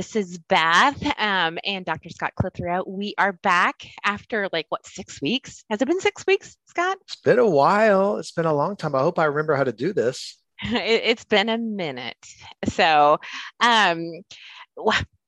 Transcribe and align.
This 0.00 0.16
is 0.16 0.38
Beth 0.38 0.96
um, 1.18 1.58
and 1.62 1.84
Dr. 1.84 2.08
Scott 2.08 2.32
Clitheroe. 2.34 2.84
We 2.86 3.12
are 3.18 3.34
back 3.34 3.86
after 4.02 4.48
like 4.50 4.64
what 4.70 4.86
six 4.86 5.20
weeks? 5.20 5.62
Has 5.68 5.82
it 5.82 5.88
been 5.88 6.00
six 6.00 6.26
weeks, 6.26 6.56
Scott? 6.64 6.96
It's 7.02 7.16
been 7.16 7.38
a 7.38 7.46
while. 7.46 8.16
It's 8.16 8.32
been 8.32 8.46
a 8.46 8.54
long 8.54 8.76
time. 8.76 8.94
I 8.94 9.00
hope 9.00 9.18
I 9.18 9.26
remember 9.26 9.56
how 9.56 9.64
to 9.64 9.72
do 9.72 9.92
this. 9.92 10.40
it, 10.62 11.18
has 11.18 11.26
been 11.26 11.50
a 11.50 11.58
minute. 11.58 12.16
So, 12.64 13.18
um, 13.60 14.10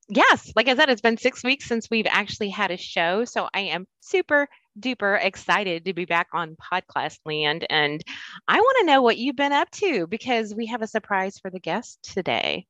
yes, 0.09 0.51
like 0.55 0.67
I 0.67 0.75
said, 0.75 0.89
it's 0.89 1.01
been 1.01 1.17
six 1.17 1.43
weeks 1.43 1.65
since 1.65 1.91
we've 1.91 2.07
actually 2.09 2.49
had 2.49 2.71
a 2.71 2.77
show. 2.77 3.25
So 3.25 3.47
I 3.53 3.59
am 3.59 3.85
super 3.99 4.47
duper 4.79 5.23
excited 5.23 5.85
to 5.85 5.93
be 5.93 6.05
back 6.05 6.29
on 6.33 6.55
podcast 6.55 7.19
land. 7.27 7.63
And 7.69 8.03
I 8.47 8.59
want 8.59 8.77
to 8.79 8.87
know 8.87 9.03
what 9.03 9.19
you've 9.19 9.35
been 9.35 9.53
up 9.53 9.69
to 9.69 10.07
because 10.07 10.55
we 10.55 10.65
have 10.65 10.81
a 10.81 10.87
surprise 10.87 11.37
for 11.37 11.51
the 11.51 11.59
guest 11.59 11.99
today. 12.01 12.65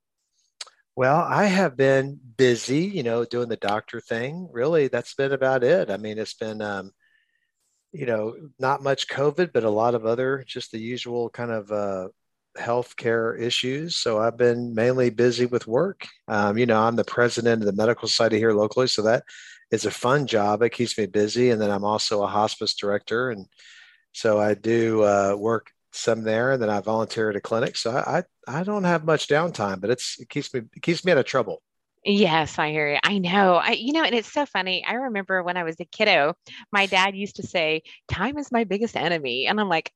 Well, 0.95 1.21
I 1.21 1.45
have 1.45 1.75
been 1.75 2.19
busy, 2.37 2.81
you 2.85 3.01
know, 3.03 3.25
doing 3.25 3.49
the 3.49 3.57
doctor 3.57 3.99
thing. 3.99 4.47
Really, 4.51 4.87
that's 4.87 5.15
been 5.15 5.31
about 5.31 5.63
it. 5.63 5.89
I 5.89 5.97
mean, 5.97 6.19
it's 6.19 6.35
been, 6.35 6.61
um, 6.61 6.91
you 7.91 8.05
know, 8.05 8.35
not 8.59 8.83
much 8.83 9.07
COVID, 9.07 9.51
but 9.53 9.63
a 9.63 9.69
lot 9.69 9.95
of 9.95 10.05
other, 10.05 10.43
just 10.47 10.71
the 10.71 10.79
usual 10.79 11.29
kind 11.29 11.51
of 11.51 11.71
uh, 11.71 12.09
healthcare 12.57 13.39
issues. 13.39 13.95
So 13.95 14.19
I've 14.19 14.37
been 14.37 14.75
mainly 14.75 15.09
busy 15.09 15.47
with 15.47 15.67
work. 15.67 16.07
Um, 16.27 16.57
you 16.59 16.67
know, 16.67 16.79
I'm 16.79 16.95
the 16.95 17.03
president 17.03 17.63
of 17.63 17.65
the 17.65 17.73
medical 17.73 18.07
society 18.07 18.37
here 18.37 18.53
locally, 18.53 18.87
so 18.87 19.01
that 19.03 19.23
is 19.71 19.85
a 19.85 19.91
fun 19.91 20.27
job. 20.27 20.61
It 20.61 20.71
keeps 20.71 20.97
me 20.97 21.07
busy, 21.07 21.49
and 21.49 21.59
then 21.59 21.71
I'm 21.71 21.85
also 21.85 22.21
a 22.21 22.27
hospice 22.27 22.75
director, 22.75 23.31
and 23.31 23.47
so 24.11 24.39
I 24.39 24.53
do 24.53 25.03
uh, 25.03 25.35
work 25.37 25.71
some 25.95 26.23
there, 26.23 26.51
and 26.51 26.61
then 26.61 26.69
I 26.69 26.79
volunteer 26.81 27.29
at 27.29 27.35
a 27.35 27.41
clinic. 27.41 27.77
So 27.77 27.91
I, 27.91 28.23
I, 28.47 28.59
I 28.59 28.63
don't 28.63 28.83
have 28.83 29.05
much 29.05 29.27
downtime, 29.27 29.79
but 29.81 29.89
it's 29.89 30.19
it 30.19 30.29
keeps 30.29 30.53
me 30.53 30.61
it 30.75 30.81
keeps 30.81 31.05
me 31.05 31.11
out 31.11 31.17
of 31.17 31.25
trouble. 31.25 31.61
Yes, 32.05 32.59
I 32.59 32.71
hear 32.71 32.91
you. 32.91 32.99
I 33.01 33.17
know. 33.17 33.55
I, 33.55 33.71
you 33.71 33.93
know, 33.93 34.03
and 34.03 34.13
it's 34.13 34.31
so 34.31 34.45
funny. 34.45 34.83
I 34.85 34.93
remember 34.95 35.41
when 35.41 35.55
I 35.55 35.63
was 35.63 35.79
a 35.79 35.85
kiddo, 35.85 36.33
my 36.71 36.85
dad 36.85 37.15
used 37.15 37.37
to 37.37 37.47
say, 37.47 37.83
"Time 38.09 38.37
is 38.37 38.51
my 38.51 38.65
biggest 38.65 38.97
enemy," 38.97 39.47
and 39.47 39.59
I'm 39.59 39.69
like, 39.69 39.93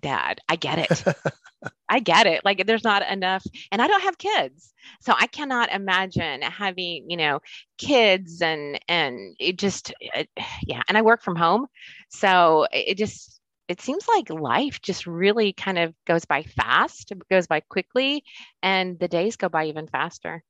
"Dad, 0.00 0.40
I 0.48 0.56
get 0.56 0.78
it. 0.78 1.04
I 1.88 1.98
get 2.00 2.26
it. 2.26 2.44
Like, 2.44 2.66
there's 2.66 2.84
not 2.84 3.02
enough." 3.10 3.44
And 3.72 3.82
I 3.82 3.88
don't 3.88 4.02
have 4.02 4.16
kids, 4.18 4.72
so 5.00 5.12
I 5.16 5.26
cannot 5.26 5.72
imagine 5.72 6.42
having, 6.42 7.10
you 7.10 7.16
know, 7.16 7.40
kids 7.78 8.40
and 8.40 8.78
and 8.88 9.34
it 9.40 9.58
just, 9.58 9.92
it, 10.00 10.28
yeah. 10.66 10.82
And 10.88 10.96
I 10.96 11.02
work 11.02 11.22
from 11.22 11.34
home, 11.36 11.66
so 12.10 12.66
it 12.72 12.96
just 12.96 13.37
it 13.68 13.80
seems 13.80 14.08
like 14.08 14.30
life 14.30 14.80
just 14.80 15.06
really 15.06 15.52
kind 15.52 15.78
of 15.78 15.94
goes 16.06 16.24
by 16.24 16.42
fast, 16.42 17.12
it 17.12 17.28
goes 17.30 17.46
by 17.46 17.60
quickly, 17.60 18.24
and 18.62 18.98
the 18.98 19.08
days 19.08 19.36
go 19.36 19.48
by 19.48 19.66
even 19.66 19.86
faster. 19.86 20.42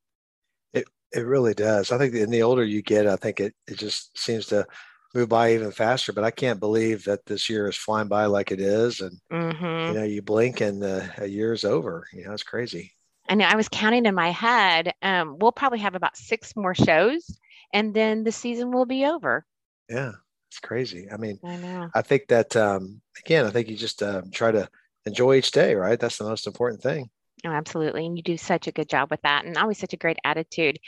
It 0.72 0.86
it 1.12 1.26
really 1.26 1.54
does. 1.54 1.90
I 1.90 1.98
think 1.98 2.14
in 2.14 2.30
the 2.30 2.42
older 2.42 2.64
you 2.64 2.82
get, 2.82 3.06
I 3.06 3.16
think 3.16 3.40
it 3.40 3.54
it 3.66 3.78
just 3.78 4.16
seems 4.16 4.46
to 4.46 4.66
move 5.14 5.28
by 5.28 5.54
even 5.54 5.72
faster. 5.72 6.12
But 6.12 6.24
I 6.24 6.30
can't 6.30 6.60
believe 6.60 7.04
that 7.04 7.26
this 7.26 7.50
year 7.50 7.68
is 7.68 7.76
flying 7.76 8.08
by 8.08 8.26
like 8.26 8.52
it 8.52 8.60
is, 8.60 9.00
and 9.00 9.18
mm-hmm. 9.32 9.88
you 9.88 9.98
know, 9.98 10.04
you 10.04 10.22
blink 10.22 10.60
and 10.60 10.80
the, 10.82 11.10
a 11.18 11.26
year's 11.26 11.64
over. 11.64 12.06
You 12.12 12.24
know, 12.24 12.32
it's 12.32 12.42
crazy. 12.42 12.92
And 13.28 13.42
I 13.42 13.56
was 13.56 13.68
counting 13.68 14.06
in 14.06 14.14
my 14.14 14.30
head. 14.30 14.94
Um, 15.02 15.36
we'll 15.38 15.52
probably 15.52 15.80
have 15.80 15.94
about 15.94 16.16
six 16.16 16.56
more 16.56 16.74
shows, 16.74 17.38
and 17.72 17.92
then 17.92 18.24
the 18.24 18.32
season 18.32 18.70
will 18.70 18.86
be 18.86 19.04
over. 19.04 19.44
Yeah, 19.88 20.12
it's 20.48 20.60
crazy. 20.60 21.08
I 21.10 21.16
mean, 21.16 21.38
I, 21.44 21.88
I 21.94 22.02
think 22.02 22.28
that 22.28 22.56
um, 22.56 23.00
again, 23.24 23.46
I 23.46 23.50
think 23.50 23.68
you 23.68 23.76
just 23.76 24.02
uh, 24.02 24.22
try 24.32 24.50
to 24.50 24.68
enjoy 25.06 25.36
each 25.36 25.50
day, 25.50 25.74
right? 25.74 25.98
That's 25.98 26.18
the 26.18 26.24
most 26.24 26.46
important 26.46 26.82
thing. 26.82 27.10
Oh, 27.44 27.50
absolutely. 27.50 28.06
And 28.06 28.16
you 28.16 28.22
do 28.22 28.36
such 28.36 28.66
a 28.66 28.72
good 28.72 28.88
job 28.88 29.10
with 29.10 29.22
that 29.22 29.44
and 29.44 29.56
always 29.56 29.78
such 29.78 29.92
a 29.92 29.98
great 29.98 30.18
attitude. 30.24 30.78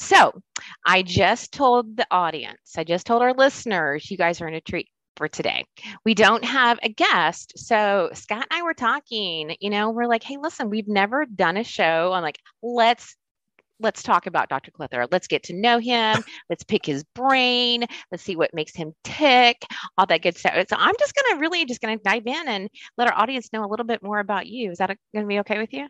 So 0.00 0.32
I 0.84 1.02
just 1.02 1.52
told 1.52 1.96
the 1.96 2.06
audience, 2.10 2.74
I 2.76 2.84
just 2.84 3.06
told 3.06 3.22
our 3.22 3.32
listeners, 3.32 4.10
you 4.10 4.16
guys 4.16 4.40
are 4.40 4.48
in 4.48 4.54
a 4.54 4.60
treat 4.60 4.88
for 5.16 5.28
today. 5.28 5.64
We 6.04 6.14
don't 6.14 6.44
have 6.44 6.78
a 6.82 6.88
guest. 6.88 7.52
So 7.56 8.10
Scott 8.14 8.46
and 8.50 8.60
I 8.60 8.62
were 8.62 8.74
talking, 8.74 9.54
you 9.60 9.70
know, 9.70 9.90
we're 9.90 10.06
like, 10.06 10.22
hey, 10.22 10.38
listen, 10.40 10.70
we've 10.70 10.88
never 10.88 11.26
done 11.26 11.56
a 11.56 11.64
show 11.64 12.12
on 12.12 12.22
like, 12.22 12.38
let's 12.62 13.16
let's 13.80 14.02
talk 14.02 14.26
about 14.26 14.48
Dr. 14.48 14.70
Clitheroe. 14.70 15.08
Let's 15.10 15.26
get 15.26 15.42
to 15.44 15.54
know 15.54 15.78
him. 15.78 16.22
let's 16.50 16.62
pick 16.62 16.86
his 16.86 17.04
brain. 17.14 17.84
Let's 18.10 18.22
see 18.22 18.36
what 18.36 18.54
makes 18.54 18.74
him 18.74 18.92
tick, 19.04 19.62
all 19.96 20.06
that 20.06 20.22
good 20.22 20.36
stuff. 20.36 20.54
So 20.68 20.76
I'm 20.78 20.94
just 20.98 21.14
going 21.14 21.36
to 21.36 21.40
really 21.40 21.64
just 21.64 21.80
going 21.80 21.96
to 21.96 22.02
dive 22.02 22.26
in 22.26 22.48
and 22.48 22.68
let 22.96 23.08
our 23.08 23.18
audience 23.18 23.52
know 23.52 23.64
a 23.64 23.68
little 23.68 23.86
bit 23.86 24.02
more 24.02 24.18
about 24.18 24.46
you. 24.46 24.70
Is 24.70 24.78
that 24.78 24.88
going 25.14 25.24
to 25.24 25.28
be 25.28 25.40
okay 25.40 25.58
with 25.58 25.72
you? 25.72 25.88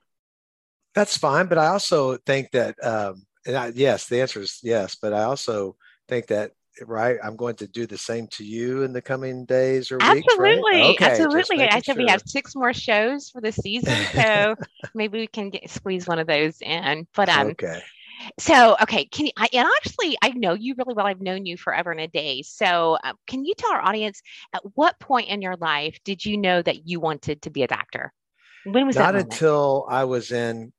That's 0.94 1.16
fine. 1.16 1.46
But 1.46 1.58
I 1.58 1.66
also 1.66 2.16
think 2.26 2.50
that, 2.52 2.74
um, 2.84 3.26
and 3.46 3.56
I, 3.56 3.72
yes, 3.74 4.08
the 4.08 4.20
answer 4.20 4.40
is 4.40 4.58
yes. 4.62 4.96
But 5.00 5.12
I 5.12 5.24
also 5.24 5.76
think 6.08 6.28
that 6.28 6.52
right? 6.86 7.18
I'm 7.22 7.36
going 7.36 7.56
to 7.56 7.66
do 7.66 7.86
the 7.86 7.98
same 7.98 8.26
to 8.28 8.44
you 8.44 8.82
in 8.82 8.92
the 8.92 9.02
coming 9.02 9.44
days 9.44 9.90
or 9.90 9.96
weeks. 9.96 10.24
Absolutely, 10.28 10.82
okay, 10.82 11.04
absolutely. 11.04 11.68
I 11.68 11.80
said 11.80 11.84
sure. 11.84 11.96
we 11.96 12.06
have 12.08 12.22
six 12.26 12.54
more 12.54 12.72
shows 12.72 13.30
for 13.30 13.40
the 13.40 13.52
season, 13.52 13.96
so 14.14 14.54
maybe 14.94 15.18
we 15.18 15.26
can 15.26 15.50
get, 15.50 15.68
squeeze 15.70 16.06
one 16.06 16.18
of 16.18 16.26
those 16.26 16.60
in. 16.60 17.06
But 17.14 17.28
um, 17.28 17.48
okay. 17.48 17.82
So, 18.38 18.76
okay, 18.82 19.06
can 19.06 19.26
you, 19.26 19.32
I, 19.36 19.48
and 19.52 19.68
actually, 19.78 20.16
I 20.22 20.30
know 20.30 20.52
you 20.52 20.74
really 20.76 20.94
well. 20.94 21.06
I've 21.06 21.22
known 21.22 21.46
you 21.46 21.56
forever 21.56 21.90
and 21.90 22.00
a 22.00 22.08
day. 22.08 22.42
So, 22.42 22.98
uh, 23.02 23.14
can 23.26 23.44
you 23.44 23.54
tell 23.56 23.72
our 23.72 23.80
audience 23.80 24.20
at 24.52 24.60
what 24.74 24.98
point 25.00 25.28
in 25.28 25.40
your 25.40 25.56
life 25.56 25.98
did 26.04 26.24
you 26.24 26.36
know 26.36 26.60
that 26.60 26.86
you 26.86 27.00
wanted 27.00 27.42
to 27.42 27.50
be 27.50 27.62
a 27.62 27.66
doctor? 27.66 28.12
When 28.64 28.86
was 28.86 28.96
Not 28.96 29.12
that? 29.12 29.18
Not 29.18 29.22
until 29.22 29.86
I 29.88 30.04
was 30.04 30.32
in 30.32 30.72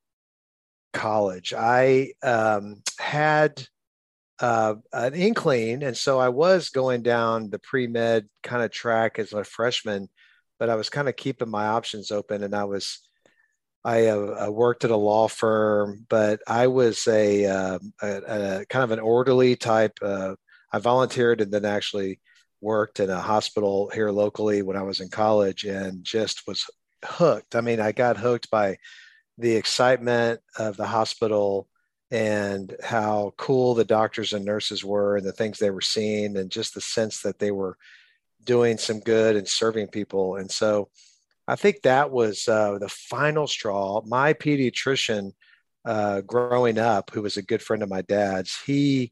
college. 0.94 1.53
I 1.53 2.13
um, 2.22 2.84
had 3.00 3.66
uh, 4.41 4.75
an 4.91 5.13
inkling, 5.13 5.84
and 5.84 5.96
so 5.96 6.19
I 6.19 6.29
was 6.29 6.69
going 6.69 7.03
down 7.03 7.52
the 7.52 7.59
pre 7.59 7.88
med 7.88 8.28
kind 8.41 8.63
of 8.63 8.72
track 8.72 9.19
as 9.19 9.34
a 9.34 9.44
freshman, 9.44 10.09
but 10.59 10.69
I 10.69 10.75
was 10.75 10.90
kind 10.90 11.07
of 11.07 11.16
keeping 11.16 11.50
my 11.50 11.68
options 11.68 12.12
open, 12.12 12.44
and 12.44 12.56
I 12.56 12.66
was. 12.66 13.00
I 13.84 14.07
uh, 14.09 14.47
worked 14.52 14.84
at 14.84 14.91
a 14.91 14.96
law 14.96 15.28
firm, 15.28 16.06
but 16.07 16.40
I 16.47 16.68
was 16.68 17.07
a, 17.07 17.47
uh, 17.47 17.79
a, 18.00 18.07
a 18.62 18.66
kind 18.68 18.84
of 18.84 18.91
an 18.91 19.00
orderly 19.00 19.56
type. 19.56 19.97
Uh, 20.03 20.35
I 20.72 20.78
volunteered 20.78 21.41
and 21.41 21.52
then 21.52 21.66
actually 21.66 22.19
worked 22.62 23.00
in 23.00 23.09
a 23.09 23.19
hospital 23.19 23.90
here 23.91 24.12
locally 24.12 24.62
when 24.62 24.78
I 24.78 24.84
was 24.84 25.00
in 25.00 25.09
college, 25.09 25.63
and 25.63 26.03
just 26.03 26.46
was 26.47 26.69
hooked. 27.03 27.56
I 27.56 27.62
mean, 27.62 27.79
I 27.79 27.91
got 27.91 28.18
hooked 28.18 28.52
by 28.52 28.78
the 29.40 29.56
excitement 29.56 30.41
of 30.59 30.78
the 30.78 30.85
hospital 30.85 31.68
and 32.11 32.75
how 32.83 33.33
cool 33.38 33.73
the 33.73 33.85
doctors 33.85 34.33
and 34.33 34.44
nurses 34.44 34.83
were 34.83 35.16
and 35.16 35.25
the 35.25 35.31
things 35.31 35.57
they 35.57 35.72
were 35.72 35.81
seeing 35.81 36.35
and 36.38 36.51
just 36.51 36.73
the 36.73 36.81
sense 36.81 37.22
that 37.22 37.39
they 37.39 37.51
were 37.51 37.77
doing 38.44 38.77
some 38.77 38.99
good 38.99 39.38
and 39.38 39.47
serving 39.47 39.88
people. 39.88 40.35
And 40.35 40.51
so 40.51 40.89
i 41.47 41.55
think 41.55 41.81
that 41.81 42.11
was 42.11 42.47
uh, 42.47 42.77
the 42.79 42.89
final 42.89 43.47
straw. 43.47 44.01
My 44.05 44.33
pediatrician 44.33 45.31
uh, 45.83 46.22
growing 46.22 46.77
up 46.77 47.09
who 47.11 47.22
was 47.23 47.38
a 47.38 47.41
good 47.41 47.61
friend 47.61 47.81
of 47.81 47.89
my 47.89 48.02
dad's 48.02 48.59
he 48.66 49.11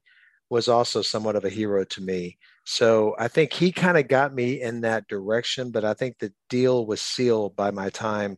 was 0.49 0.67
also 0.67 1.01
somewhat 1.01 1.35
of 1.35 1.45
a 1.45 1.49
hero 1.49 1.83
to 1.85 2.01
me. 2.01 2.37
So 2.65 3.15
i 3.17 3.27
think 3.27 3.53
he 3.53 3.71
kind 3.71 3.97
of 3.97 4.07
got 4.07 4.33
me 4.33 4.61
in 4.61 4.81
that 4.81 5.07
direction 5.07 5.71
but 5.71 5.83
i 5.83 5.93
think 5.93 6.19
the 6.19 6.31
deal 6.49 6.85
was 6.85 7.01
sealed 7.01 7.55
by 7.55 7.71
my 7.71 7.89
time 7.89 8.37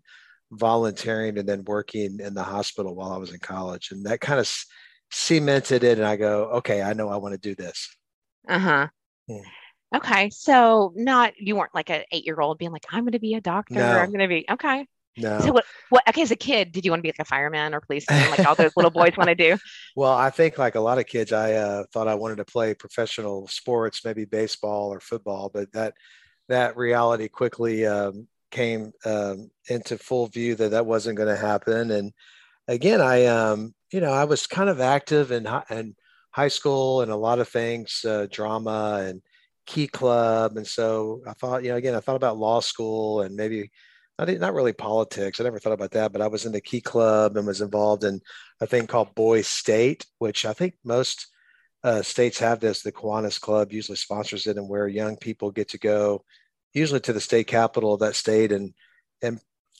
volunteering 0.51 1.38
and 1.38 1.48
then 1.48 1.63
working 1.65 2.19
in 2.19 2.33
the 2.33 2.44
hospital 2.44 2.95
while 2.95 3.12
I 3.12 3.18
was 3.18 3.31
in 3.31 3.39
college. 3.39 3.92
And 3.92 4.06
that 4.06 4.21
kind 4.21 4.39
of 4.39 4.53
cemented 5.12 5.83
it. 5.83 5.98
And 5.98 6.07
I 6.07 6.15
go, 6.18 6.45
okay, 6.56 6.81
I 6.81 6.94
know 6.94 7.09
I 7.09 7.18
want 7.18 7.33
to 7.33 7.39
do 7.39 7.56
this. 7.56 7.95
Uh 8.48 8.59
huh. 8.59 8.88
Yeah. 9.27 9.42
Okay. 9.95 10.30
So, 10.30 10.94
not, 10.95 11.33
you 11.38 11.56
weren't 11.56 11.75
like 11.75 11.89
an 11.89 12.03
eight 12.12 12.25
year 12.25 12.39
old 12.39 12.57
being 12.57 12.71
like, 12.71 12.86
I'm 12.92 13.03
going 13.03 13.12
to 13.13 13.19
be 13.19 13.33
a 13.33 13.42
doctor. 13.42 13.75
No. 13.75 14.00
I'm 14.00 14.09
going 14.09 14.19
to 14.19 14.27
be, 14.27 14.45
okay. 14.50 14.86
No. 15.18 15.39
So 15.42 15.51
what, 15.51 15.65
what, 15.89 16.07
okay, 16.07 16.21
as 16.21 16.31
a 16.31 16.38
kid, 16.38 16.71
did 16.71 16.86
you 16.86 16.92
want 16.92 17.00
to 17.00 17.03
be 17.03 17.09
like 17.09 17.19
a 17.19 17.25
fireman 17.25 17.74
or 17.74 17.81
policeman, 17.81 18.30
like 18.31 18.45
all 18.45 18.56
those 18.56 18.71
little 18.77 18.92
boys 18.92 19.18
want 19.18 19.27
to 19.27 19.36
do? 19.36 19.57
Well, 19.98 20.13
I 20.13 20.30
think 20.30 20.57
like 20.57 20.75
a 20.75 20.80
lot 20.80 21.00
of 21.00 21.06
kids, 21.06 21.33
I 21.33 21.53
uh, 21.53 21.83
thought 21.92 22.07
I 22.07 22.15
wanted 22.15 22.38
to 22.38 22.45
play 22.45 22.74
professional 22.74 23.45
sports, 23.48 24.06
maybe 24.06 24.24
baseball 24.24 24.94
or 24.94 25.01
football, 25.01 25.51
but 25.53 25.69
that, 25.74 25.95
that 26.48 26.77
reality 26.77 27.27
quickly 27.27 27.86
um, 27.86 28.27
came 28.51 28.92
um, 29.06 29.50
into 29.69 29.98
full 29.98 30.27
view 30.27 30.56
that 30.56 30.71
that 30.71 30.86
wasn't 30.86 31.18
going 31.18 31.33
to 31.33 31.42
happen. 31.42 31.92
And 31.92 32.12
again, 32.68 33.01
I 33.01 33.25
um, 33.25 33.74
you 33.92 34.00
know, 34.00 34.12
I 34.12 34.24
was 34.24 34.48
kind 34.48 34.69
of 34.69 34.80
active 34.80 35.31
in, 35.31 35.48
in 35.69 35.95
high 36.31 36.48
school 36.48 37.01
and 37.01 37.12
a 37.12 37.15
lot 37.15 37.39
of 37.39 37.48
things, 37.48 38.06
uh, 38.06 38.27
drama 38.31 39.03
and 39.06 39.21
key 39.65 39.88
club. 39.88 40.57
And 40.57 40.65
so 40.65 41.21
I 41.27 41.33
thought, 41.33 41.63
you 41.63 41.69
know, 41.69 41.75
again, 41.75 41.95
I 41.95 42.00
thought 42.00 42.15
about 42.15 42.38
law 42.38 42.62
school 42.62 43.21
and 43.21 43.36
maybe 43.36 43.69
not, 44.19 44.53
really 44.53 44.74
politics. 44.74 45.39
I 45.39 45.44
never 45.44 45.59
thought 45.59 45.74
about 45.74 45.92
that, 45.92 46.12
but 46.12 46.21
I 46.21 46.27
was 46.27 46.45
in 46.45 46.51
the 46.51 46.62
key 46.62 46.81
club 46.81 47.38
and 47.38 47.48
was 47.48 47.62
involved 47.62 48.03
in 48.03 48.21
a 48.59 48.68
thing 48.68 48.86
called 48.86 49.15
Boy 49.15 49.42
State, 49.42 50.06
which 50.19 50.45
I 50.45 50.53
think 50.53 50.75
most 50.83 51.27
uh, 51.83 52.01
states 52.03 52.38
have 52.39 52.59
this. 52.59 52.83
The 52.83 52.92
Kiwanis 52.92 53.42
Club 53.42 53.74
usually 53.74 53.95
sponsors 53.95 54.45
it, 54.45 54.57
and 54.57 54.69
where 54.69 54.88
young 54.88 55.18
people 55.18 55.50
get 55.50 55.69
to 55.69 55.80
go, 55.80 56.24
usually 56.73 57.00
to 57.01 57.13
the 57.13 57.21
state 57.21 57.47
capital 57.47 57.94
of 57.94 58.00
that 58.01 58.15
state, 58.15 58.51
and 58.51 58.73
and 59.21 59.39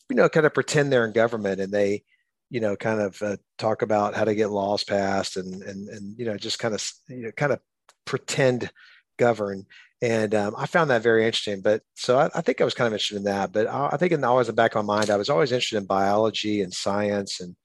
you 0.10 0.16
know, 0.16 0.30
kind 0.30 0.46
of 0.46 0.54
pretend 0.54 0.92
they're 0.92 1.06
in 1.06 1.14
government, 1.14 1.62
and 1.62 1.74
they, 1.74 2.04
you 2.50 2.60
know, 2.60 2.76
kind 2.76 3.00
of 3.00 3.22
uh, 3.22 3.38
talk 3.58 3.82
about 3.82 4.14
how 4.16 4.26
to 4.26 4.36
get 4.36 4.50
laws 4.50 4.84
passed, 4.84 5.38
and 5.38 5.62
and 5.64 5.88
and 5.90 6.20
you 6.20 6.26
know, 6.26 6.38
just 6.38 6.60
kind 6.60 6.74
of 6.74 6.92
you 7.08 7.24
know, 7.24 7.32
kind 7.32 7.54
of 7.54 7.60
pretend 8.06 8.72
govern. 9.18 9.66
And 10.02 10.34
um, 10.34 10.56
I 10.58 10.66
found 10.66 10.90
that 10.90 11.04
very 11.04 11.26
interesting. 11.26 11.62
But 11.62 11.84
so 11.94 12.18
I, 12.18 12.30
I, 12.34 12.42
think 12.42 12.60
I 12.60 12.64
was 12.64 12.74
kind 12.74 12.88
of 12.88 12.94
interested 12.94 13.18
in 13.18 13.26
that. 13.26 13.52
But 13.52 13.68
I, 13.68 13.90
I 13.92 13.98
think 13.98 14.12
in 14.12 14.24
always 14.24 14.48
the 14.48 14.54
back 14.54 14.74
of 14.74 14.84
my 14.84 14.96
mind, 14.98 15.12
I 15.12 15.16
was 15.16 15.30
always 15.30 15.52
interested 15.52 15.78
in 15.78 15.86
biology 15.86 16.62
and 16.62 16.74
science, 16.74 17.40
and 17.40 17.56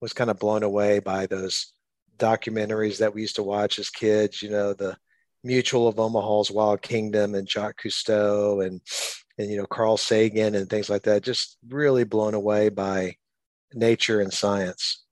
was 0.00 0.12
kind 0.12 0.30
of 0.30 0.38
blown 0.38 0.62
away 0.62 0.98
by 0.98 1.26
those 1.26 1.72
documentaries 2.18 2.98
that 2.98 3.14
we 3.14 3.22
used 3.22 3.36
to 3.36 3.42
watch 3.42 3.78
as 3.78 3.90
kids. 3.90 4.42
You 4.42 4.50
know, 4.50 4.72
the 4.72 4.96
Mutual 5.44 5.88
of 5.88 5.98
Omaha's 5.98 6.50
Wild 6.50 6.82
Kingdom 6.82 7.34
and 7.34 7.48
Jacques 7.48 7.82
Cousteau 7.82 8.64
and 8.66 8.80
and 9.38 9.50
you 9.50 9.56
know 9.56 9.66
Carl 9.66 9.96
Sagan 9.96 10.54
and 10.54 10.68
things 10.68 10.90
like 10.90 11.02
that. 11.02 11.22
Just 11.22 11.58
really 11.68 12.04
blown 12.04 12.34
away 12.34 12.68
by 12.68 13.16
nature 13.74 14.20
and 14.20 14.32
science. 14.32 15.02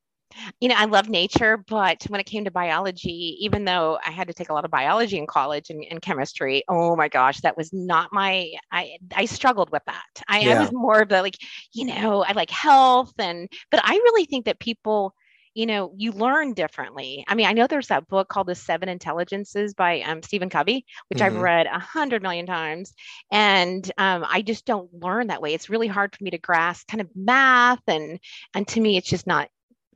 You 0.61 0.69
know, 0.69 0.77
I 0.79 0.85
love 0.85 1.09
nature, 1.09 1.57
but 1.57 2.05
when 2.09 2.21
it 2.21 2.27
came 2.27 2.45
to 2.45 2.53
biology, 2.53 3.37
even 3.41 3.65
though 3.65 3.99
I 4.07 4.11
had 4.11 4.29
to 4.29 4.35
take 4.35 4.49
a 4.49 4.53
lot 4.53 4.65
of 4.65 4.71
biology 4.71 5.19
in 5.19 5.27
college 5.27 5.71
and, 5.71 5.85
and 5.91 6.01
chemistry, 6.01 6.63
oh 6.69 6.95
my 6.95 7.09
gosh, 7.09 7.41
that 7.41 7.57
was 7.57 7.73
not 7.73 8.13
my. 8.13 8.53
I 8.71 8.97
I 9.15 9.25
struggled 9.25 9.71
with 9.71 9.83
that. 9.87 10.23
I, 10.29 10.41
yeah. 10.41 10.59
I 10.59 10.61
was 10.61 10.73
more 10.73 11.01
of 11.01 11.09
the 11.09 11.21
like, 11.23 11.37
you 11.73 11.87
know, 11.87 12.23
I 12.23 12.33
like 12.33 12.51
health 12.51 13.13
and, 13.19 13.49
but 13.71 13.81
I 13.83 13.95
really 13.95 14.25
think 14.25 14.45
that 14.45 14.61
people 14.61 15.15
you 15.55 15.67
know, 15.67 15.93
you 15.97 16.13
learn 16.13 16.55
differently. 16.55 17.25
I 17.27 17.35
mean, 17.35 17.47
I 17.47 17.53
know 17.53 17.67
there's 17.67 17.89
that 17.89 18.09
book 18.09 18.29
called 18.29 18.47
The 18.47 18.55
Seven 18.55 18.89
Intelligences 18.89 19.75
by 19.75 20.01
um, 20.03 20.23
Stephen 20.23 20.51
Covey, 20.51 20.85
which 21.09 21.19
mm-hmm. 21.19 21.37
I've 21.37 21.43
read 21.43 21.67
a 21.67 21.79
hundred 21.79 22.23
million 22.23 22.47
times. 22.47 22.93
And 23.33 23.91
um, 23.99 24.25
I 24.29 24.43
just 24.43 24.65
don't 24.65 24.93
learn 24.95 25.27
that 25.27 25.43
way. 25.43 25.55
It's 25.55 25.69
really 25.69 25.89
hard 25.89 26.15
for 26.15 26.23
me 26.23 26.31
to 26.31 26.39
grasp 26.39 26.89
kind 26.89 27.01
of 27.01 27.09
math. 27.15 27.83
And, 27.89 28.21
and 28.55 28.67
to 28.69 28.81
me, 28.81 28.97
it's 28.97 29.09
just 29.09 29.27
not 29.27 29.49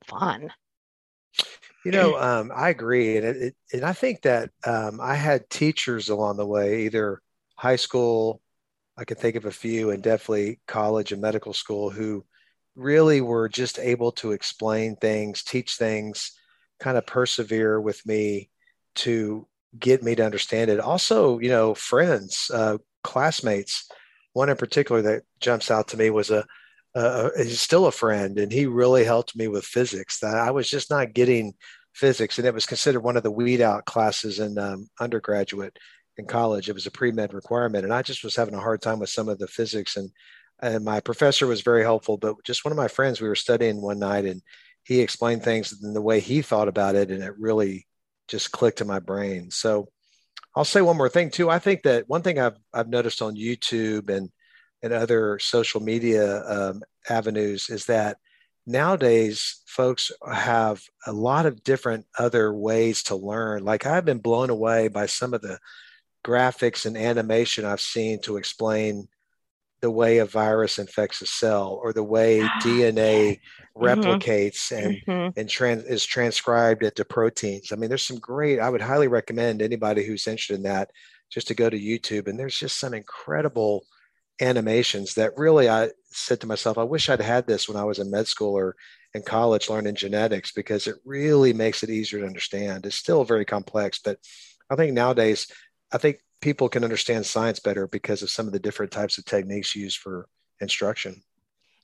fun. 0.07 0.53
You 1.85 1.93
know, 1.93 2.19
um, 2.19 2.51
I 2.55 2.71
agree. 2.71 3.17
And, 3.17 3.27
it, 3.27 3.57
and 3.73 3.85
I 3.85 3.93
think 3.93 4.23
that 4.23 4.51
um, 4.67 5.01
I 5.01 5.15
had 5.15 5.49
teachers 5.51 6.09
along 6.09 6.37
the 6.39 6.47
way, 6.47 6.83
either 6.87 7.21
high 7.57 7.77
school, 7.77 8.41
I 8.97 9.05
can 9.05 9.17
think 9.17 9.37
of 9.37 9.45
a 9.45 9.51
few, 9.51 9.91
and 9.91 10.03
definitely 10.03 10.61
college 10.67 11.13
and 11.13 11.21
medical 11.21 11.53
school 11.53 11.91
who 11.91 12.25
really 12.77 13.21
were 13.21 13.49
just 13.49 13.79
able 13.79 14.13
to 14.13 14.33
explain 14.33 14.97
things, 14.97 15.43
teach 15.43 15.77
things, 15.77 16.33
kind 16.81 16.97
of 16.97 17.07
persevere 17.07 17.81
with 17.81 18.05
me 18.07 18.51
to 18.97 19.47
get 19.79 20.03
me 20.03 20.15
to 20.15 20.25
understand 20.25 20.71
it. 20.71 20.81
Also, 20.81 21.39
you 21.39 21.49
know, 21.49 21.75
friends, 21.75 22.51
uh, 22.53 22.79
classmates. 23.03 23.89
One 24.33 24.49
in 24.49 24.57
particular 24.57 25.03
that 25.03 25.23
jumps 25.41 25.71
out 25.71 25.89
to 25.89 25.97
me 25.97 26.11
was 26.11 26.31
a, 26.31 26.45
he's 27.37 27.61
still 27.61 27.87
a 27.87 27.93
friend, 27.93 28.39
and 28.39 28.53
he 28.53 28.67
really 28.67 29.05
helped 29.05 29.37
me 29.37 29.49
with 29.49 29.65
physics. 29.65 30.21
That 30.21 30.37
I 30.37 30.51
was 30.51 30.69
just 30.69 30.91
not 30.91 31.13
getting 31.13 31.55
physics, 31.93 32.39
and 32.39 32.47
it 32.47 32.55
was 32.55 32.67
considered 32.67 33.01
one 33.01 33.17
of 33.17 33.23
the 33.23 33.31
weed 33.31 33.61
out 33.61 33.85
classes 33.85 34.39
in 34.39 34.59
um, 34.59 34.89
undergraduate 35.01 35.79
in 36.17 36.27
college. 36.27 36.69
It 36.69 36.75
was 36.75 36.87
a 36.87 36.91
pre 36.91 37.11
med 37.11 37.35
requirement, 37.35 37.85
and 37.85 37.93
I 37.93 38.03
just 38.03 38.25
was 38.25 38.37
having 38.37 38.55
a 38.55 38.61
hard 38.61 38.81
time 38.81 38.99
with 38.99 39.11
some 39.11 39.29
of 39.29 39.39
the 39.39 39.49
physics 39.49 39.97
and 39.97 40.11
and 40.63 40.85
my 40.85 41.01
professor 41.01 41.47
was 41.47 41.63
very 41.63 41.83
helpful 41.83 42.17
but 42.17 42.37
just 42.45 42.65
one 42.65 42.73
of 42.73 42.79
my 42.79 42.89
friends 42.89 43.21
we 43.21 43.29
were 43.29 43.35
studying 43.35 43.81
one 43.81 43.99
night 43.99 44.25
and 44.25 44.43
he 44.85 45.01
explained 45.01 45.43
things 45.43 45.83
in 45.83 45.95
the 45.95 46.03
way 46.03 46.21
he 46.21 46.43
thought 46.43 46.69
about 46.69 46.95
it 46.95 47.11
and 47.11 47.23
it 47.23 47.35
really 47.39 47.87
just 48.29 48.53
clicked 48.53 48.81
in 48.81 48.87
my 48.87 49.01
brain. 49.01 49.51
So 49.51 49.89
i'll 50.57 50.65
say 50.65 50.81
one 50.81 50.97
more 50.97 51.09
thing 51.09 51.31
too. 51.31 51.51
I 51.51 51.59
think 51.59 51.83
that 51.83 52.09
one 52.09 52.23
thing 52.23 52.39
i've, 52.39 52.57
I've 52.73 52.89
noticed 52.89 53.23
on 53.23 53.37
youtube 53.37 54.09
and 54.09 54.31
and 54.83 54.93
other 54.93 55.39
social 55.39 55.81
media 55.81 56.45
um, 56.47 56.83
avenues 57.09 57.71
is 57.71 57.87
that 57.87 58.19
nowadays 58.67 59.63
folks 59.67 60.13
have 60.31 60.83
a 61.07 61.13
lot 61.13 61.47
of 61.47 61.65
different 61.65 62.05
other 62.19 62.53
ways 62.53 63.03
to 63.05 63.17
learn. 63.17 63.65
Like 63.65 63.87
i've 63.87 64.05
been 64.05 64.19
blown 64.19 64.51
away 64.51 64.89
by 64.89 65.07
some 65.07 65.35
of 65.35 65.41
the 65.43 65.59
graphics 66.25 66.87
and 66.87 66.97
animation 66.97 67.67
i've 67.67 67.83
seen 67.83 68.19
to 68.23 68.39
explain 68.39 69.07
the 69.85 69.91
way 69.91 70.17
a 70.17 70.25
virus 70.25 70.79
infects 70.79 71.21
a 71.21 71.27
cell 71.27 71.79
or 71.83 71.93
the 71.93 72.03
way 72.03 72.41
ah, 72.41 72.51
DNA 72.63 73.39
mm-hmm. 73.77 73.85
replicates 73.85 74.73
and 74.73 74.97
mm-hmm. 75.07 75.39
and 75.39 75.47
trans, 75.47 75.85
is 75.85 76.07
transcribed 76.07 76.83
into 76.83 77.05
proteins. 77.05 77.71
I 77.71 77.77
mean, 77.77 77.91
there's 77.91 78.07
some 78.07 78.19
great. 78.19 78.61
I 78.61 78.71
would 78.71 78.81
highly 78.81 79.09
recommend 79.09 79.61
anybody 79.61 80.03
who's 80.03 80.27
interested 80.27 80.57
in 80.57 80.63
that 80.63 80.91
just 81.31 81.49
to 81.49 81.55
go 81.55 81.69
to 81.69 81.79
YouTube. 81.79 82.29
And 82.29 82.39
there's 82.39 82.59
just 82.59 82.81
some 82.81 82.95
incredible 82.95 83.85
animations 84.41 85.13
that 85.17 85.37
really 85.37 85.69
I 85.69 85.91
said 86.07 86.41
to 86.41 86.47
myself, 86.47 86.79
I 86.79 86.85
wish 86.85 87.11
I'd 87.11 87.21
had 87.21 87.47
this 87.47 87.69
when 87.69 87.77
I 87.77 87.85
was 87.85 87.99
in 87.99 88.11
med 88.11 88.27
school 88.27 88.57
or 88.57 88.77
in 89.13 89.21
college 89.21 89.69
learning 89.69 89.97
genetics 89.97 90.51
because 90.51 90.87
it 90.87 90.97
really 91.05 91.53
makes 91.53 91.83
it 91.83 91.91
easier 91.91 92.21
to 92.21 92.27
understand. 92.27 92.87
It's 92.87 92.97
still 92.97 93.23
very 93.23 93.45
complex, 93.45 93.99
but 93.99 94.17
I 94.71 94.77
think 94.77 94.95
nowadays, 94.95 95.47
I 95.93 95.99
think 95.99 96.21
people 96.45 96.69
can 96.69 96.85
understand 96.85 97.25
science 97.25 97.59
better 97.59 97.89
because 97.89 98.23
of 98.23 98.29
some 98.29 98.47
of 98.47 98.53
the 98.53 98.59
different 98.59 98.93
types 98.93 99.17
of 99.17 99.25
techniques 99.25 99.75
used 99.75 99.97
for 99.97 100.29
instruction. 100.61 101.23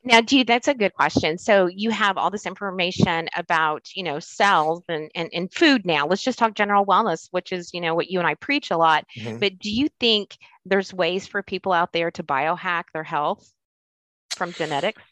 Now, 0.04 0.20
dude, 0.20 0.46
that's 0.46 0.68
a 0.68 0.74
good 0.74 0.92
question. 0.92 1.38
So 1.38 1.66
you 1.66 1.90
have 1.90 2.18
all 2.18 2.30
this 2.30 2.44
information 2.44 3.30
about, 3.34 3.88
you 3.94 4.02
know, 4.02 4.18
cells 4.18 4.82
and, 4.88 5.10
and, 5.14 5.30
and 5.32 5.50
food 5.50 5.86
now. 5.86 6.06
Let's 6.06 6.22
just 6.22 6.38
talk 6.38 6.54
general 6.54 6.84
wellness, 6.84 7.28
which 7.30 7.52
is, 7.52 7.72
you 7.72 7.80
know, 7.80 7.94
what 7.94 8.10
you 8.10 8.18
and 8.18 8.28
I 8.28 8.34
preach 8.34 8.70
a 8.70 8.76
lot. 8.76 9.06
Mm-hmm. 9.16 9.38
But 9.38 9.58
do 9.58 9.70
you 9.70 9.88
think 9.98 10.36
there's 10.66 10.92
ways 10.92 11.26
for 11.26 11.42
people 11.42 11.72
out 11.72 11.94
there 11.94 12.10
to 12.10 12.22
biohack 12.22 12.84
their 12.92 13.02
health 13.02 13.50
from 14.36 14.52
genetics? 14.52 15.02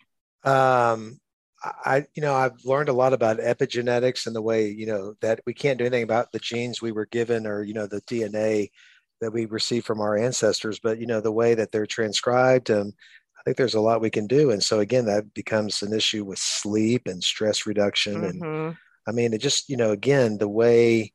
Um, 0.44 1.20
I, 1.62 2.04
you 2.14 2.20
know, 2.20 2.34
I've 2.34 2.64
learned 2.66 2.90
a 2.90 2.94
lot 2.94 3.14
about 3.14 3.38
epigenetics 3.38 4.26
and 4.26 4.36
the 4.36 4.42
way, 4.42 4.68
you 4.68 4.86
know, 4.86 5.14
that 5.22 5.40
we 5.46 5.54
can't 5.54 5.78
do 5.78 5.84
anything 5.84 6.04
about 6.04 6.32
the 6.32 6.38
genes 6.38 6.82
we 6.82 6.92
were 6.92 7.06
given 7.06 7.46
or, 7.46 7.62
you 7.62 7.72
know, 7.72 7.86
the 7.86 8.02
DNA 8.02 8.70
that 9.20 9.32
we 9.32 9.46
receive 9.46 9.84
from 9.84 10.00
our 10.00 10.16
ancestors, 10.16 10.78
but 10.78 10.98
you 10.98 11.06
know 11.06 11.20
the 11.20 11.32
way 11.32 11.54
that 11.54 11.72
they're 11.72 11.86
transcribed, 11.86 12.70
and 12.70 12.92
I 13.38 13.42
think 13.42 13.56
there's 13.56 13.74
a 13.74 13.80
lot 13.80 14.00
we 14.00 14.10
can 14.10 14.26
do. 14.26 14.50
And 14.50 14.62
so 14.62 14.80
again, 14.80 15.06
that 15.06 15.34
becomes 15.34 15.82
an 15.82 15.92
issue 15.92 16.24
with 16.24 16.38
sleep 16.38 17.06
and 17.06 17.22
stress 17.22 17.66
reduction, 17.66 18.22
mm-hmm. 18.22 18.44
and 18.44 18.76
I 19.06 19.12
mean, 19.12 19.32
it 19.32 19.40
just 19.40 19.68
you 19.68 19.76
know 19.76 19.90
again 19.90 20.38
the 20.38 20.48
way 20.48 21.12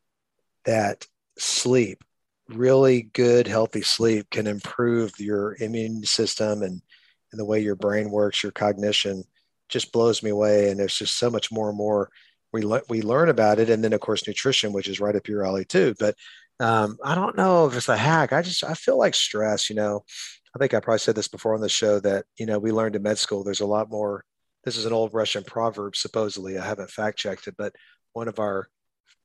that 0.65 1.05
sleep, 1.37 2.03
really 2.49 3.03
good 3.13 3.47
healthy 3.47 3.81
sleep, 3.81 4.29
can 4.29 4.47
improve 4.47 5.19
your 5.19 5.55
immune 5.59 6.03
system 6.03 6.61
and 6.61 6.81
and 7.31 7.39
the 7.39 7.45
way 7.45 7.59
your 7.59 7.75
brain 7.75 8.11
works, 8.11 8.43
your 8.43 8.51
cognition, 8.51 9.23
just 9.67 9.91
blows 9.91 10.21
me 10.21 10.29
away. 10.29 10.69
And 10.69 10.79
there's 10.79 10.97
just 10.97 11.17
so 11.17 11.31
much 11.31 11.51
more 11.51 11.69
and 11.69 11.77
more 11.77 12.11
we 12.53 12.61
le- 12.61 12.83
we 12.87 13.01
learn 13.01 13.29
about 13.29 13.59
it, 13.59 13.69
and 13.69 13.83
then 13.83 13.93
of 13.93 13.99
course 13.99 14.27
nutrition, 14.27 14.71
which 14.71 14.87
is 14.87 14.99
right 14.99 15.15
up 15.15 15.27
your 15.27 15.45
alley 15.45 15.65
too. 15.65 15.95
But 15.99 16.15
um, 16.63 16.97
I 17.03 17.13
don't 17.13 17.35
know 17.35 17.67
if 17.67 17.75
it's 17.75 17.89
a 17.89 17.97
hack. 17.97 18.31
I 18.31 18.41
just 18.41 18.63
I 18.63 18.73
feel 18.73 18.97
like 18.97 19.15
stress. 19.15 19.69
You 19.69 19.75
know, 19.75 20.05
I 20.55 20.59
think 20.59 20.73
I 20.73 20.79
probably 20.79 20.99
said 20.99 21.15
this 21.15 21.27
before 21.27 21.53
on 21.53 21.61
the 21.61 21.67
show 21.67 21.99
that 21.99 22.25
you 22.39 22.45
know 22.45 22.57
we 22.57 22.71
learned 22.71 22.95
in 22.95 23.03
med 23.03 23.17
school. 23.17 23.43
There's 23.43 23.59
a 23.59 23.65
lot 23.65 23.89
more. 23.91 24.23
This 24.63 24.77
is 24.77 24.85
an 24.85 24.93
old 24.93 25.13
Russian 25.13 25.43
proverb, 25.43 25.97
supposedly. 25.97 26.57
I 26.57 26.65
haven't 26.65 26.89
fact 26.89 27.19
checked 27.19 27.47
it, 27.47 27.55
but 27.57 27.75
one 28.13 28.29
of 28.29 28.39
our 28.39 28.69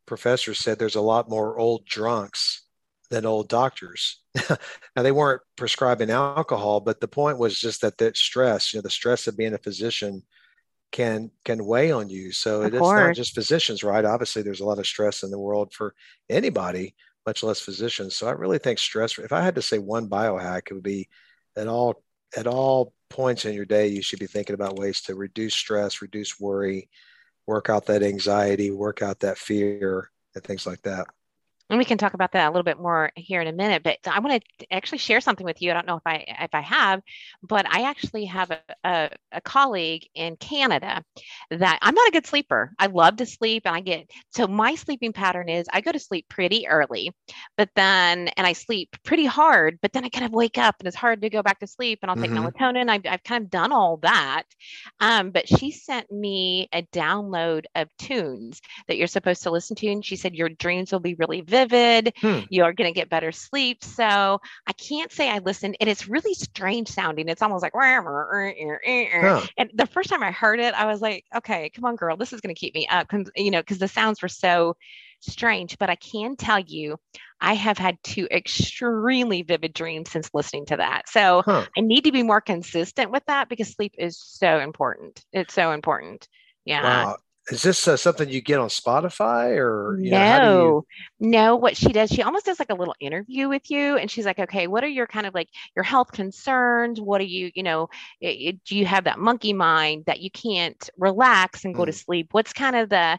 professors 0.04 0.58
said 0.58 0.78
there's 0.78 0.96
a 0.96 1.00
lot 1.00 1.30
more 1.30 1.56
old 1.56 1.84
drunks 1.86 2.64
than 3.08 3.24
old 3.24 3.48
doctors. 3.48 4.20
now 4.50 5.02
they 5.02 5.12
weren't 5.12 5.42
prescribing 5.56 6.10
alcohol, 6.10 6.80
but 6.80 7.00
the 7.00 7.06
point 7.06 7.38
was 7.38 7.58
just 7.58 7.82
that 7.82 7.98
that 7.98 8.16
stress, 8.16 8.72
you 8.72 8.78
know, 8.78 8.82
the 8.82 8.90
stress 8.90 9.28
of 9.28 9.36
being 9.36 9.54
a 9.54 9.58
physician 9.58 10.22
can 10.90 11.30
can 11.44 11.64
weigh 11.64 11.92
on 11.92 12.08
you. 12.08 12.32
So 12.32 12.62
of 12.62 12.74
it's 12.74 12.78
course. 12.78 13.06
not 13.06 13.14
just 13.14 13.34
physicians, 13.34 13.84
right? 13.84 14.04
Obviously, 14.04 14.42
there's 14.42 14.60
a 14.60 14.66
lot 14.66 14.78
of 14.78 14.86
stress 14.86 15.22
in 15.22 15.30
the 15.30 15.38
world 15.38 15.72
for 15.72 15.94
anybody, 16.28 16.94
much 17.26 17.42
less 17.42 17.60
physicians. 17.60 18.16
So 18.16 18.26
I 18.26 18.32
really 18.32 18.58
think 18.58 18.78
stress. 18.78 19.18
If 19.18 19.32
I 19.32 19.42
had 19.42 19.54
to 19.56 19.62
say 19.62 19.78
one 19.78 20.08
biohack, 20.08 20.62
it 20.70 20.74
would 20.74 20.82
be 20.82 21.08
at 21.56 21.68
all 21.68 22.02
at 22.36 22.46
all 22.46 22.92
points 23.08 23.44
in 23.44 23.54
your 23.54 23.64
day, 23.64 23.88
you 23.88 24.02
should 24.02 24.18
be 24.18 24.26
thinking 24.26 24.54
about 24.54 24.78
ways 24.78 25.00
to 25.02 25.14
reduce 25.14 25.54
stress, 25.54 26.02
reduce 26.02 26.38
worry, 26.38 26.88
work 27.46 27.70
out 27.70 27.86
that 27.86 28.02
anxiety, 28.02 28.70
work 28.70 29.02
out 29.02 29.20
that 29.20 29.38
fear, 29.38 30.10
and 30.34 30.44
things 30.44 30.66
like 30.66 30.82
that. 30.82 31.06
And 31.70 31.78
we 31.78 31.84
can 31.84 31.98
talk 31.98 32.14
about 32.14 32.32
that 32.32 32.46
a 32.46 32.50
little 32.50 32.62
bit 32.62 32.80
more 32.80 33.10
here 33.16 33.40
in 33.40 33.48
a 33.48 33.52
minute 33.52 33.82
but 33.82 33.98
i 34.06 34.18
want 34.18 34.42
to 34.58 34.66
actually 34.72 34.98
share 34.98 35.20
something 35.20 35.44
with 35.44 35.60
you. 35.60 35.70
I 35.70 35.74
don't 35.74 35.86
know 35.86 35.96
if 35.96 36.06
i 36.06 36.24
if 36.40 36.54
i 36.54 36.60
have 36.60 37.02
but 37.42 37.66
i 37.70 37.82
actually 37.82 38.24
have 38.26 38.50
a, 38.50 38.60
a, 38.84 39.10
a, 39.32 39.40
colleague 39.40 40.06
in 40.14 40.36
canada 40.36 41.02
that 41.50 41.78
i'm 41.82 41.94
not 41.94 42.08
a 42.08 42.12
good 42.12 42.26
sleeper. 42.26 42.72
I 42.78 42.86
love 42.86 43.16
to 43.16 43.26
sleep 43.26 43.62
and 43.66 43.74
i 43.74 43.80
get 43.80 44.10
so 44.30 44.46
my 44.46 44.74
sleeping 44.74 45.12
pattern 45.12 45.48
is 45.48 45.66
i 45.72 45.80
go 45.80 45.92
to 45.92 45.98
sleep 45.98 46.26
pretty 46.28 46.66
early 46.66 47.12
but 47.56 47.70
then 47.76 48.28
and 48.28 48.46
i 48.46 48.52
sleep 48.52 48.96
pretty 49.04 49.26
hard 49.26 49.78
but 49.82 49.92
then 49.92 50.04
i 50.04 50.08
kind 50.08 50.26
of 50.26 50.32
wake 50.32 50.58
up 50.58 50.76
and 50.80 50.86
it's 50.86 50.96
hard 50.96 51.22
to 51.22 51.30
go 51.30 51.42
back 51.42 51.60
to 51.60 51.66
sleep 51.66 52.00
and 52.02 52.10
i'll 52.10 52.16
take 52.16 52.30
mm-hmm. 52.30 52.46
melatonin. 52.46 52.88
I've, 52.88 53.02
I've 53.08 53.24
kind 53.24 53.44
of 53.44 53.50
done 53.50 53.72
all 53.72 53.98
that 53.98 54.44
um, 55.00 55.30
but 55.30 55.48
she 55.48 55.70
sent 55.70 56.10
me 56.10 56.68
a 56.72 56.82
download 56.92 57.64
of 57.74 57.88
tunes 57.98 58.60
that 58.86 58.96
you're 58.96 59.06
supposed 59.06 59.42
to 59.44 59.50
listen 59.50 59.76
to 59.76 59.88
and 59.88 60.04
she 60.04 60.16
said 60.16 60.34
your 60.34 60.48
dreams 60.48 60.92
will 60.92 61.00
be 61.00 61.14
really 61.14 61.40
vivid 61.40 61.57
vivid. 61.66 62.14
Hmm. 62.20 62.40
You're 62.50 62.72
going 62.72 62.92
to 62.92 62.98
get 62.98 63.08
better 63.08 63.32
sleep. 63.32 63.82
So 63.84 64.04
I 64.04 64.72
can't 64.72 65.12
say 65.12 65.30
I 65.30 65.38
listened, 65.38 65.76
and 65.80 65.88
it's 65.88 66.08
really 66.08 66.34
strange 66.34 66.88
sounding. 66.88 67.28
It's 67.28 67.42
almost 67.42 67.62
like, 67.62 67.74
huh. 67.74 69.46
and 69.56 69.70
the 69.74 69.86
first 69.86 70.10
time 70.10 70.22
I 70.22 70.30
heard 70.30 70.60
it, 70.60 70.74
I 70.74 70.86
was 70.86 71.00
like, 71.00 71.24
okay, 71.36 71.70
come 71.70 71.84
on, 71.84 71.96
girl, 71.96 72.16
this 72.16 72.32
is 72.32 72.40
going 72.40 72.54
to 72.54 72.58
keep 72.58 72.74
me 72.74 72.86
up. 72.88 73.12
You 73.36 73.50
know, 73.50 73.60
because 73.60 73.78
the 73.78 73.88
sounds 73.88 74.22
were 74.22 74.28
so 74.28 74.76
strange. 75.20 75.78
But 75.78 75.90
I 75.90 75.96
can 75.96 76.36
tell 76.36 76.58
you, 76.58 76.98
I 77.40 77.54
have 77.54 77.78
had 77.78 78.02
two 78.02 78.26
extremely 78.30 79.42
vivid 79.42 79.72
dreams 79.72 80.10
since 80.10 80.30
listening 80.32 80.66
to 80.66 80.76
that. 80.76 81.08
So 81.08 81.42
huh. 81.44 81.66
I 81.76 81.80
need 81.80 82.04
to 82.04 82.12
be 82.12 82.22
more 82.22 82.40
consistent 82.40 83.10
with 83.10 83.24
that 83.26 83.48
because 83.48 83.68
sleep 83.68 83.94
is 83.98 84.18
so 84.18 84.58
important. 84.60 85.24
It's 85.32 85.54
so 85.54 85.72
important. 85.72 86.28
Yeah. 86.64 87.06
Wow 87.06 87.16
is 87.50 87.62
this 87.62 87.88
uh, 87.88 87.96
something 87.96 88.28
you 88.28 88.40
get 88.40 88.58
on 88.58 88.68
Spotify 88.68 89.56
or 89.56 89.96
no? 89.98 90.38
Know, 90.38 90.86
you... 91.18 91.30
No, 91.30 91.56
what 91.56 91.76
she 91.76 91.92
does, 91.92 92.10
she 92.10 92.22
almost 92.22 92.46
does 92.46 92.58
like 92.58 92.70
a 92.70 92.74
little 92.74 92.94
interview 93.00 93.48
with 93.48 93.70
you, 93.70 93.96
and 93.96 94.10
she's 94.10 94.26
like, 94.26 94.38
"Okay, 94.38 94.66
what 94.66 94.84
are 94.84 94.88
your 94.88 95.06
kind 95.06 95.26
of 95.26 95.34
like 95.34 95.48
your 95.74 95.82
health 95.82 96.12
concerns? 96.12 97.00
What 97.00 97.20
are 97.20 97.24
you, 97.24 97.50
you 97.54 97.62
know, 97.62 97.88
do 98.20 98.76
you 98.76 98.86
have 98.86 99.04
that 99.04 99.18
monkey 99.18 99.52
mind 99.52 100.04
that 100.06 100.20
you 100.20 100.30
can't 100.30 100.90
relax 100.98 101.64
and 101.64 101.74
go 101.74 101.82
mm. 101.82 101.86
to 101.86 101.92
sleep? 101.92 102.28
What's 102.32 102.52
kind 102.52 102.76
of 102.76 102.88
the 102.88 103.18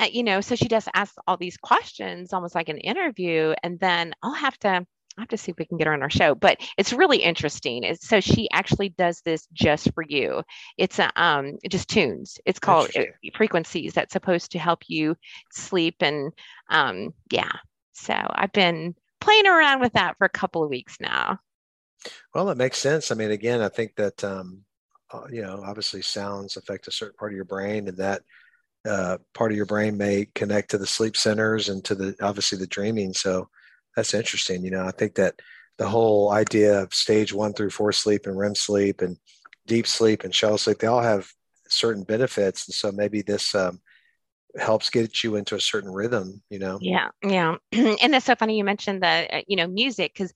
uh, 0.00 0.04
you 0.10 0.22
know, 0.22 0.40
so 0.40 0.54
she 0.54 0.68
does 0.68 0.88
ask 0.94 1.14
all 1.26 1.36
these 1.36 1.56
questions, 1.58 2.32
almost 2.32 2.54
like 2.54 2.68
an 2.68 2.78
interview, 2.78 3.54
and 3.62 3.78
then 3.78 4.14
I'll 4.22 4.32
have 4.32 4.58
to 4.60 4.86
I 5.18 5.20
have 5.20 5.28
to 5.28 5.36
see 5.36 5.50
if 5.52 5.58
we 5.58 5.66
can 5.66 5.76
get 5.76 5.86
her 5.86 5.92
on 5.92 6.02
our 6.02 6.10
show, 6.10 6.34
but 6.34 6.58
it's 6.78 6.92
really 6.92 7.18
interesting. 7.18 7.84
It's, 7.84 8.08
so 8.08 8.20
she 8.20 8.48
actually 8.50 8.88
does 8.90 9.20
this 9.24 9.46
just 9.52 9.92
for 9.94 10.02
you. 10.02 10.42
It's 10.78 10.98
a, 10.98 11.12
um, 11.22 11.58
just 11.68 11.88
tunes. 11.88 12.38
It's 12.46 12.58
called 12.58 12.90
uh, 12.96 13.02
frequencies 13.34 13.92
that's 13.92 14.14
supposed 14.14 14.52
to 14.52 14.58
help 14.58 14.80
you 14.88 15.14
sleep. 15.52 15.96
And 16.00 16.32
um, 16.70 17.12
yeah, 17.30 17.52
so 17.92 18.14
I've 18.14 18.52
been 18.52 18.94
playing 19.20 19.46
around 19.46 19.80
with 19.80 19.92
that 19.92 20.16
for 20.16 20.24
a 20.24 20.30
couple 20.30 20.64
of 20.64 20.70
weeks 20.70 20.96
now. 20.98 21.38
Well, 22.34 22.48
it 22.48 22.56
makes 22.56 22.78
sense. 22.78 23.10
I 23.10 23.14
mean, 23.14 23.30
again, 23.30 23.60
I 23.60 23.68
think 23.68 23.94
that, 23.96 24.24
um, 24.24 24.62
uh, 25.12 25.26
you 25.30 25.42
know, 25.42 25.62
obviously 25.64 26.00
sounds 26.00 26.56
affect 26.56 26.88
a 26.88 26.92
certain 26.92 27.16
part 27.18 27.32
of 27.32 27.36
your 27.36 27.44
brain 27.44 27.86
and 27.86 27.98
that 27.98 28.22
uh, 28.88 29.18
part 29.34 29.52
of 29.52 29.56
your 29.56 29.66
brain 29.66 29.96
may 29.98 30.26
connect 30.34 30.70
to 30.70 30.78
the 30.78 30.86
sleep 30.86 31.18
centers 31.18 31.68
and 31.68 31.84
to 31.84 31.94
the, 31.94 32.16
obviously 32.22 32.56
the 32.56 32.66
dreaming. 32.66 33.12
So, 33.12 33.50
that's 33.96 34.14
interesting. 34.14 34.64
You 34.64 34.70
know, 34.70 34.86
I 34.86 34.90
think 34.90 35.14
that 35.16 35.40
the 35.78 35.88
whole 35.88 36.32
idea 36.32 36.80
of 36.80 36.94
stage 36.94 37.32
one 37.32 37.52
through 37.52 37.70
four 37.70 37.92
sleep 37.92 38.26
and 38.26 38.38
REM 38.38 38.54
sleep 38.54 39.00
and 39.00 39.16
deep 39.66 39.86
sleep 39.86 40.24
and 40.24 40.34
shallow 40.34 40.56
sleep, 40.56 40.78
they 40.78 40.86
all 40.86 41.02
have 41.02 41.32
certain 41.68 42.04
benefits. 42.04 42.68
And 42.68 42.74
so 42.74 42.92
maybe 42.92 43.22
this 43.22 43.54
um, 43.54 43.80
helps 44.58 44.90
get 44.90 45.24
you 45.24 45.36
into 45.36 45.54
a 45.54 45.60
certain 45.60 45.90
rhythm 45.90 46.42
you 46.50 46.58
know 46.58 46.78
yeah 46.82 47.08
yeah 47.22 47.56
and 47.72 48.12
that's 48.12 48.26
so 48.26 48.34
funny 48.34 48.56
you 48.56 48.64
mentioned 48.64 49.02
the 49.02 49.36
uh, 49.36 49.40
you 49.46 49.56
know 49.56 49.66
music 49.66 50.12
because 50.12 50.32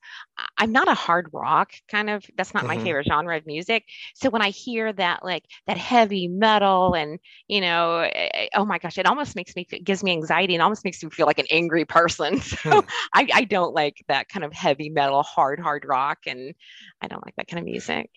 i'm 0.57 0.73
not 0.73 0.89
a 0.89 0.95
hard 0.95 1.29
rock 1.33 1.73
kind 1.91 2.09
of 2.09 2.25
that's 2.37 2.55
not 2.55 2.65
mm-hmm. 2.65 2.79
my 2.79 2.83
favorite 2.83 3.07
genre 3.07 3.37
of 3.37 3.47
music 3.47 3.85
so 4.15 4.31
when 4.31 4.41
i 4.41 4.49
hear 4.49 4.93
that 4.93 5.23
like 5.25 5.45
that 5.67 5.77
heavy 5.77 6.29
metal 6.29 6.95
and 6.95 7.19
you 7.47 7.61
know 7.61 7.99
eh, 7.99 8.49
oh 8.55 8.65
my 8.65 8.79
gosh 8.79 8.97
it 8.97 9.07
almost 9.07 9.37
makes 9.37 9.55
me 9.55 9.67
it 9.71 9.85
gives 9.85 10.03
me 10.03 10.13
anxiety 10.13 10.55
and 10.55 10.63
almost 10.63 10.85
makes 10.85 11.03
me 11.03 11.11
feel 11.11 11.27
like 11.27 11.39
an 11.39 11.47
angry 11.51 11.85
person 11.85 12.41
so 12.41 12.81
hmm. 12.81 12.89
I, 13.15 13.29
I 13.33 13.45
don't 13.45 13.75
like 13.75 14.03
that 14.09 14.29
kind 14.29 14.45
of 14.45 14.53
heavy 14.53 14.89
metal 14.89 15.23
hard 15.23 15.61
hard 15.61 15.85
rock 15.87 16.21
and 16.27 16.55
i 17.03 17.09
don't 17.09 17.25
like 17.25 17.37
that 17.37 17.49
kind 17.49 17.59
of 17.59 17.67
music 17.67 18.11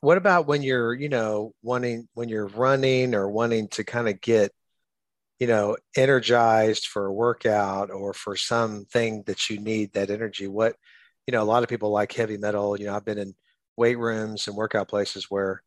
what 0.00 0.16
about 0.16 0.46
when 0.46 0.62
you're 0.62 0.94
you 0.94 1.08
know 1.08 1.54
wanting 1.62 2.08
when 2.14 2.28
you're 2.28 2.48
running 2.48 3.14
or 3.14 3.28
wanting 3.30 3.68
to 3.68 3.84
kind 3.84 4.08
of 4.08 4.20
get 4.20 4.52
you 5.38 5.46
know 5.46 5.76
energized 5.96 6.86
for 6.86 7.06
a 7.06 7.12
workout 7.12 7.90
or 7.90 8.12
for 8.12 8.36
something 8.36 9.22
that 9.26 9.50
you 9.50 9.58
need 9.58 9.92
that 9.92 10.10
energy 10.10 10.46
what 10.46 10.76
you 11.26 11.32
know 11.32 11.42
a 11.42 11.44
lot 11.44 11.62
of 11.62 11.68
people 11.68 11.90
like 11.90 12.12
heavy 12.12 12.36
metal 12.36 12.78
you 12.78 12.86
know 12.86 12.94
i've 12.94 13.04
been 13.04 13.18
in 13.18 13.34
weight 13.76 13.98
rooms 13.98 14.46
and 14.46 14.56
workout 14.56 14.88
places 14.88 15.30
where 15.30 15.62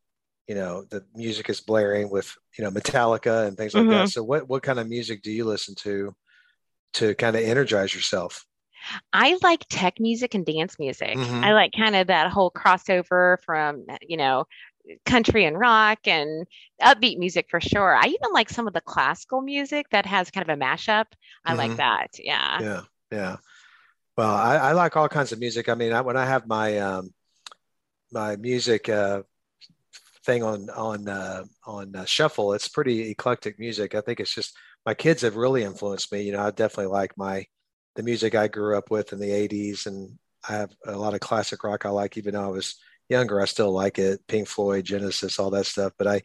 you 0.47 0.55
know 0.55 0.85
the 0.89 1.03
music 1.13 1.49
is 1.49 1.61
blaring 1.61 2.09
with 2.09 2.33
you 2.57 2.63
know 2.63 2.71
metallica 2.71 3.47
and 3.47 3.57
things 3.57 3.73
like 3.73 3.83
mm-hmm. 3.83 3.91
that 3.91 4.09
so 4.09 4.23
what 4.23 4.47
what 4.47 4.63
kind 4.63 4.79
of 4.79 4.87
music 4.87 5.21
do 5.21 5.31
you 5.31 5.43
listen 5.43 5.75
to 5.75 6.15
to 6.93 7.13
kind 7.15 7.35
of 7.35 7.43
energize 7.43 7.93
yourself 7.93 8.45
I 9.11 9.37
like 9.43 9.65
tech 9.69 9.95
music 9.99 10.33
and 10.33 10.45
dance 10.45 10.77
music. 10.79 11.17
Mm-hmm. 11.17 11.43
I 11.43 11.53
like 11.53 11.71
kind 11.75 11.95
of 11.95 12.07
that 12.07 12.31
whole 12.31 12.51
crossover 12.51 13.37
from, 13.43 13.85
you 14.01 14.17
know, 14.17 14.45
country 15.05 15.45
and 15.45 15.59
rock 15.59 15.99
and 16.05 16.47
upbeat 16.81 17.17
music 17.17 17.47
for 17.49 17.59
sure. 17.59 17.95
I 17.95 18.05
even 18.05 18.31
like 18.33 18.49
some 18.49 18.67
of 18.67 18.73
the 18.73 18.81
classical 18.81 19.41
music 19.41 19.87
that 19.91 20.05
has 20.05 20.31
kind 20.31 20.47
of 20.47 20.55
a 20.55 20.61
mashup. 20.61 21.05
I 21.45 21.51
mm-hmm. 21.51 21.57
like 21.57 21.77
that. 21.77 22.07
Yeah. 22.19 22.61
Yeah. 22.61 22.81
Yeah. 23.11 23.37
Well, 24.17 24.33
I, 24.33 24.55
I, 24.57 24.71
like 24.71 24.97
all 24.97 25.07
kinds 25.07 25.31
of 25.31 25.39
music. 25.39 25.69
I 25.69 25.75
mean, 25.75 25.93
I, 25.93 26.01
when 26.01 26.17
I 26.17 26.25
have 26.25 26.47
my 26.47 26.79
um, 26.79 27.13
my 28.11 28.35
music 28.35 28.89
uh, 28.89 29.21
thing 30.25 30.43
on 30.43 30.69
on 30.71 31.07
uh, 31.07 31.43
on 31.65 31.95
uh, 31.95 32.05
shuffle, 32.05 32.53
it's 32.53 32.67
pretty 32.67 33.11
eclectic 33.11 33.59
music. 33.59 33.93
I 33.93 34.01
think 34.01 34.19
it's 34.19 34.33
just 34.33 34.57
my 34.85 34.95
kids 34.95 35.21
have 35.21 35.35
really 35.35 35.63
influenced 35.63 36.11
me. 36.11 36.23
You 36.23 36.31
know, 36.31 36.41
I 36.41 36.49
definitely 36.51 36.91
like 36.91 37.15
my 37.15 37.45
the 37.95 38.03
music 38.03 38.33
I 38.33 38.47
grew 38.47 38.75
up 38.75 38.89
with 38.89 39.13
in 39.13 39.19
the 39.19 39.29
'80s, 39.29 39.85
and 39.85 40.17
I 40.47 40.53
have 40.53 40.71
a 40.85 40.97
lot 40.97 41.13
of 41.13 41.19
classic 41.19 41.63
rock 41.63 41.85
I 41.85 41.89
like, 41.89 42.17
even 42.17 42.33
though 42.33 42.43
I 42.43 42.47
was 42.47 42.75
younger, 43.09 43.41
I 43.41 43.45
still 43.45 43.71
like 43.71 43.99
it. 43.99 44.25
Pink 44.27 44.47
Floyd, 44.47 44.85
Genesis, 44.85 45.39
all 45.39 45.49
that 45.51 45.65
stuff. 45.65 45.93
But 45.97 46.07
I, 46.07 46.21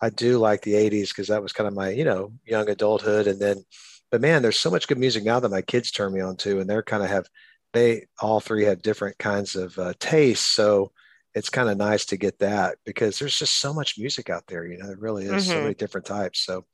I 0.00 0.10
do 0.10 0.38
like 0.38 0.62
the 0.62 0.74
'80s 0.74 1.08
because 1.08 1.28
that 1.28 1.42
was 1.42 1.52
kind 1.52 1.66
of 1.66 1.74
my, 1.74 1.90
you 1.90 2.04
know, 2.04 2.32
young 2.44 2.68
adulthood. 2.68 3.26
And 3.26 3.40
then, 3.40 3.64
but 4.10 4.20
man, 4.20 4.42
there's 4.42 4.58
so 4.58 4.70
much 4.70 4.88
good 4.88 4.98
music 4.98 5.24
now 5.24 5.40
that 5.40 5.50
my 5.50 5.62
kids 5.62 5.90
turn 5.90 6.12
me 6.12 6.20
on 6.20 6.36
to, 6.38 6.60
and 6.60 6.68
they're 6.68 6.82
kind 6.82 7.02
of 7.02 7.08
have, 7.08 7.26
they 7.72 8.06
all 8.20 8.40
three 8.40 8.64
have 8.64 8.82
different 8.82 9.18
kinds 9.18 9.56
of 9.56 9.78
uh, 9.78 9.94
tastes. 9.98 10.46
So 10.46 10.92
it's 11.34 11.50
kind 11.50 11.68
of 11.68 11.76
nice 11.76 12.06
to 12.06 12.16
get 12.16 12.38
that 12.38 12.78
because 12.84 13.18
there's 13.18 13.38
just 13.38 13.60
so 13.60 13.74
much 13.74 13.98
music 13.98 14.30
out 14.30 14.46
there. 14.46 14.66
You 14.66 14.78
know, 14.78 14.86
there 14.86 14.96
really 14.96 15.24
is 15.24 15.44
mm-hmm. 15.44 15.52
so 15.52 15.62
many 15.62 15.74
different 15.74 16.06
types. 16.06 16.40
So 16.40 16.64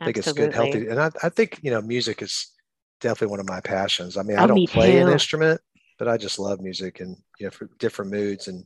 I 0.00 0.04
think 0.04 0.18
Absolutely. 0.18 0.44
it's 0.44 0.56
good, 0.56 0.62
healthy, 0.62 0.88
and 0.88 1.00
I, 1.00 1.10
I 1.22 1.28
think 1.28 1.60
you 1.62 1.70
know, 1.70 1.82
music 1.82 2.22
is 2.22 2.52
definitely 3.00 3.30
one 3.30 3.40
of 3.40 3.48
my 3.48 3.60
passions. 3.60 4.16
I 4.16 4.22
mean, 4.22 4.38
oh, 4.38 4.42
I 4.42 4.46
don't 4.46 4.68
play 4.68 4.92
too. 4.92 4.98
an 4.98 5.12
instrument, 5.12 5.60
but 5.98 6.08
I 6.08 6.16
just 6.16 6.38
love 6.38 6.60
music 6.60 7.00
and 7.00 7.16
you 7.38 7.46
know 7.46 7.50
for 7.50 7.68
different 7.78 8.10
moods 8.10 8.48
and 8.48 8.64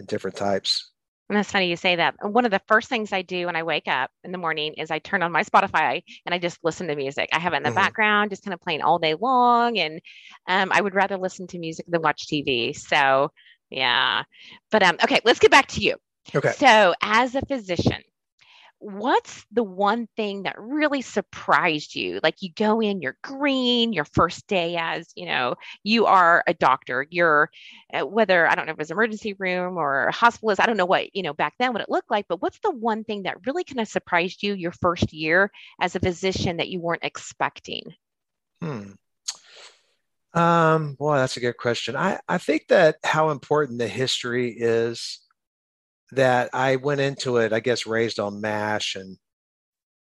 and 0.00 0.08
different 0.08 0.36
types. 0.36 0.90
And 1.28 1.38
that's 1.38 1.52
funny 1.52 1.68
you 1.68 1.76
say 1.76 1.94
that. 1.94 2.16
One 2.22 2.44
of 2.44 2.50
the 2.50 2.60
first 2.66 2.88
things 2.88 3.12
I 3.12 3.22
do 3.22 3.46
when 3.46 3.54
I 3.54 3.62
wake 3.62 3.86
up 3.86 4.10
in 4.24 4.32
the 4.32 4.38
morning 4.38 4.74
is 4.74 4.90
I 4.90 4.98
turn 4.98 5.22
on 5.22 5.30
my 5.30 5.44
Spotify 5.44 6.02
and 6.26 6.34
I 6.34 6.38
just 6.38 6.58
listen 6.64 6.88
to 6.88 6.96
music. 6.96 7.28
I 7.32 7.38
have 7.38 7.52
it 7.52 7.58
in 7.58 7.62
the 7.62 7.68
mm-hmm. 7.68 7.76
background, 7.76 8.30
just 8.30 8.42
kind 8.42 8.52
of 8.52 8.60
playing 8.60 8.82
all 8.82 8.98
day 8.98 9.14
long. 9.14 9.78
And 9.78 10.00
um, 10.48 10.72
I 10.72 10.80
would 10.80 10.96
rather 10.96 11.16
listen 11.16 11.46
to 11.48 11.58
music 11.60 11.86
than 11.86 12.02
watch 12.02 12.26
TV. 12.26 12.76
So, 12.76 13.30
yeah. 13.70 14.24
But 14.72 14.82
um, 14.82 14.96
okay, 15.04 15.20
let's 15.24 15.38
get 15.38 15.52
back 15.52 15.68
to 15.68 15.80
you. 15.80 15.94
Okay. 16.34 16.50
So, 16.50 16.94
as 17.00 17.36
a 17.36 17.42
physician, 17.46 18.02
what's 18.80 19.44
the 19.52 19.62
one 19.62 20.08
thing 20.16 20.44
that 20.44 20.56
really 20.58 21.02
surprised 21.02 21.94
you? 21.94 22.18
Like 22.22 22.36
you 22.40 22.50
go 22.52 22.80
in 22.80 23.02
you're 23.02 23.18
green 23.22 23.92
your 23.92 24.06
first 24.06 24.46
day 24.46 24.76
as 24.76 25.12
you 25.14 25.26
know 25.26 25.54
you 25.84 26.06
are 26.06 26.42
a 26.46 26.54
doctor. 26.54 27.06
You're 27.10 27.50
uh, 27.92 28.06
whether 28.06 28.46
i 28.46 28.54
don't 28.54 28.66
know 28.66 28.72
if 28.72 28.80
it's 28.80 28.90
emergency 28.90 29.34
room 29.34 29.76
or 29.76 30.10
hospitalist 30.12 30.60
i 30.60 30.66
don't 30.66 30.76
know 30.76 30.86
what 30.86 31.14
you 31.14 31.22
know 31.22 31.34
back 31.34 31.54
then 31.58 31.72
what 31.72 31.82
it 31.82 31.88
looked 31.88 32.10
like 32.10 32.26
but 32.28 32.40
what's 32.40 32.58
the 32.60 32.70
one 32.70 33.04
thing 33.04 33.24
that 33.24 33.46
really 33.46 33.64
kind 33.64 33.80
of 33.80 33.88
surprised 33.88 34.42
you 34.42 34.54
your 34.54 34.72
first 34.72 35.12
year 35.12 35.50
as 35.80 35.94
a 35.94 36.00
physician 36.00 36.56
that 36.58 36.68
you 36.68 36.80
weren't 36.80 37.04
expecting? 37.04 37.82
Hmm. 38.62 38.92
Um 40.32 40.94
boy 40.94 41.16
that's 41.16 41.36
a 41.36 41.40
good 41.40 41.56
question. 41.56 41.96
I 41.96 42.20
i 42.28 42.38
think 42.38 42.68
that 42.68 42.96
how 43.04 43.30
important 43.30 43.78
the 43.78 43.88
history 43.88 44.54
is 44.56 45.20
that 46.12 46.50
I 46.52 46.76
went 46.76 47.00
into 47.00 47.38
it, 47.38 47.52
I 47.52 47.60
guess, 47.60 47.86
raised 47.86 48.18
on 48.20 48.40
MASH 48.40 48.96
and 48.96 49.16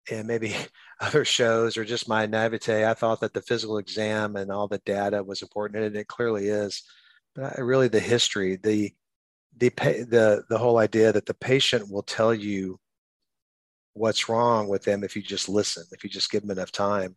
and 0.10 0.28
maybe 0.28 0.56
other 1.02 1.26
shows 1.26 1.78
or 1.78 1.86
just 1.86 2.08
my 2.10 2.26
naivete. 2.26 2.86
I 2.86 2.94
thought 2.94 3.22
that 3.22 3.34
the 3.34 3.42
physical 3.42 3.78
exam 3.78 4.36
and 4.36 4.52
all 4.52 4.68
the 4.68 4.80
data 4.80 5.24
was 5.24 5.42
important, 5.42 5.84
and 5.84 5.96
it 5.96 6.08
clearly 6.08 6.48
is. 6.48 6.84
But 7.36 7.58
I, 7.58 7.62
really, 7.62 7.88
the 7.88 8.00
history, 8.00 8.58
the 8.58 8.94
the 9.58 9.70
the 9.70 10.44
the 10.50 10.58
whole 10.58 10.78
idea 10.80 11.12
that 11.14 11.26
the 11.26 11.34
patient 11.34 11.90
will 11.92 12.04
tell 12.04 12.34
you 12.34 12.80
what's 13.94 14.30
wrong 14.30 14.68
with 14.68 14.84
them 14.84 15.04
if 15.04 15.16
you 15.16 15.22
just 15.22 15.50
listen, 15.50 15.84
if 15.92 16.04
you 16.04 16.10
just 16.10 16.32
give 16.32 16.42
them 16.44 16.52
enough 16.52 16.72
time. 16.72 17.16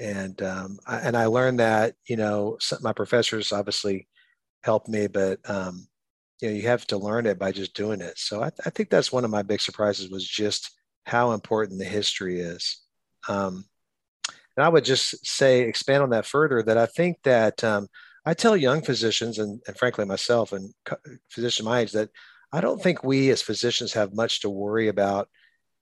and 0.00 0.42
um, 0.42 0.78
I, 0.86 0.98
and 0.98 1.16
I 1.16 1.26
learned 1.26 1.60
that 1.60 1.94
you 2.06 2.16
know 2.16 2.58
my 2.82 2.92
professors 2.92 3.52
obviously 3.52 4.08
helped 4.62 4.88
me, 4.88 5.06
but 5.08 5.38
um, 5.48 5.88
you 6.40 6.48
know 6.48 6.54
you 6.54 6.62
have 6.62 6.86
to 6.88 6.96
learn 6.96 7.26
it 7.26 7.38
by 7.38 7.52
just 7.52 7.74
doing 7.74 8.00
it. 8.00 8.18
So 8.18 8.42
I, 8.42 8.50
I, 8.64 8.70
think 8.70 8.90
that's 8.90 9.12
one 9.12 9.24
of 9.24 9.30
my 9.30 9.42
big 9.42 9.60
surprises 9.60 10.10
was 10.10 10.26
just 10.26 10.70
how 11.04 11.32
important 11.32 11.78
the 11.78 11.84
history 11.84 12.40
is. 12.40 12.82
Um, 13.28 13.64
and 14.56 14.64
I 14.64 14.68
would 14.68 14.84
just 14.84 15.26
say 15.26 15.62
expand 15.62 16.02
on 16.02 16.10
that 16.10 16.26
further 16.26 16.62
that 16.62 16.78
I 16.78 16.86
think 16.86 17.18
that 17.24 17.62
um, 17.64 17.88
I 18.24 18.34
tell 18.34 18.56
young 18.56 18.82
physicians 18.82 19.38
and, 19.38 19.60
and 19.66 19.76
frankly 19.76 20.04
myself 20.04 20.52
and 20.52 20.72
physicians 21.28 21.66
my 21.66 21.80
age 21.80 21.92
that 21.92 22.10
I 22.52 22.60
don't 22.60 22.82
think 22.82 23.02
we 23.02 23.30
as 23.30 23.42
physicians 23.42 23.92
have 23.94 24.14
much 24.14 24.40
to 24.40 24.50
worry 24.50 24.88
about 24.88 25.28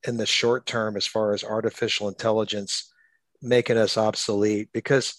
in 0.07 0.17
the 0.17 0.27
short 0.27 0.67
term 0.67 0.97
as 0.97 1.07
far 1.07 1.35
as 1.35 1.45
artificial 1.45 2.09
intelligence 2.09 2.93
making 3.41 3.77
us 3.77 3.97
obsolete 3.97 4.71
because 4.73 5.15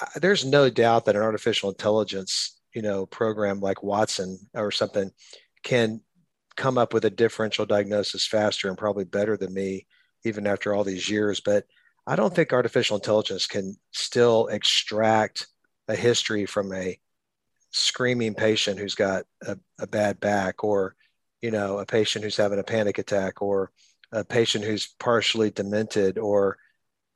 uh, 0.00 0.06
there's 0.20 0.44
no 0.44 0.70
doubt 0.70 1.04
that 1.04 1.16
an 1.16 1.22
artificial 1.22 1.70
intelligence 1.70 2.53
you 2.74 2.82
know 2.82 3.06
program 3.06 3.60
like 3.60 3.82
watson 3.82 4.38
or 4.54 4.70
something 4.70 5.10
can 5.62 6.00
come 6.56 6.78
up 6.78 6.92
with 6.92 7.04
a 7.04 7.10
differential 7.10 7.66
diagnosis 7.66 8.26
faster 8.26 8.68
and 8.68 8.78
probably 8.78 9.04
better 9.04 9.36
than 9.36 9.52
me 9.52 9.86
even 10.24 10.46
after 10.46 10.74
all 10.74 10.84
these 10.84 11.08
years 11.08 11.40
but 11.40 11.64
i 12.06 12.16
don't 12.16 12.34
think 12.34 12.52
artificial 12.52 12.96
intelligence 12.96 13.46
can 13.46 13.76
still 13.92 14.46
extract 14.48 15.46
a 15.88 15.96
history 15.96 16.46
from 16.46 16.72
a 16.72 16.98
screaming 17.70 18.34
patient 18.34 18.78
who's 18.78 18.94
got 18.94 19.24
a, 19.46 19.56
a 19.80 19.86
bad 19.86 20.20
back 20.20 20.62
or 20.62 20.94
you 21.42 21.50
know 21.50 21.78
a 21.78 21.86
patient 21.86 22.24
who's 22.24 22.36
having 22.36 22.58
a 22.58 22.64
panic 22.64 22.98
attack 22.98 23.42
or 23.42 23.70
a 24.12 24.24
patient 24.24 24.64
who's 24.64 24.94
partially 24.98 25.50
demented 25.50 26.18
or 26.18 26.56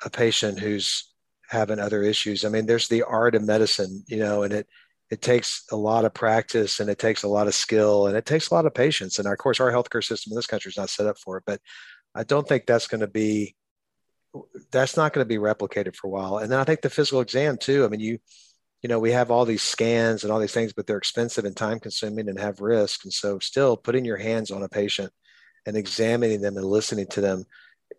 a 0.05 0.11
patient 0.11 0.59
who's 0.59 1.13
having 1.49 1.79
other 1.79 2.03
issues. 2.03 2.45
I 2.45 2.51
mean, 2.51 2.67
there's 2.67 2.89
the 2.89 3.03
art 3.03 3.35
of 3.35 3.43
medicine, 3.43 4.05
you 4.07 4.19
know, 4.19 4.43
and 4.43 4.53
it 4.53 4.69
it 5.11 5.23
takes 5.23 5.65
a 5.71 5.77
lot 5.77 6.05
of 6.05 6.13
practice 6.13 6.81
and 6.81 6.91
it 6.91 6.99
takes 6.99 7.23
a 7.23 7.29
lot 7.29 7.47
of 7.47 7.55
skill 7.55 8.07
and 8.07 8.17
it 8.17 8.27
takes 8.27 8.51
a 8.51 8.55
lot 8.55 8.67
of 8.67 8.75
patience. 8.75 9.19
And 9.19 9.27
of 9.27 9.39
course, 9.39 9.61
our 9.61 9.73
healthcare 9.73 10.05
system 10.05 10.33
in 10.33 10.37
this 10.37 10.47
country 10.47 10.69
is 10.69 10.77
not 10.77 10.91
set 10.91 11.07
up 11.07 11.19
for 11.19 11.39
it. 11.39 11.45
But 11.47 11.61
I 12.15 12.25
don't 12.25 12.47
think 12.47 12.67
that's 12.67 12.89
going 12.89 13.01
to 13.01 13.07
be 13.07 13.55
that's 14.71 14.97
not 14.97 15.15
going 15.15 15.25
to 15.25 15.29
be 15.29 15.39
replicated 15.39 15.97
for 15.97 16.09
a 16.09 16.11
while. 16.11 16.39
And 16.39 16.53
then 16.53 16.61
I 16.61 16.65
think 16.65 16.83
the 16.83 16.91
physical 16.91 17.21
exam 17.21 17.57
too. 17.57 17.85
I 17.85 17.89
mean, 17.89 18.01
you 18.01 18.19
you 18.83 18.89
know, 18.89 19.01
we 19.01 19.11
have 19.11 19.31
all 19.31 19.45
these 19.45 19.63
scans 19.63 20.23
and 20.23 20.33
all 20.33 20.39
these 20.39 20.53
things, 20.53 20.73
but 20.73 20.87
they're 20.87 20.99
expensive 20.99 21.45
and 21.45 21.57
time 21.57 21.81
consuming 21.81 22.29
and 22.29 22.39
have 22.39 22.61
risk. 22.61 23.05
And 23.05 23.13
so, 23.13 23.39
still 23.41 23.77
putting 23.77 24.05
your 24.05 24.19
hands 24.19 24.51
on 24.51 24.63
a 24.63 24.69
patient 24.69 25.13
and 25.67 25.77
examining 25.77 26.43
them 26.43 26.57
and 26.57 26.67
listening 26.67 27.07
to 27.09 27.21
them 27.21 27.45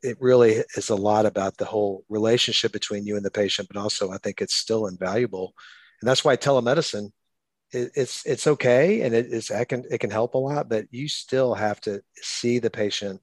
it 0.01 0.18
really 0.20 0.63
is 0.75 0.89
a 0.89 0.96
lot 0.96 1.25
about 1.25 1.58
the 1.58 1.66
whole 1.66 2.04
relationship 2.10 2.72
between 2.72 3.06
you 3.06 3.16
and 3.16 3.25
the 3.25 3.32
patient, 3.32 3.68
but 3.72 3.80
also 3.80 4.12
I 4.12 4.18
think 4.18 4.42
it's 4.42 4.56
still 4.56 4.88
invaluable, 4.88 5.54
and 6.01 6.08
that's 6.08 6.24
why 6.24 6.36
telemedicine 6.36 7.12
it, 7.72 7.91
it's 7.96 8.25
it's 8.25 8.48
okay 8.48 9.01
and 9.01 9.13
it 9.13 9.27
is 9.27 9.50
it 9.50 9.65
can 9.65 9.84
it 9.89 10.00
can 10.00 10.10
help 10.10 10.34
a 10.34 10.38
lot, 10.38 10.70
but 10.70 10.86
you 10.91 11.08
still 11.08 11.53
have 11.53 11.79
to 11.82 12.01
see 12.15 12.60
the 12.60 12.70
patient 12.70 13.22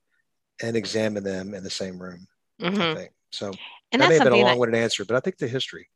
and 0.63 0.77
examine 0.77 1.25
them 1.25 1.55
in 1.55 1.63
the 1.63 1.71
same 1.71 2.01
room. 2.01 2.27
Mm-hmm. 2.61 2.81
I 2.81 2.95
think 2.95 3.11
so. 3.31 3.53
And 3.93 4.03
that 4.03 4.09
may 4.09 4.15
have 4.15 4.25
been 4.25 4.33
a 4.33 4.37
long-winded 4.37 4.75
that, 4.75 4.83
answer, 4.83 5.05
but 5.05 5.17
I 5.17 5.21
think 5.21 5.39
the 5.39 5.49
history. 5.49 5.89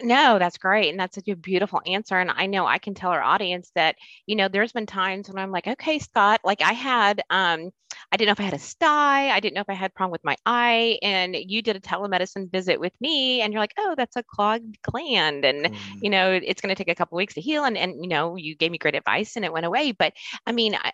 No, 0.00 0.38
that's 0.38 0.58
great. 0.58 0.90
And 0.90 0.98
that's 0.98 1.14
such 1.14 1.28
a 1.28 1.36
beautiful 1.36 1.80
answer. 1.86 2.18
And 2.18 2.30
I 2.30 2.46
know 2.46 2.66
I 2.66 2.78
can 2.78 2.94
tell 2.94 3.10
our 3.10 3.22
audience 3.22 3.70
that, 3.74 3.96
you 4.26 4.36
know, 4.36 4.48
there's 4.48 4.72
been 4.72 4.86
times 4.86 5.28
when 5.28 5.38
I'm 5.38 5.50
like, 5.50 5.66
okay, 5.66 5.98
Scott, 5.98 6.40
like 6.44 6.62
I 6.62 6.72
had, 6.72 7.22
um, 7.30 7.70
I 8.12 8.16
didn't 8.16 8.26
know 8.26 8.32
if 8.32 8.40
I 8.40 8.44
had 8.44 8.54
a 8.54 8.58
sty. 8.58 9.30
I 9.30 9.40
didn't 9.40 9.54
know 9.54 9.62
if 9.62 9.70
I 9.70 9.74
had 9.74 9.90
a 9.90 9.94
problem 9.94 10.12
with 10.12 10.22
my 10.22 10.36
eye. 10.44 10.98
And 11.02 11.34
you 11.34 11.62
did 11.62 11.76
a 11.76 11.80
telemedicine 11.80 12.52
visit 12.52 12.78
with 12.78 12.92
me 13.00 13.40
and 13.40 13.52
you're 13.52 13.62
like, 13.62 13.72
oh, 13.78 13.94
that's 13.96 14.16
a 14.16 14.22
clogged 14.22 14.76
gland. 14.82 15.46
And, 15.46 15.66
mm. 15.66 15.76
you 16.02 16.10
know, 16.10 16.30
it's 16.32 16.60
going 16.60 16.74
to 16.74 16.78
take 16.78 16.92
a 16.92 16.94
couple 16.94 17.16
weeks 17.16 17.34
to 17.34 17.40
heal. 17.40 17.64
And, 17.64 17.76
and, 17.78 18.02
you 18.02 18.08
know, 18.08 18.36
you 18.36 18.54
gave 18.54 18.70
me 18.70 18.76
great 18.76 18.94
advice 18.94 19.36
and 19.36 19.44
it 19.46 19.52
went 19.52 19.64
away. 19.64 19.92
But 19.92 20.12
I 20.46 20.52
mean, 20.52 20.74
I, 20.74 20.92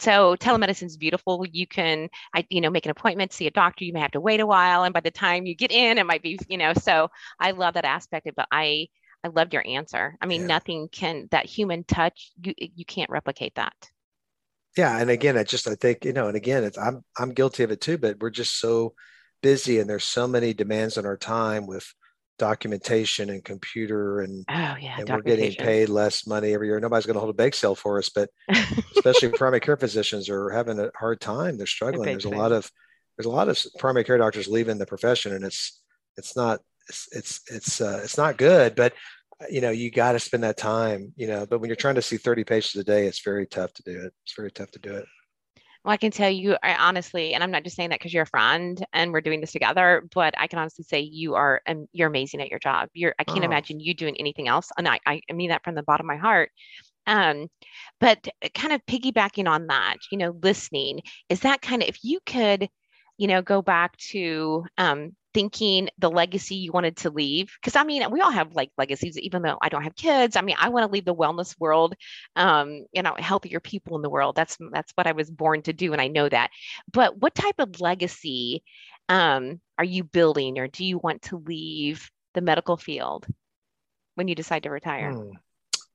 so 0.00 0.36
telemedicine 0.36 0.86
is 0.86 0.96
beautiful. 0.96 1.44
You 1.50 1.66
can, 1.66 2.08
I, 2.34 2.46
you 2.48 2.60
know, 2.60 2.70
make 2.70 2.86
an 2.86 2.90
appointment, 2.90 3.32
see 3.32 3.46
a 3.46 3.50
doctor. 3.50 3.84
You 3.84 3.92
may 3.92 4.00
have 4.00 4.12
to 4.12 4.20
wait 4.20 4.40
a 4.40 4.46
while, 4.46 4.82
and 4.82 4.92
by 4.92 5.00
the 5.00 5.10
time 5.10 5.46
you 5.46 5.54
get 5.54 5.72
in, 5.72 5.98
it 5.98 6.06
might 6.06 6.22
be, 6.22 6.38
you 6.48 6.58
know. 6.58 6.74
So 6.74 7.08
I 7.40 7.52
love 7.52 7.74
that 7.74 7.84
aspect 7.84 8.26
of 8.26 8.32
it. 8.32 8.36
But 8.36 8.48
I, 8.50 8.88
I 9.24 9.28
loved 9.28 9.52
your 9.52 9.66
answer. 9.66 10.16
I 10.20 10.26
mean, 10.26 10.42
yeah. 10.42 10.48
nothing 10.48 10.88
can 10.90 11.28
that 11.30 11.46
human 11.46 11.84
touch. 11.84 12.32
You, 12.42 12.52
you 12.56 12.84
can't 12.84 13.10
replicate 13.10 13.54
that. 13.54 13.74
Yeah, 14.76 14.98
and 14.98 15.10
again, 15.10 15.38
I 15.38 15.42
just 15.42 15.66
I 15.66 15.74
think 15.74 16.04
you 16.04 16.12
know, 16.12 16.28
and 16.28 16.36
again, 16.36 16.64
it's 16.64 16.78
I'm 16.78 17.04
I'm 17.18 17.32
guilty 17.32 17.62
of 17.62 17.70
it 17.70 17.80
too. 17.80 17.98
But 17.98 18.18
we're 18.20 18.30
just 18.30 18.58
so 18.60 18.94
busy, 19.42 19.78
and 19.80 19.88
there's 19.88 20.04
so 20.04 20.28
many 20.28 20.52
demands 20.52 20.98
on 20.98 21.06
our 21.06 21.16
time 21.16 21.66
with 21.66 21.92
documentation 22.38 23.30
and 23.30 23.42
computer 23.44 24.20
and 24.20 24.44
oh 24.50 24.76
yeah 24.78 24.96
and 24.98 25.08
we're 25.08 25.22
getting 25.22 25.52
paid 25.52 25.88
less 25.88 26.26
money 26.26 26.52
every 26.52 26.66
year. 26.66 26.78
Nobody's 26.78 27.06
going 27.06 27.14
to 27.14 27.20
hold 27.20 27.30
a 27.30 27.36
bake 27.36 27.54
sale 27.54 27.74
for 27.74 27.98
us 27.98 28.10
but 28.10 28.28
especially 28.96 29.30
primary 29.30 29.60
care 29.60 29.76
physicians 29.76 30.28
are 30.28 30.50
having 30.50 30.78
a 30.78 30.90
hard 30.98 31.20
time. 31.20 31.56
They're 31.56 31.66
struggling. 31.66 32.04
there's 32.04 32.26
a 32.26 32.30
lot 32.30 32.52
of 32.52 32.70
there's 33.16 33.26
a 33.26 33.30
lot 33.30 33.48
of 33.48 33.58
primary 33.78 34.04
care 34.04 34.18
doctors 34.18 34.48
leaving 34.48 34.78
the 34.78 34.86
profession 34.86 35.32
and 35.32 35.44
it's 35.44 35.80
it's 36.16 36.36
not 36.36 36.60
it's 36.88 37.08
it's 37.12 37.40
it's, 37.50 37.80
uh, 37.80 38.00
it's 38.04 38.18
not 38.18 38.36
good 38.36 38.74
but 38.74 38.92
you 39.50 39.60
know 39.60 39.70
you 39.70 39.90
got 39.90 40.12
to 40.12 40.18
spend 40.18 40.42
that 40.42 40.56
time 40.56 41.12
you 41.16 41.26
know 41.26 41.46
but 41.46 41.60
when 41.60 41.68
you're 41.68 41.76
trying 41.76 41.94
to 41.94 42.02
see 42.02 42.16
30 42.16 42.44
patients 42.44 42.80
a 42.80 42.84
day 42.84 43.06
it's 43.06 43.22
very 43.22 43.46
tough 43.46 43.72
to 43.74 43.82
do 43.82 43.92
it 43.92 44.12
it's 44.24 44.34
very 44.34 44.50
tough 44.50 44.70
to 44.70 44.78
do 44.78 44.94
it 44.94 45.06
well, 45.86 45.92
I 45.92 45.98
can 45.98 46.10
tell 46.10 46.28
you 46.28 46.56
I 46.64 46.74
honestly, 46.74 47.32
and 47.32 47.44
I'm 47.44 47.52
not 47.52 47.62
just 47.62 47.76
saying 47.76 47.90
that 47.90 48.00
because 48.00 48.12
you're 48.12 48.24
a 48.24 48.26
friend 48.26 48.84
and 48.92 49.12
we're 49.12 49.20
doing 49.20 49.40
this 49.40 49.52
together, 49.52 50.04
but 50.12 50.34
I 50.36 50.48
can 50.48 50.58
honestly 50.58 50.82
say 50.82 50.98
you 50.98 51.36
are 51.36 51.62
um, 51.68 51.86
you're 51.92 52.08
amazing 52.08 52.40
at 52.40 52.50
your 52.50 52.58
job. 52.58 52.88
You're 52.92 53.14
I 53.20 53.22
can't 53.22 53.42
oh. 53.42 53.44
imagine 53.44 53.78
you 53.78 53.94
doing 53.94 54.16
anything 54.18 54.48
else, 54.48 54.72
and 54.76 54.88
I 54.88 54.98
I 55.06 55.20
mean 55.32 55.50
that 55.50 55.62
from 55.62 55.76
the 55.76 55.84
bottom 55.84 56.06
of 56.06 56.08
my 56.08 56.16
heart. 56.16 56.50
Um, 57.06 57.46
but 58.00 58.26
kind 58.52 58.72
of 58.72 58.84
piggybacking 58.86 59.48
on 59.48 59.68
that, 59.68 59.98
you 60.10 60.18
know, 60.18 60.36
listening 60.42 61.02
is 61.28 61.38
that 61.40 61.62
kind 61.62 61.84
of 61.84 61.88
if 61.88 62.02
you 62.02 62.18
could, 62.26 62.68
you 63.16 63.28
know, 63.28 63.40
go 63.40 63.62
back 63.62 63.96
to 64.08 64.64
um, 64.78 65.14
thinking 65.36 65.90
the 65.98 66.10
legacy 66.10 66.54
you 66.54 66.72
wanted 66.72 66.96
to 66.96 67.10
leave 67.10 67.54
because 67.60 67.76
i 67.76 67.84
mean 67.84 68.10
we 68.10 68.22
all 68.22 68.30
have 68.30 68.54
like 68.54 68.70
legacies 68.78 69.18
even 69.18 69.42
though 69.42 69.58
i 69.60 69.68
don't 69.68 69.82
have 69.82 69.94
kids 69.94 70.34
i 70.34 70.40
mean 70.40 70.56
i 70.58 70.70
want 70.70 70.82
to 70.82 70.90
leave 70.90 71.04
the 71.04 71.14
wellness 71.14 71.54
world 71.60 71.94
um 72.36 72.86
you 72.90 73.02
know 73.02 73.14
healthier 73.18 73.60
people 73.60 73.96
in 73.96 74.02
the 74.02 74.08
world 74.08 74.34
that's 74.34 74.56
that's 74.72 74.92
what 74.94 75.06
i 75.06 75.12
was 75.12 75.30
born 75.30 75.60
to 75.60 75.74
do 75.74 75.92
and 75.92 76.00
i 76.00 76.08
know 76.08 76.26
that 76.26 76.48
but 76.90 77.18
what 77.18 77.34
type 77.34 77.56
of 77.58 77.82
legacy 77.82 78.64
um 79.10 79.60
are 79.76 79.84
you 79.84 80.02
building 80.02 80.58
or 80.58 80.68
do 80.68 80.86
you 80.86 80.96
want 80.96 81.20
to 81.20 81.36
leave 81.36 82.10
the 82.32 82.40
medical 82.40 82.78
field 82.78 83.26
when 84.14 84.28
you 84.28 84.34
decide 84.34 84.62
to 84.62 84.70
retire 84.70 85.12
hmm. 85.12 85.32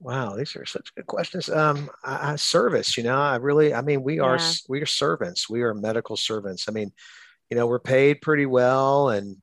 Wow, 0.04 0.36
these 0.36 0.56
are 0.56 0.66
such 0.66 0.96
good 0.96 1.06
questions. 1.06 1.48
Um, 1.48 1.88
I, 2.04 2.32
I, 2.32 2.36
service, 2.36 2.98
you 2.98 3.04
know, 3.04 3.20
I 3.20 3.36
really, 3.36 3.72
I 3.72 3.84
mean, 3.84 4.02
we 4.02 4.20
are 4.20 4.40
we 4.68 4.82
are 4.82 4.86
servants. 4.88 5.48
We 5.48 5.62
are 5.62 5.76
medical 5.76 6.18
servants. 6.18 6.68
I 6.68 6.72
mean, 6.72 6.92
you 7.52 7.58
know, 7.58 7.68
we're 7.68 7.80
paid 7.80 8.22
pretty 8.22 8.48
well 8.48 9.10
and 9.10 9.38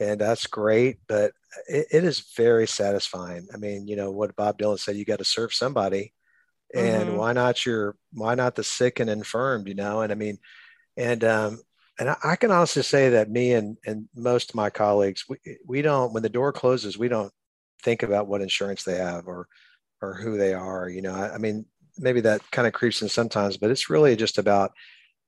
and 0.00 0.20
that's 0.20 0.46
great, 0.46 0.98
but 1.08 1.32
it, 1.68 1.86
it 1.90 2.04
is 2.04 2.32
very 2.36 2.68
satisfying. 2.68 3.48
I 3.52 3.56
mean, 3.56 3.88
you 3.88 3.96
know, 3.96 4.12
what 4.12 4.36
Bob 4.36 4.58
Dylan 4.58 4.78
said, 4.78 4.94
you 4.94 5.04
got 5.04 5.18
to 5.18 5.24
serve 5.24 5.52
somebody. 5.52 6.14
And 6.72 7.08
mm-hmm. 7.08 7.16
why 7.16 7.32
not 7.32 7.66
your 7.66 7.96
why 8.12 8.34
not 8.36 8.54
the 8.54 8.62
sick 8.62 9.00
and 9.00 9.10
infirmed, 9.10 9.68
you 9.68 9.74
know? 9.74 10.02
And 10.02 10.12
I 10.12 10.14
mean, 10.14 10.38
and 10.96 11.24
um, 11.24 11.60
and 11.98 12.10
I, 12.10 12.16
I 12.22 12.36
can 12.36 12.52
honestly 12.52 12.82
say 12.82 13.10
that 13.10 13.30
me 13.30 13.54
and 13.54 13.76
and 13.84 14.08
most 14.14 14.50
of 14.50 14.54
my 14.54 14.70
colleagues, 14.70 15.24
we 15.28 15.38
we 15.66 15.82
don't 15.82 16.12
when 16.12 16.22
the 16.22 16.28
door 16.28 16.52
closes, 16.52 16.96
we 16.96 17.08
don't 17.08 17.32
think 17.82 18.02
about 18.02 18.28
what 18.28 18.42
insurance 18.42 18.84
they 18.84 18.98
have 18.98 19.26
or 19.26 19.48
or 20.02 20.14
who 20.14 20.36
they 20.36 20.52
are. 20.54 20.88
You 20.88 21.02
know, 21.02 21.14
I, 21.14 21.34
I 21.34 21.38
mean, 21.38 21.64
maybe 21.96 22.20
that 22.20 22.48
kind 22.52 22.68
of 22.68 22.74
creeps 22.74 23.02
in 23.02 23.08
sometimes, 23.08 23.56
but 23.56 23.70
it's 23.70 23.90
really 23.90 24.14
just 24.14 24.36
about 24.38 24.72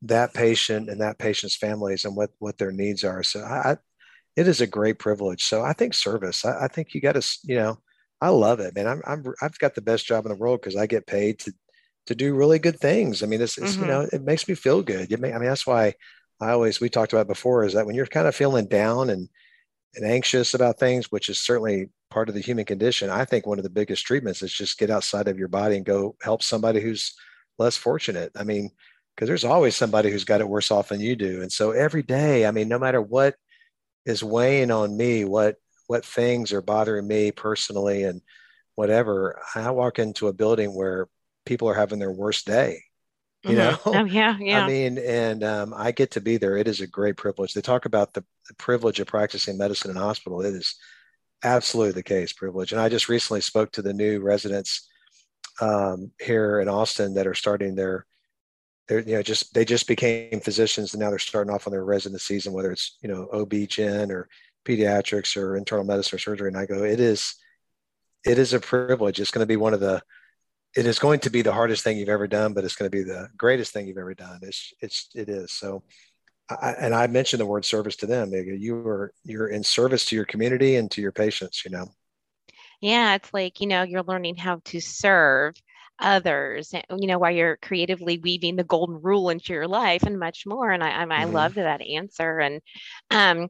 that 0.02 0.32
patient 0.32 0.88
and 0.88 1.00
that 1.00 1.18
patient's 1.18 1.56
families 1.56 2.04
and 2.04 2.16
what 2.16 2.30
what 2.38 2.58
their 2.58 2.72
needs 2.72 3.04
are. 3.04 3.22
So 3.22 3.40
I, 3.40 3.72
I 3.72 3.76
it 4.36 4.48
is 4.48 4.60
a 4.60 4.66
great 4.66 4.98
privilege. 4.98 5.44
So 5.44 5.62
I 5.62 5.72
think 5.72 5.94
service. 5.94 6.44
I, 6.44 6.64
I 6.64 6.68
think 6.68 6.94
you 6.94 7.00
got 7.00 7.20
to 7.20 7.38
you 7.44 7.56
know 7.56 7.78
I 8.20 8.28
love 8.28 8.60
it, 8.60 8.74
man. 8.74 8.86
I'm, 8.86 9.02
I'm 9.06 9.24
I've 9.42 9.58
got 9.58 9.74
the 9.74 9.82
best 9.82 10.06
job 10.06 10.24
in 10.24 10.30
the 10.32 10.38
world 10.38 10.60
because 10.60 10.76
I 10.76 10.86
get 10.86 11.06
paid 11.06 11.38
to 11.40 11.52
to 12.06 12.14
do 12.14 12.34
really 12.34 12.58
good 12.58 12.80
things. 12.80 13.22
I 13.22 13.26
mean, 13.26 13.40
it's, 13.40 13.58
it's 13.58 13.72
mm-hmm. 13.72 13.82
you 13.82 13.88
know 13.88 14.08
it 14.12 14.22
makes 14.22 14.48
me 14.48 14.54
feel 14.54 14.82
good. 14.82 15.18
May, 15.20 15.32
I 15.32 15.38
mean 15.38 15.48
that's 15.48 15.66
why 15.66 15.94
I 16.40 16.50
always 16.50 16.80
we 16.80 16.88
talked 16.88 17.12
about 17.12 17.28
before 17.28 17.64
is 17.64 17.74
that 17.74 17.86
when 17.86 17.94
you're 17.94 18.06
kind 18.06 18.26
of 18.26 18.34
feeling 18.34 18.66
down 18.66 19.10
and 19.10 19.28
and 19.96 20.06
anxious 20.06 20.54
about 20.54 20.78
things, 20.78 21.10
which 21.10 21.28
is 21.28 21.40
certainly 21.40 21.90
part 22.10 22.28
of 22.28 22.34
the 22.34 22.40
human 22.40 22.64
condition. 22.64 23.10
I 23.10 23.24
think 23.24 23.46
one 23.46 23.58
of 23.58 23.64
the 23.64 23.70
biggest 23.70 24.06
treatments 24.06 24.42
is 24.42 24.52
just 24.52 24.78
get 24.78 24.90
outside 24.90 25.28
of 25.28 25.38
your 25.38 25.48
body 25.48 25.76
and 25.76 25.84
go 25.84 26.16
help 26.22 26.42
somebody 26.42 26.80
who's 26.80 27.14
less 27.58 27.76
fortunate. 27.76 28.32
I 28.36 28.44
mean, 28.44 28.70
because 29.20 29.28
there's 29.28 29.44
always 29.44 29.76
somebody 29.76 30.10
who's 30.10 30.24
got 30.24 30.40
it 30.40 30.48
worse 30.48 30.70
off 30.70 30.88
than 30.88 31.00
you 31.00 31.14
do. 31.14 31.42
And 31.42 31.52
so 31.52 31.72
every 31.72 32.02
day, 32.02 32.46
I 32.46 32.52
mean, 32.52 32.68
no 32.68 32.78
matter 32.78 33.02
what 33.02 33.34
is 34.06 34.24
weighing 34.24 34.70
on 34.70 34.96
me, 34.96 35.26
what 35.26 35.56
what 35.88 36.06
things 36.06 36.54
are 36.54 36.62
bothering 36.62 37.06
me 37.06 37.30
personally 37.30 38.04
and 38.04 38.22
whatever, 38.76 39.38
I 39.54 39.72
walk 39.72 39.98
into 39.98 40.28
a 40.28 40.32
building 40.32 40.74
where 40.74 41.06
people 41.44 41.68
are 41.68 41.74
having 41.74 41.98
their 41.98 42.10
worst 42.10 42.46
day. 42.46 42.82
You 43.42 43.50
mm-hmm. 43.50 43.58
know? 43.58 43.78
Oh, 43.84 44.04
yeah, 44.06 44.38
yeah. 44.40 44.64
I 44.64 44.66
mean, 44.66 44.96
and 44.96 45.44
um, 45.44 45.74
I 45.76 45.92
get 45.92 46.12
to 46.12 46.22
be 46.22 46.38
there. 46.38 46.56
It 46.56 46.66
is 46.66 46.80
a 46.80 46.86
great 46.86 47.18
privilege. 47.18 47.52
They 47.52 47.60
talk 47.60 47.84
about 47.84 48.14
the 48.14 48.24
the 48.48 48.54
privilege 48.54 49.00
of 49.00 49.06
practicing 49.06 49.58
medicine 49.58 49.90
in 49.90 49.98
hospital. 49.98 50.40
It 50.40 50.54
is 50.54 50.76
absolutely 51.44 51.92
the 51.92 52.02
case, 52.02 52.32
privilege. 52.32 52.72
And 52.72 52.80
I 52.80 52.88
just 52.88 53.10
recently 53.10 53.42
spoke 53.42 53.70
to 53.72 53.82
the 53.82 53.92
new 53.92 54.20
residents 54.20 54.88
um, 55.60 56.10
here 56.18 56.58
in 56.60 56.70
Austin 56.70 57.12
that 57.14 57.26
are 57.26 57.34
starting 57.34 57.74
their, 57.74 58.06
their, 58.90 59.00
you 59.00 59.14
know, 59.14 59.22
just 59.22 59.54
they 59.54 59.64
just 59.64 59.86
became 59.88 60.40
physicians 60.40 60.92
and 60.92 61.00
now 61.00 61.08
they're 61.08 61.18
starting 61.18 61.54
off 61.54 61.66
on 61.66 61.70
their 61.72 61.84
resident 61.84 62.20
season, 62.20 62.52
whether 62.52 62.72
it's 62.72 62.98
you 63.02 63.08
know 63.08 63.28
OB/GYN 63.32 64.10
or 64.10 64.28
pediatrics 64.64 65.36
or 65.36 65.56
internal 65.56 65.84
medicine 65.84 66.16
or 66.16 66.18
surgery. 66.18 66.48
And 66.48 66.56
I 66.56 66.66
go, 66.66 66.84
it 66.84 67.00
is, 67.00 67.34
it 68.24 68.38
is 68.38 68.52
a 68.52 68.60
privilege. 68.60 69.20
It's 69.20 69.30
going 69.30 69.42
to 69.42 69.46
be 69.46 69.56
one 69.56 69.74
of 69.74 69.80
the, 69.80 70.02
it 70.76 70.86
is 70.86 70.98
going 70.98 71.20
to 71.20 71.30
be 71.30 71.42
the 71.42 71.52
hardest 71.52 71.82
thing 71.82 71.98
you've 71.98 72.08
ever 72.08 72.28
done, 72.28 72.52
but 72.52 72.64
it's 72.64 72.76
going 72.76 72.90
to 72.90 72.96
be 72.96 73.02
the 73.02 73.28
greatest 73.36 73.72
thing 73.72 73.88
you've 73.88 73.98
ever 73.98 74.14
done. 74.14 74.40
It's, 74.42 74.72
it's, 74.80 75.08
it 75.14 75.28
is. 75.28 75.52
So, 75.52 75.82
I, 76.50 76.72
and 76.72 76.94
I 76.94 77.06
mentioned 77.06 77.40
the 77.40 77.46
word 77.46 77.64
service 77.64 77.96
to 77.96 78.06
them. 78.06 78.32
You 78.32 78.76
are, 78.86 79.12
you're 79.24 79.48
in 79.48 79.62
service 79.62 80.04
to 80.06 80.16
your 80.16 80.24
community 80.24 80.76
and 80.76 80.90
to 80.90 81.00
your 81.00 81.12
patients, 81.12 81.64
you 81.64 81.70
know? 81.70 81.86
Yeah. 82.80 83.14
It's 83.14 83.32
like, 83.32 83.60
you 83.60 83.66
know, 83.66 83.82
you're 83.82 84.02
learning 84.02 84.36
how 84.36 84.60
to 84.66 84.80
serve 84.80 85.54
others 86.00 86.72
eh, 86.74 86.82
you 86.98 87.06
know 87.06 87.18
while 87.18 87.30
you're 87.30 87.56
creatively 87.56 88.18
weaving 88.18 88.56
the 88.56 88.64
golden 88.64 89.00
rule 89.00 89.30
into 89.30 89.52
your 89.52 89.68
life 89.68 90.02
and 90.02 90.18
much 90.18 90.44
more 90.46 90.70
and 90.70 90.82
i 90.82 91.02
i, 91.02 91.04
mm-hmm. 91.04 91.32
loved 91.32 91.56
that 91.56 91.80
answer 91.82 92.38
and 92.38 92.60
um 93.10 93.48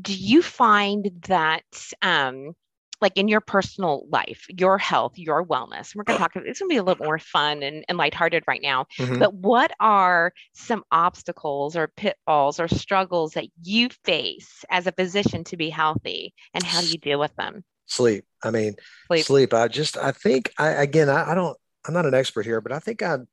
do 0.00 0.14
you 0.14 0.42
find 0.42 1.10
that 1.26 1.64
um 2.02 2.52
like 3.00 3.16
in 3.16 3.28
your 3.28 3.40
personal 3.40 4.06
life, 4.08 4.46
your 4.48 4.78
health, 4.78 5.18
your 5.18 5.44
wellness. 5.44 5.94
We're 5.94 6.04
going 6.04 6.16
to 6.16 6.22
talk, 6.22 6.32
it's 6.36 6.60
going 6.60 6.68
to 6.68 6.72
be 6.72 6.78
a 6.78 6.82
little 6.82 7.04
more 7.04 7.18
fun 7.18 7.62
and, 7.62 7.84
and 7.88 7.98
lighthearted 7.98 8.44
right 8.46 8.62
now. 8.62 8.86
Mm-hmm. 8.98 9.18
But 9.18 9.34
what 9.34 9.72
are 9.80 10.32
some 10.54 10.82
obstacles 10.90 11.76
or 11.76 11.92
pitfalls 11.96 12.58
or 12.58 12.68
struggles 12.68 13.32
that 13.32 13.46
you 13.62 13.90
face 14.04 14.64
as 14.70 14.86
a 14.86 14.92
physician 14.92 15.44
to 15.44 15.56
be 15.56 15.68
healthy? 15.68 16.32
And 16.54 16.64
how 16.64 16.80
do 16.80 16.88
you 16.88 16.98
deal 16.98 17.20
with 17.20 17.34
them? 17.36 17.64
Sleep. 17.86 18.24
I 18.42 18.50
mean, 18.50 18.76
sleep. 19.08 19.24
sleep. 19.26 19.54
I 19.54 19.68
just, 19.68 19.96
I 19.96 20.12
think, 20.12 20.52
I, 20.58 20.68
again, 20.68 21.08
I, 21.08 21.32
I 21.32 21.34
don't, 21.34 21.56
I'm 21.86 21.94
not 21.94 22.06
an 22.06 22.14
expert 22.14 22.46
here, 22.46 22.60
but 22.60 22.72
I 22.72 22.78
think 22.78 23.02
I'm 23.02 23.28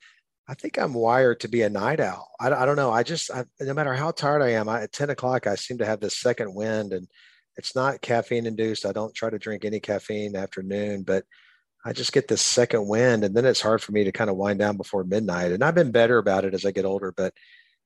I 0.47 0.55
think 0.55 0.77
I'm 0.77 0.93
wired 0.93 1.39
to 1.41 1.47
be 1.47 1.61
a 1.61 1.69
night 1.69 2.01
owl. 2.01 2.29
I, 2.37 2.51
I 2.51 2.65
don't 2.65 2.75
know. 2.75 2.91
I 2.91 3.03
just 3.03 3.31
I, 3.31 3.45
no 3.61 3.73
matter 3.73 3.93
how 3.93 4.11
tired 4.11 4.41
I 4.41 4.51
am, 4.51 4.67
I, 4.67 4.83
at 4.83 4.91
10 4.91 5.09
o'clock 5.09 5.47
I 5.47 5.55
seem 5.55 5.77
to 5.77 5.85
have 5.85 5.99
this 5.99 6.17
second 6.17 6.53
wind, 6.53 6.93
and 6.93 7.07
it's 7.57 7.75
not 7.75 8.01
caffeine 8.01 8.45
induced. 8.45 8.85
I 8.85 8.91
don't 8.91 9.13
try 9.15 9.29
to 9.29 9.39
drink 9.39 9.63
any 9.63 9.79
caffeine 9.79 10.35
afternoon, 10.35 11.03
but 11.03 11.23
I 11.85 11.93
just 11.93 12.13
get 12.13 12.27
this 12.27 12.41
second 12.41 12.87
wind, 12.87 13.23
and 13.23 13.35
then 13.35 13.45
it's 13.45 13.61
hard 13.61 13.81
for 13.81 13.91
me 13.91 14.03
to 14.05 14.11
kind 14.11 14.29
of 14.29 14.37
wind 14.37 14.59
down 14.59 14.77
before 14.77 15.03
midnight. 15.03 15.51
And 15.51 15.63
I've 15.63 15.75
been 15.75 15.91
better 15.91 16.17
about 16.17 16.45
it 16.45 16.53
as 16.53 16.65
I 16.65 16.71
get 16.71 16.85
older, 16.85 17.11
but 17.15 17.33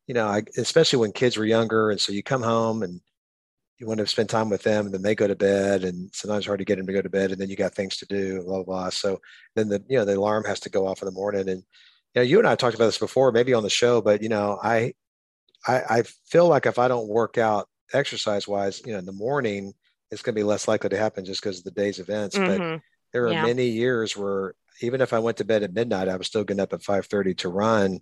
you 0.07 0.13
know, 0.13 0.27
I, 0.27 0.43
especially 0.57 0.99
when 0.99 1.11
kids 1.11 1.37
were 1.37 1.45
younger, 1.45 1.91
and 1.91 1.99
so 1.99 2.11
you 2.13 2.23
come 2.23 2.43
home 2.43 2.83
and 2.83 3.01
you 3.79 3.85
want 3.85 3.99
to 3.99 4.07
spend 4.07 4.29
time 4.29 4.49
with 4.49 4.63
them 4.63 4.85
and 4.85 4.93
then 4.93 5.01
they 5.01 5.15
go 5.15 5.27
to 5.27 5.35
bed 5.35 5.83
and 5.83 6.09
sometimes 6.13 6.45
hard 6.45 6.59
to 6.59 6.65
get 6.65 6.77
them 6.77 6.87
to 6.87 6.93
go 6.93 7.01
to 7.01 7.09
bed 7.09 7.31
and 7.31 7.39
then 7.39 7.49
you 7.49 7.55
got 7.55 7.75
things 7.75 7.97
to 7.97 8.05
do 8.07 8.41
blah 8.43 8.63
blah, 8.63 8.63
blah. 8.63 8.89
so 8.89 9.19
then 9.55 9.69
the 9.69 9.83
you 9.87 9.97
know 9.97 10.05
the 10.05 10.17
alarm 10.17 10.43
has 10.43 10.59
to 10.59 10.69
go 10.69 10.87
off 10.87 11.01
in 11.01 11.05
the 11.05 11.11
morning 11.11 11.47
and 11.47 11.63
you 12.13 12.15
know 12.15 12.21
you 12.21 12.39
and 12.39 12.47
i 12.47 12.55
talked 12.55 12.75
about 12.75 12.85
this 12.85 12.97
before 12.97 13.31
maybe 13.31 13.53
on 13.53 13.63
the 13.63 13.69
show 13.69 14.01
but 14.01 14.21
you 14.21 14.29
know 14.29 14.59
i 14.63 14.93
i, 15.67 15.81
I 15.89 16.03
feel 16.27 16.47
like 16.47 16.65
if 16.65 16.79
i 16.79 16.87
don't 16.87 17.07
work 17.07 17.37
out 17.37 17.67
exercise 17.93 18.47
wise 18.47 18.81
you 18.85 18.93
know 18.93 18.99
in 18.99 19.05
the 19.05 19.11
morning 19.11 19.73
it's 20.09 20.21
going 20.21 20.33
to 20.33 20.39
be 20.39 20.43
less 20.43 20.67
likely 20.67 20.89
to 20.89 20.97
happen 20.97 21.25
just 21.25 21.41
because 21.41 21.59
of 21.59 21.63
the 21.63 21.71
day's 21.71 21.99
events 21.99 22.37
mm-hmm. 22.37 22.73
but 22.73 22.81
there 23.13 23.27
are 23.27 23.33
yeah. 23.33 23.45
many 23.45 23.67
years 23.67 24.17
where 24.17 24.55
even 24.81 25.01
if 25.01 25.13
i 25.13 25.19
went 25.19 25.37
to 25.37 25.45
bed 25.45 25.63
at 25.63 25.73
midnight 25.73 26.09
i 26.09 26.17
was 26.17 26.27
still 26.27 26.43
getting 26.43 26.61
up 26.61 26.73
at 26.73 26.81
5.30 26.81 27.37
to 27.37 27.49
run 27.49 27.99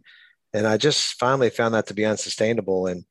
and 0.54 0.66
i 0.66 0.78
just 0.78 1.16
finally 1.16 1.50
found 1.50 1.74
that 1.74 1.88
to 1.88 1.94
be 1.94 2.06
unsustainable 2.06 2.88
and 2.88 3.04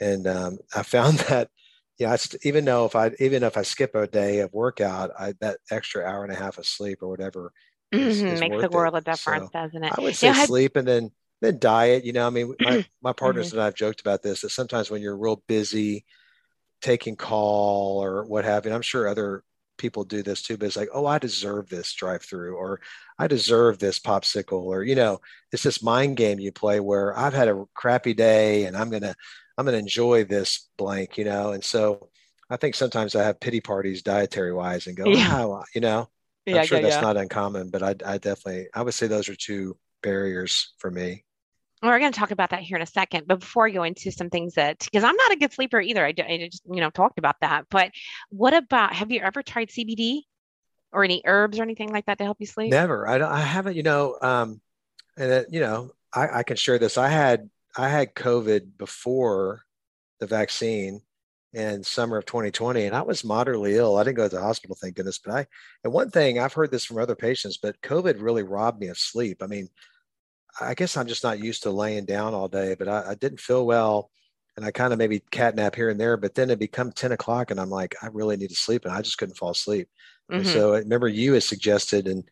and 0.00 0.26
um, 0.26 0.58
i 0.74 0.82
found 0.82 1.18
that 1.28 1.50
yeah, 1.98 2.16
even 2.42 2.64
though 2.64 2.84
if 2.84 2.94
I 2.94 3.12
even 3.20 3.42
if 3.42 3.56
I 3.56 3.62
skip 3.62 3.94
a 3.94 4.06
day 4.06 4.40
of 4.40 4.52
workout, 4.52 5.10
I 5.18 5.34
that 5.40 5.58
extra 5.70 6.04
hour 6.04 6.24
and 6.24 6.32
a 6.32 6.36
half 6.36 6.58
of 6.58 6.66
sleep 6.66 7.02
or 7.02 7.08
whatever 7.08 7.52
is, 7.90 8.18
mm-hmm. 8.18 8.26
is 8.28 8.40
makes 8.40 8.64
a 8.64 8.68
world 8.68 8.94
it. 8.94 8.98
of 8.98 9.04
difference, 9.04 9.50
so 9.52 9.60
doesn't 9.60 9.84
it? 9.84 9.92
I 9.96 10.02
would 10.02 10.16
say 10.16 10.28
yeah, 10.28 10.44
sleep 10.44 10.76
and 10.76 10.86
then 10.86 11.10
then 11.40 11.58
diet. 11.58 12.04
You 12.04 12.12
know, 12.12 12.26
I 12.26 12.30
mean, 12.30 12.54
my, 12.60 12.86
my 13.02 13.12
partners 13.12 13.48
mm-hmm. 13.48 13.58
and 13.58 13.66
I've 13.66 13.74
joked 13.74 14.00
about 14.00 14.22
this 14.22 14.42
that 14.42 14.50
sometimes 14.50 14.90
when 14.90 15.00
you're 15.00 15.16
real 15.16 15.42
busy 15.46 16.04
taking 16.82 17.16
call 17.16 18.02
or 18.02 18.24
what 18.26 18.44
have 18.44 18.66
you, 18.66 18.72
I'm 18.72 18.82
sure 18.82 19.08
other 19.08 19.42
people 19.78 20.04
do 20.04 20.22
this 20.22 20.42
too, 20.42 20.56
but 20.56 20.66
it's 20.66 20.76
like, 20.76 20.88
oh, 20.92 21.06
I 21.06 21.18
deserve 21.18 21.68
this 21.68 21.92
drive 21.92 22.22
through 22.22 22.56
or 22.56 22.80
I 23.18 23.26
deserve 23.26 23.78
this 23.78 23.98
popsicle 23.98 24.62
or, 24.62 24.82
you 24.82 24.94
know, 24.94 25.20
it's 25.52 25.62
this 25.62 25.82
mind 25.82 26.16
game 26.16 26.38
you 26.38 26.52
play 26.52 26.80
where 26.80 27.16
I've 27.16 27.34
had 27.34 27.48
a 27.48 27.64
crappy 27.74 28.14
day 28.14 28.64
and 28.64 28.76
I'm 28.76 28.90
going 28.90 29.02
to, 29.02 29.14
I'm 29.56 29.64
going 29.64 29.74
to 29.74 29.78
enjoy 29.78 30.24
this 30.24 30.68
blank, 30.76 31.18
you 31.18 31.24
know? 31.24 31.52
And 31.52 31.64
so 31.64 32.08
I 32.50 32.56
think 32.56 32.74
sometimes 32.74 33.14
I 33.14 33.24
have 33.24 33.40
pity 33.40 33.60
parties 33.60 34.02
dietary 34.02 34.52
wise 34.52 34.86
and 34.86 34.96
go, 34.96 35.06
yeah. 35.06 35.44
Oh, 35.44 35.64
you 35.74 35.80
know, 35.80 36.08
I'm 36.46 36.54
yeah, 36.54 36.62
sure 36.62 36.78
yeah, 36.78 36.82
that's 36.82 36.96
yeah. 36.96 37.00
not 37.00 37.16
uncommon, 37.16 37.70
but 37.70 37.82
I, 37.82 37.94
I 38.04 38.18
definitely, 38.18 38.68
I 38.74 38.82
would 38.82 38.94
say 38.94 39.06
those 39.06 39.28
are 39.28 39.34
two 39.34 39.76
barriers 40.02 40.74
for 40.78 40.90
me. 40.90 41.24
We're 41.82 41.98
going 41.98 42.12
to 42.12 42.18
talk 42.18 42.30
about 42.30 42.50
that 42.50 42.62
here 42.62 42.76
in 42.76 42.82
a 42.82 42.86
second, 42.86 43.26
but 43.26 43.40
before 43.40 43.66
I 43.66 43.70
go 43.70 43.82
into 43.82 44.10
some 44.10 44.30
things 44.30 44.54
that, 44.54 44.78
because 44.80 45.04
I'm 45.04 45.16
not 45.16 45.32
a 45.32 45.36
good 45.36 45.52
sleeper 45.52 45.80
either, 45.80 46.04
I, 46.04 46.08
I 46.08 46.48
just, 46.50 46.62
you 46.70 46.80
know, 46.80 46.90
talked 46.90 47.18
about 47.18 47.36
that. 47.42 47.66
But 47.70 47.90
what 48.30 48.54
about, 48.54 48.94
have 48.94 49.10
you 49.10 49.20
ever 49.20 49.42
tried 49.42 49.68
CBD 49.68 50.22
or 50.92 51.04
any 51.04 51.22
herbs 51.24 51.58
or 51.58 51.62
anything 51.62 51.92
like 51.92 52.06
that 52.06 52.18
to 52.18 52.24
help 52.24 52.38
you 52.40 52.46
sleep? 52.46 52.70
Never. 52.70 53.06
I, 53.08 53.18
don't, 53.18 53.30
I 53.30 53.40
haven't, 53.40 53.76
you 53.76 53.82
know, 53.82 54.16
um, 54.22 54.60
and, 55.16 55.30
it, 55.30 55.48
you 55.50 55.60
know, 55.60 55.90
I, 56.12 56.38
I 56.38 56.42
can 56.44 56.56
share 56.56 56.78
this. 56.78 56.96
I 56.96 57.08
had 57.08 57.50
I 57.76 57.88
had 57.88 58.14
COVID 58.14 58.78
before 58.78 59.62
the 60.18 60.26
vaccine 60.26 61.02
in 61.52 61.82
summer 61.84 62.16
of 62.16 62.26
2020, 62.26 62.84
and 62.84 62.96
I 62.96 63.02
was 63.02 63.24
moderately 63.24 63.76
ill. 63.76 63.96
I 63.96 64.04
didn't 64.04 64.16
go 64.16 64.28
to 64.28 64.34
the 64.34 64.40
hospital, 64.40 64.76
thank 64.80 64.96
goodness. 64.96 65.18
But 65.18 65.34
I, 65.34 65.46
and 65.84 65.92
one 65.92 66.10
thing 66.10 66.38
I've 66.38 66.52
heard 66.52 66.70
this 66.70 66.84
from 66.84 66.98
other 66.98 67.14
patients, 67.14 67.58
but 67.58 67.80
COVID 67.82 68.20
really 68.20 68.42
robbed 68.42 68.80
me 68.80 68.88
of 68.88 68.98
sleep. 68.98 69.42
I 69.42 69.46
mean, 69.46 69.68
I 70.60 70.74
guess 70.74 70.96
I'm 70.96 71.06
just 71.06 71.22
not 71.22 71.38
used 71.38 71.62
to 71.64 71.70
laying 71.70 72.06
down 72.06 72.34
all 72.34 72.48
day, 72.48 72.76
but 72.78 72.88
I, 72.88 73.10
I 73.10 73.14
didn't 73.14 73.40
feel 73.40 73.66
well. 73.66 74.10
And 74.56 74.64
I 74.64 74.70
kind 74.70 74.94
of 74.94 74.98
maybe 74.98 75.20
catnap 75.30 75.74
here 75.74 75.90
and 75.90 76.00
there, 76.00 76.16
but 76.16 76.34
then 76.34 76.48
it 76.48 76.58
become 76.58 76.90
10 76.90 77.12
o'clock 77.12 77.50
and 77.50 77.60
I'm 77.60 77.68
like, 77.68 77.94
I 78.02 78.06
really 78.06 78.38
need 78.38 78.48
to 78.48 78.56
sleep. 78.56 78.86
And 78.86 78.94
I 78.94 79.02
just 79.02 79.18
couldn't 79.18 79.36
fall 79.36 79.50
asleep. 79.50 79.88
Mm-hmm. 80.32 80.48
so 80.48 80.74
I 80.74 80.78
remember 80.78 81.08
you 81.08 81.34
had 81.34 81.42
suggested, 81.42 82.08
and 82.08 82.24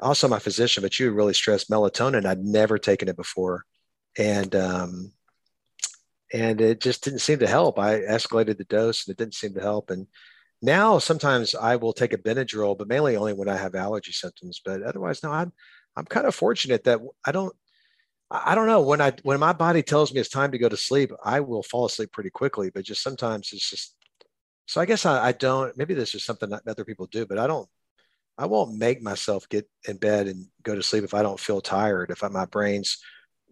also 0.00 0.26
my 0.26 0.38
physician, 0.38 0.82
but 0.82 0.98
you 0.98 1.10
really 1.12 1.34
stressed 1.34 1.70
melatonin. 1.70 2.24
I'd 2.24 2.42
never 2.42 2.78
taken 2.78 3.08
it 3.08 3.16
before 3.16 3.66
and 4.18 4.54
um, 4.54 5.12
and 6.32 6.60
it 6.60 6.80
just 6.80 7.04
didn't 7.04 7.20
seem 7.20 7.38
to 7.40 7.46
help. 7.46 7.78
I 7.78 8.00
escalated 8.00 8.58
the 8.58 8.64
dose, 8.64 9.06
and 9.06 9.12
it 9.12 9.18
didn't 9.18 9.34
seem 9.34 9.54
to 9.54 9.60
help. 9.60 9.90
And 9.90 10.06
now 10.62 10.98
sometimes 10.98 11.54
I 11.54 11.76
will 11.76 11.92
take 11.92 12.12
a 12.12 12.18
Benadryl, 12.18 12.76
but 12.76 12.88
mainly 12.88 13.16
only 13.16 13.34
when 13.34 13.48
I 13.48 13.56
have 13.56 13.74
allergy 13.74 14.12
symptoms. 14.12 14.60
But 14.64 14.82
otherwise, 14.82 15.22
no, 15.22 15.30
I'm 15.30 15.52
I'm 15.96 16.06
kind 16.06 16.26
of 16.26 16.34
fortunate 16.34 16.84
that 16.84 17.00
I 17.24 17.32
don't. 17.32 17.54
I 18.30 18.54
don't 18.54 18.66
know 18.66 18.80
when 18.80 19.02
I 19.02 19.12
when 19.24 19.38
my 19.40 19.52
body 19.52 19.82
tells 19.82 20.12
me 20.12 20.20
it's 20.20 20.30
time 20.30 20.52
to 20.52 20.58
go 20.58 20.68
to 20.68 20.76
sleep, 20.76 21.12
I 21.22 21.40
will 21.40 21.62
fall 21.62 21.84
asleep 21.84 22.12
pretty 22.12 22.30
quickly. 22.30 22.70
But 22.70 22.84
just 22.84 23.02
sometimes 23.02 23.50
it's 23.52 23.68
just. 23.68 23.94
So 24.66 24.80
I 24.80 24.86
guess 24.86 25.04
I, 25.04 25.26
I 25.26 25.32
don't. 25.32 25.76
Maybe 25.76 25.92
this 25.92 26.14
is 26.14 26.24
something 26.24 26.48
that 26.50 26.62
other 26.66 26.84
people 26.84 27.06
do, 27.06 27.26
but 27.26 27.38
I 27.38 27.46
don't. 27.46 27.68
I 28.38 28.46
won't 28.46 28.78
make 28.78 29.02
myself 29.02 29.46
get 29.50 29.68
in 29.86 29.98
bed 29.98 30.26
and 30.26 30.46
go 30.62 30.74
to 30.74 30.82
sleep 30.82 31.04
if 31.04 31.12
I 31.12 31.22
don't 31.22 31.38
feel 31.38 31.60
tired. 31.60 32.10
If 32.10 32.24
I, 32.24 32.28
my 32.28 32.46
brain's 32.46 32.98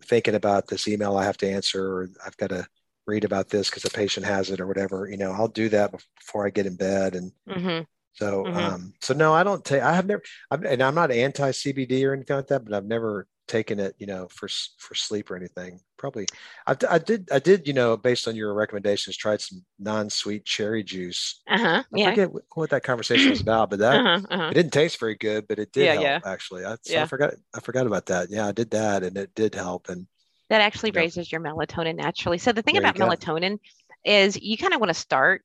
thinking 0.03 0.35
about 0.35 0.69
this 0.69 0.89
email 0.89 1.17
I 1.17 1.25
have 1.25 1.37
to 1.39 1.51
answer, 1.51 1.85
or 1.85 2.09
I've 2.25 2.37
got 2.37 2.51
to 2.51 2.67
read 3.07 3.25
about 3.25 3.49
this 3.49 3.69
because 3.69 3.83
the 3.83 3.91
patient 3.91 4.27
has 4.27 4.51
it 4.51 4.61
or 4.61 4.67
whatever, 4.67 5.09
you 5.11 5.17
know, 5.17 5.33
I'll 5.33 5.49
do 5.49 5.69
that 5.71 5.93
before 6.19 6.47
I 6.47 6.51
get 6.51 6.67
in 6.67 6.77
bed. 6.77 7.15
And 7.15 7.33
mm-hmm. 7.49 7.83
so, 8.13 8.45
mm-hmm. 8.45 8.57
um, 8.57 8.95
so 9.01 9.15
no, 9.15 9.35
I 9.35 9.43
don't 9.43 9.65
take, 9.65 9.83
I 9.83 9.95
have 9.95 10.07
never, 10.07 10.23
I'm, 10.51 10.65
and 10.65 10.83
I'm 10.83 10.95
not 10.95 11.11
anti 11.11 11.51
CBD 11.51 12.07
or 12.07 12.15
anything 12.15 12.37
like 12.37 12.49
that, 12.49 12.65
but 12.65 12.75
I've 12.75 12.87
never 12.87 13.27
taken 13.49 13.81
it, 13.81 13.95
you 13.99 14.07
know, 14.07 14.29
for, 14.31 14.49
for 14.79 14.95
sleep 14.95 15.31
or 15.31 15.37
anything. 15.37 15.81
Probably 16.01 16.27
I, 16.67 16.75
I 16.91 16.97
did, 16.99 17.29
I 17.31 17.39
did, 17.39 17.69
you 17.69 17.75
know, 17.75 17.95
based 17.95 18.27
on 18.27 18.35
your 18.35 18.55
recommendations, 18.55 19.19
tried 19.19 19.43
some 19.43 19.63
non-sweet 19.79 20.47
cherry 20.47 20.83
juice. 20.83 21.43
Uh-huh. 21.47 21.83
I 21.83 21.85
yeah. 21.95 22.09
forget 22.09 22.31
what 22.55 22.71
that 22.71 22.83
conversation 22.83 23.29
was 23.29 23.43
about, 23.43 23.69
but 23.69 23.81
that 23.81 24.01
uh-huh, 24.01 24.27
uh-huh. 24.31 24.49
it 24.49 24.55
didn't 24.55 24.73
taste 24.73 24.99
very 24.99 25.15
good, 25.15 25.47
but 25.47 25.59
it 25.59 25.73
did 25.73 25.85
yeah, 25.85 25.93
help 25.93 26.05
yeah. 26.05 26.21
actually. 26.25 26.65
I, 26.65 26.77
so 26.81 26.95
yeah. 26.95 27.03
I 27.03 27.07
forgot, 27.07 27.35
I 27.55 27.61
forgot 27.61 27.87
about 27.87 28.07
that. 28.07 28.31
Yeah, 28.31 28.47
I 28.47 28.53
did 28.53 28.71
that 28.71 29.03
and 29.03 29.15
it 29.19 29.35
did 29.35 29.55
help. 29.55 29.91
And 29.91 30.07
that 30.49 30.63
actually 30.63 30.93
raises 30.93 31.31
your 31.31 31.43
melatonin 31.43 31.97
naturally. 31.97 32.39
So 32.39 32.53
the 32.53 32.63
thing 32.63 32.79
about 32.79 32.97
melatonin 32.97 33.59
is 34.03 34.41
you 34.41 34.57
kind 34.57 34.73
of 34.73 34.81
want 34.81 34.89
to 34.89 34.95
start 34.95 35.43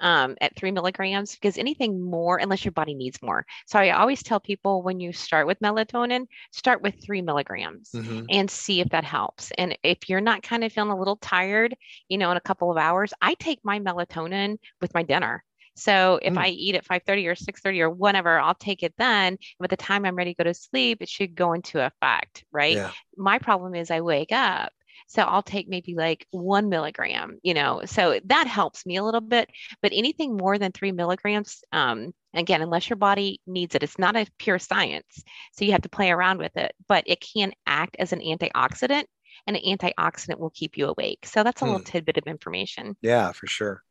um, 0.00 0.36
at 0.40 0.56
three 0.56 0.70
milligrams 0.70 1.34
because 1.34 1.58
anything 1.58 2.02
more, 2.02 2.38
unless 2.38 2.64
your 2.64 2.72
body 2.72 2.94
needs 2.94 3.20
more. 3.22 3.46
So 3.66 3.78
I 3.78 3.90
always 3.90 4.22
tell 4.22 4.40
people 4.40 4.82
when 4.82 5.00
you 5.00 5.12
start 5.12 5.46
with 5.46 5.60
melatonin, 5.60 6.26
start 6.52 6.82
with 6.82 6.94
three 7.04 7.22
milligrams 7.22 7.90
mm-hmm. 7.94 8.24
and 8.30 8.50
see 8.50 8.80
if 8.80 8.88
that 8.90 9.04
helps. 9.04 9.52
And 9.58 9.76
if 9.82 10.08
you're 10.08 10.20
not 10.20 10.42
kind 10.42 10.64
of 10.64 10.72
feeling 10.72 10.90
a 10.90 10.98
little 10.98 11.16
tired, 11.16 11.76
you 12.08 12.18
know, 12.18 12.30
in 12.30 12.36
a 12.36 12.42
couple 12.42 12.70
of 12.70 12.78
hours, 12.78 13.12
I 13.20 13.34
take 13.34 13.60
my 13.62 13.78
melatonin 13.78 14.58
with 14.80 14.94
my 14.94 15.02
dinner. 15.02 15.44
So 15.76 16.18
if 16.20 16.34
mm. 16.34 16.38
I 16.38 16.48
eat 16.48 16.74
at 16.74 16.84
5:30 16.84 17.26
or 17.26 17.34
6:30 17.34 17.80
or 17.80 17.90
whatever, 17.90 18.38
I'll 18.38 18.54
take 18.54 18.82
it 18.82 18.92
then. 18.98 19.38
By 19.58 19.68
the 19.68 19.76
time 19.76 20.04
I'm 20.04 20.16
ready 20.16 20.34
to 20.34 20.36
go 20.36 20.44
to 20.44 20.52
sleep, 20.52 21.00
it 21.00 21.08
should 21.08 21.34
go 21.34 21.52
into 21.52 21.84
effect, 21.84 22.44
right? 22.52 22.76
Yeah. 22.76 22.90
My 23.16 23.38
problem 23.38 23.74
is 23.74 23.90
I 23.90 24.00
wake 24.00 24.32
up 24.32 24.72
So 25.10 25.22
I'll 25.22 25.42
take 25.42 25.68
maybe 25.68 25.96
like 25.96 26.24
one 26.30 26.68
milligram, 26.68 27.40
you 27.42 27.52
know, 27.52 27.82
so 27.84 28.20
that 28.26 28.46
helps 28.46 28.86
me 28.86 28.96
a 28.96 29.02
little 29.02 29.20
bit. 29.20 29.50
But 29.82 29.90
anything 29.92 30.36
more 30.36 30.56
than 30.56 30.70
three 30.70 30.92
milligrams, 30.92 31.64
um, 31.72 32.12
again, 32.32 32.62
unless 32.62 32.88
your 32.88 32.96
body 32.96 33.40
needs 33.44 33.74
it, 33.74 33.82
it's 33.82 33.98
not 33.98 34.14
a 34.14 34.28
pure 34.38 34.60
science. 34.60 35.24
So 35.52 35.64
you 35.64 35.72
have 35.72 35.82
to 35.82 35.88
play 35.88 36.12
around 36.12 36.38
with 36.38 36.56
it, 36.56 36.72
but 36.86 37.02
it 37.08 37.20
can 37.20 37.52
act 37.66 37.96
as 37.98 38.12
an 38.12 38.20
antioxidant 38.20 39.06
and 39.48 39.56
an 39.56 39.62
antioxidant 39.62 40.38
will 40.38 40.50
keep 40.50 40.76
you 40.76 40.86
awake. 40.86 41.26
So 41.26 41.42
that's 41.42 41.60
a 41.60 41.64
hmm. 41.64 41.72
little 41.72 41.84
tidbit 41.84 42.16
of 42.16 42.28
information. 42.28 42.96
Yeah, 43.02 43.32
for 43.32 43.48
sure. 43.48 43.82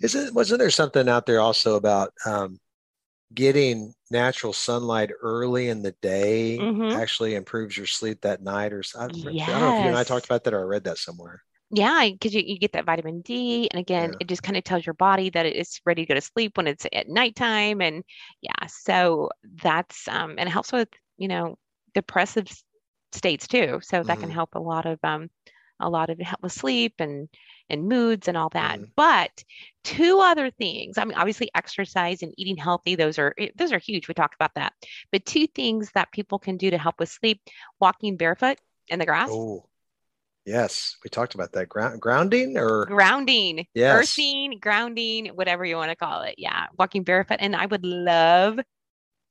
Is 0.00 0.16
it 0.16 0.34
wasn't 0.34 0.58
there 0.58 0.70
something 0.70 1.08
out 1.08 1.26
there 1.26 1.40
also 1.40 1.76
about 1.76 2.12
um, 2.26 2.58
getting 3.34 3.92
natural 4.10 4.52
sunlight 4.52 5.10
early 5.20 5.68
in 5.68 5.82
the 5.82 5.92
day 6.02 6.58
mm-hmm. 6.60 6.98
actually 6.98 7.34
improves 7.34 7.76
your 7.76 7.86
sleep 7.86 8.20
that 8.20 8.42
night 8.42 8.72
or 8.72 8.82
I, 8.98 9.08
yes. 9.12 9.48
I 9.48 9.52
don't 9.52 9.60
know 9.60 9.76
if 9.78 9.82
you 9.82 9.88
and 9.88 9.96
I 9.96 10.04
talked 10.04 10.26
about 10.26 10.44
that 10.44 10.54
or 10.54 10.60
I 10.60 10.64
read 10.64 10.84
that 10.84 10.98
somewhere. 10.98 11.42
Yeah, 11.70 12.08
because 12.10 12.34
you, 12.34 12.42
you 12.46 12.58
get 12.58 12.72
that 12.72 12.84
vitamin 12.84 13.22
D. 13.22 13.68
And 13.72 13.80
again, 13.80 14.10
yeah. 14.10 14.16
it 14.20 14.28
just 14.28 14.42
kind 14.42 14.56
of 14.56 14.62
tells 14.62 14.86
your 14.86 14.94
body 14.94 15.30
that 15.30 15.46
it's 15.46 15.80
ready 15.84 16.04
to 16.04 16.08
go 16.08 16.14
to 16.14 16.20
sleep 16.20 16.56
when 16.56 16.68
it's 16.68 16.86
at 16.92 17.08
nighttime. 17.08 17.80
And 17.80 18.04
yeah, 18.40 18.66
so 18.68 19.30
that's, 19.62 20.06
um, 20.06 20.36
and 20.38 20.48
it 20.48 20.52
helps 20.52 20.70
with, 20.70 20.88
you 21.16 21.26
know, 21.26 21.56
depressive 21.94 22.46
states 23.12 23.48
too. 23.48 23.80
So 23.82 24.02
that 24.02 24.06
mm-hmm. 24.06 24.20
can 24.20 24.30
help 24.30 24.50
a 24.54 24.60
lot 24.60 24.86
of, 24.86 24.98
um, 25.02 25.28
a 25.80 25.88
lot 25.88 26.10
of 26.10 26.20
help 26.20 26.42
with 26.42 26.52
sleep 26.52 26.94
and 27.00 27.28
and 27.70 27.88
moods 27.88 28.28
and 28.28 28.36
all 28.36 28.50
that. 28.50 28.76
Mm-hmm. 28.76 28.90
But 28.96 29.44
two 29.82 30.20
other 30.20 30.50
things. 30.50 30.98
I 30.98 31.04
mean, 31.04 31.16
obviously 31.16 31.50
exercise 31.54 32.22
and 32.22 32.34
eating 32.36 32.56
healthy, 32.56 32.94
those 32.94 33.18
are 33.18 33.34
eh, 33.38 33.48
those 33.56 33.72
are 33.72 33.78
huge. 33.78 34.08
We 34.08 34.14
talked 34.14 34.34
about 34.34 34.54
that. 34.54 34.72
But 35.12 35.24
two 35.24 35.46
things 35.46 35.90
that 35.94 36.12
people 36.12 36.38
can 36.38 36.56
do 36.56 36.70
to 36.70 36.78
help 36.78 36.98
with 36.98 37.08
sleep, 37.08 37.40
walking 37.80 38.16
barefoot 38.16 38.58
in 38.88 38.98
the 38.98 39.06
grass. 39.06 39.28
Oh. 39.30 39.68
Yes, 40.46 40.98
we 41.02 41.08
talked 41.08 41.34
about 41.34 41.52
that. 41.52 41.70
Ground, 41.70 42.02
grounding 42.02 42.58
or 42.58 42.84
grounding, 42.84 43.66
yes. 43.72 43.98
earthing, 43.98 44.58
grounding, 44.60 45.28
whatever 45.28 45.64
you 45.64 45.76
want 45.76 45.88
to 45.88 45.96
call 45.96 46.20
it. 46.20 46.34
Yeah, 46.36 46.66
walking 46.78 47.02
barefoot. 47.02 47.38
And 47.40 47.56
I 47.56 47.64
would 47.64 47.82
love 47.82 48.60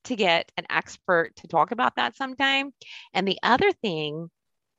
to 0.05 0.15
get 0.15 0.51
an 0.57 0.65
expert 0.71 1.35
to 1.35 1.47
talk 1.47 1.69
about 1.69 1.97
that 1.97 2.15
sometime. 2.15 2.73
And 3.13 3.27
the 3.27 3.37
other 3.43 3.71
thing, 3.71 4.31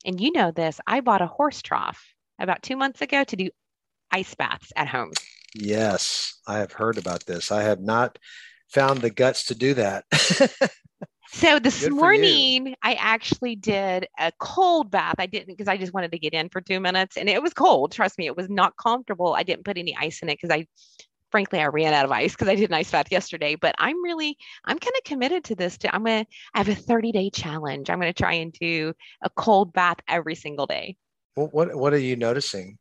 and 0.05 0.21
you 0.21 0.33
know 0.33 0.51
this, 0.51 0.81
I 0.87 1.01
bought 1.01 1.23
a 1.23 1.27
horse 1.27 1.63
trough 1.63 2.14
about 2.39 2.63
two 2.63 2.77
months 2.77 3.01
ago 3.01 3.25
to 3.25 3.37
do 3.37 3.51
ice 4.11 4.35
baths 4.35 4.73
at 4.77 4.89
home. 4.89 5.13
Yes, 5.55 6.41
I 6.47 6.59
have 6.59 6.73
heard 6.73 6.99
about 6.99 7.27
this. 7.27 7.53
I 7.53 7.63
have 7.63 7.81
not 7.81 8.19
found 8.69 9.01
the 9.01 9.11
guts 9.11 9.45
to 9.47 9.55
do 9.55 9.75
that. 9.75 10.05
so 11.33 11.59
this 11.59 11.81
Good 11.81 11.93
morning, 11.93 12.75
I 12.83 12.95
actually 12.95 13.57
did 13.57 14.09
a 14.19 14.33
cold 14.39 14.91
bath. 14.91 15.17
I 15.19 15.27
didn't 15.27 15.49
because 15.49 15.69
I 15.69 15.77
just 15.77 15.95
wanted 15.95 16.13
to 16.13 16.19
get 16.19 16.35
in 16.35 16.49
for 16.49 16.61
two 16.61 16.81
minutes 16.81 17.17
and 17.17 17.29
it 17.29 17.43
was 17.43 17.55
cold. 17.55 17.93
Trust 17.93 18.19
me, 18.19 18.27
it 18.27 18.37
was 18.37 18.49
not 18.51 18.77
comfortable. 18.77 19.35
I 19.35 19.43
didn't 19.43 19.65
put 19.65 19.79
any 19.79 19.97
ice 19.97 20.23
in 20.23 20.29
it 20.29 20.39
because 20.41 20.55
I 20.55 20.67
frankly 21.31 21.61
I 21.61 21.67
ran 21.67 21.95
out 21.95 22.05
of 22.05 22.13
ice 22.13 22.33
because 22.33 22.49
I 22.49 22.55
did 22.55 22.71
an 22.71 22.75
ice 22.75 22.91
bath 22.91 23.11
yesterday. 23.11 23.57
But 23.57 23.75
I'm 23.79 24.03
really 24.03 24.37
I'm 24.65 24.79
kind 24.79 24.95
of 24.97 25.05
committed 25.05 25.45
to 25.45 25.55
this. 25.55 25.79
To, 25.79 25.95
I'm 25.95 26.05
gonna 26.05 26.27
I 26.55 26.59
have 26.59 26.69
a 26.69 26.75
30 26.75 27.13
day 27.13 27.31
challenge. 27.31 27.91
I'm 27.91 28.01
gonna 28.01 28.13
try 28.13 28.35
and 28.35 28.53
do 28.53 28.93
a 29.23 29.31
cold 29.31 29.73
bath 29.73 29.99
every 30.09 30.35
single 30.35 30.67
day. 30.67 30.97
What 31.35 31.75
what 31.75 31.93
are 31.93 31.99
you 31.99 32.17
noticing, 32.17 32.79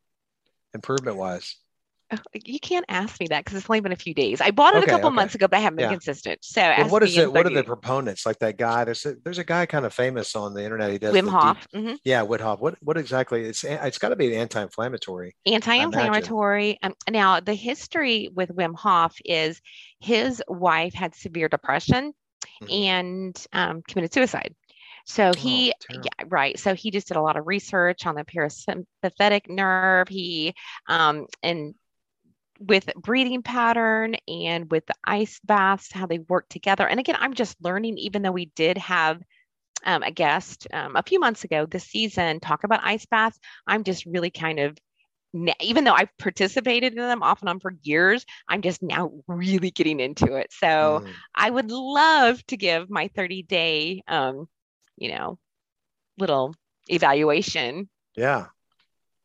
improvement 0.74 1.18
wise? 1.18 1.56
Oh, 2.12 2.18
you 2.34 2.60
can't 2.60 2.86
ask 2.90 3.20
me 3.20 3.28
that 3.30 3.44
because 3.44 3.58
it's 3.58 3.68
only 3.68 3.80
been 3.80 3.92
a 3.92 3.96
few 3.96 4.14
days. 4.14 4.40
I 4.40 4.52
bought 4.52 4.76
it 4.76 4.84
okay, 4.84 4.92
a 4.92 4.94
couple 4.94 5.08
okay. 5.08 5.16
months 5.16 5.34
ago, 5.34 5.48
but 5.48 5.58
I 5.58 5.62
haven't 5.62 5.78
been 5.78 5.86
yeah. 5.86 5.92
consistent. 5.92 6.40
So, 6.44 6.62
well, 6.62 6.90
what 6.90 7.02
is 7.02 7.18
it? 7.18 7.32
What 7.32 7.48
are 7.48 7.50
the 7.50 7.64
proponents? 7.64 8.26
Like 8.26 8.38
that 8.40 8.58
guy? 8.58 8.84
There's 8.84 9.04
a, 9.06 9.16
there's 9.24 9.40
a 9.40 9.44
guy 9.44 9.66
kind 9.66 9.86
of 9.86 9.94
famous 9.94 10.36
on 10.36 10.54
the 10.54 10.64
internet. 10.64 10.92
He 10.92 11.00
does 11.00 11.16
Wim 11.16 11.28
Hof. 11.28 11.68
Deep, 11.72 11.82
mm-hmm. 11.82 11.96
Yeah, 12.04 12.24
Wim 12.24 12.42
Hof. 12.42 12.60
What 12.60 12.76
what 12.82 12.98
exactly? 12.98 13.46
It's 13.46 13.64
it's 13.64 13.98
got 13.98 14.10
to 14.10 14.16
be 14.16 14.36
anti-inflammatory. 14.36 15.36
Anti-inflammatory. 15.48 16.78
Um, 16.84 16.94
now 17.10 17.40
the 17.40 17.56
history 17.56 18.30
with 18.32 18.50
Wim 18.50 18.76
Hof 18.76 19.16
is 19.26 19.60
his 20.00 20.44
wife 20.48 20.94
had 20.94 21.16
severe 21.16 21.50
depression 21.50 22.14
mm-hmm. 22.62 22.72
and 22.72 23.46
um, 23.54 23.82
committed 23.88 24.14
suicide. 24.14 24.54
So 25.06 25.34
he, 25.34 25.74
oh, 25.92 25.96
yeah, 26.04 26.26
right. 26.28 26.58
So 26.58 26.76
he 26.76 26.92
just 26.92 27.08
did 27.08 27.18
a 27.18 27.22
lot 27.22 27.36
of 27.36 27.48
research 27.48 28.06
on 28.06 28.16
the 28.16 28.24
parasympathetic 28.24 29.50
nerve. 29.50 30.08
He, 30.08 30.54
um, 30.88 31.28
and 31.42 31.76
with 32.60 32.90
breathing 32.96 33.42
pattern 33.42 34.16
and 34.28 34.72
with 34.72 34.86
the 34.86 34.96
ice 35.04 35.40
baths, 35.44 35.92
how 35.92 36.06
they 36.06 36.20
work 36.20 36.48
together. 36.50 36.88
And 36.88 37.00
again, 37.00 37.18
I'm 37.20 37.34
just 37.34 37.58
learning, 37.62 37.98
even 37.98 38.22
though 38.22 38.32
we 38.32 38.46
did 38.56 38.78
have 38.78 39.22
um, 39.86 40.04
a 40.04 40.12
guest 40.12 40.68
um, 40.72 40.96
a 40.96 41.04
few 41.04 41.20
months 41.20 41.44
ago 41.44 41.66
this 41.66 41.86
season 41.86 42.40
talk 42.40 42.64
about 42.64 42.80
ice 42.84 43.06
baths. 43.06 43.38
I'm 43.68 43.84
just 43.84 44.06
really 44.06 44.30
kind 44.30 44.60
of 44.60 44.78
even 45.60 45.84
though 45.84 45.94
I've 45.94 46.16
participated 46.20 46.94
in 46.94 47.00
them 47.00 47.24
off 47.24 47.42
and 47.42 47.50
on 47.50 47.60
for 47.60 47.74
years, 47.82 48.24
I'm 48.48 48.62
just 48.62 48.84
now 48.84 49.12
really 49.28 49.72
getting 49.72 50.00
into 50.00 50.36
it. 50.36 50.54
So 50.54 51.02
mm. 51.04 51.10
I 51.34 51.50
would 51.50 51.72
love 51.72 52.46
to 52.48 52.58
give 52.58 52.88
my 52.90 53.10
30 53.16 53.42
day 53.42 54.04
um, 54.08 54.48
you 55.04 55.12
know, 55.14 55.38
little 56.18 56.56
evaluation. 56.88 57.90
Yeah. 58.16 58.46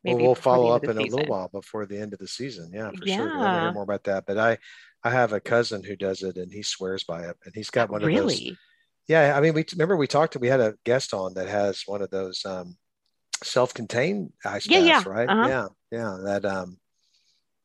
Maybe 0.02 0.16
well, 0.16 0.26
we'll 0.26 0.34
follow 0.34 0.70
up 0.70 0.84
in 0.84 0.96
season. 0.96 1.12
a 1.12 1.16
little 1.16 1.30
while 1.32 1.48
before 1.48 1.86
the 1.86 1.98
end 1.98 2.12
of 2.12 2.18
the 2.18 2.28
season. 2.28 2.70
Yeah, 2.72 2.90
for 2.90 3.04
yeah. 3.04 3.16
sure. 3.16 3.28
To 3.28 3.60
hear 3.60 3.72
more 3.72 3.82
about 3.82 4.04
that. 4.04 4.24
But 4.26 4.38
I, 4.38 4.58
I 5.04 5.10
have 5.10 5.32
a 5.32 5.40
cousin 5.40 5.84
who 5.84 5.96
does 5.96 6.22
it, 6.22 6.36
and 6.36 6.52
he 6.52 6.62
swears 6.62 7.04
by 7.04 7.22
it. 7.22 7.36
And 7.44 7.54
he's 7.54 7.70
got 7.70 7.90
one 7.90 8.02
of 8.02 8.08
those 8.08 8.14
really? 8.14 8.48
those. 8.50 8.58
Yeah, 9.06 9.36
I 9.36 9.40
mean, 9.40 9.54
we 9.54 9.64
remember 9.72 9.96
we 9.96 10.06
talked. 10.06 10.34
To, 10.34 10.38
we 10.38 10.48
had 10.48 10.60
a 10.60 10.74
guest 10.84 11.14
on 11.14 11.34
that 11.34 11.48
has 11.48 11.82
one 11.86 12.02
of 12.02 12.10
those 12.10 12.44
um, 12.44 12.76
self-contained 13.42 14.32
ice 14.44 14.66
yeah, 14.68 14.80
baths, 14.80 15.06
yeah. 15.06 15.12
right? 15.12 15.28
Uh-huh. 15.28 15.48
Yeah, 15.48 15.68
yeah. 15.90 16.18
That 16.24 16.44
um, 16.44 16.78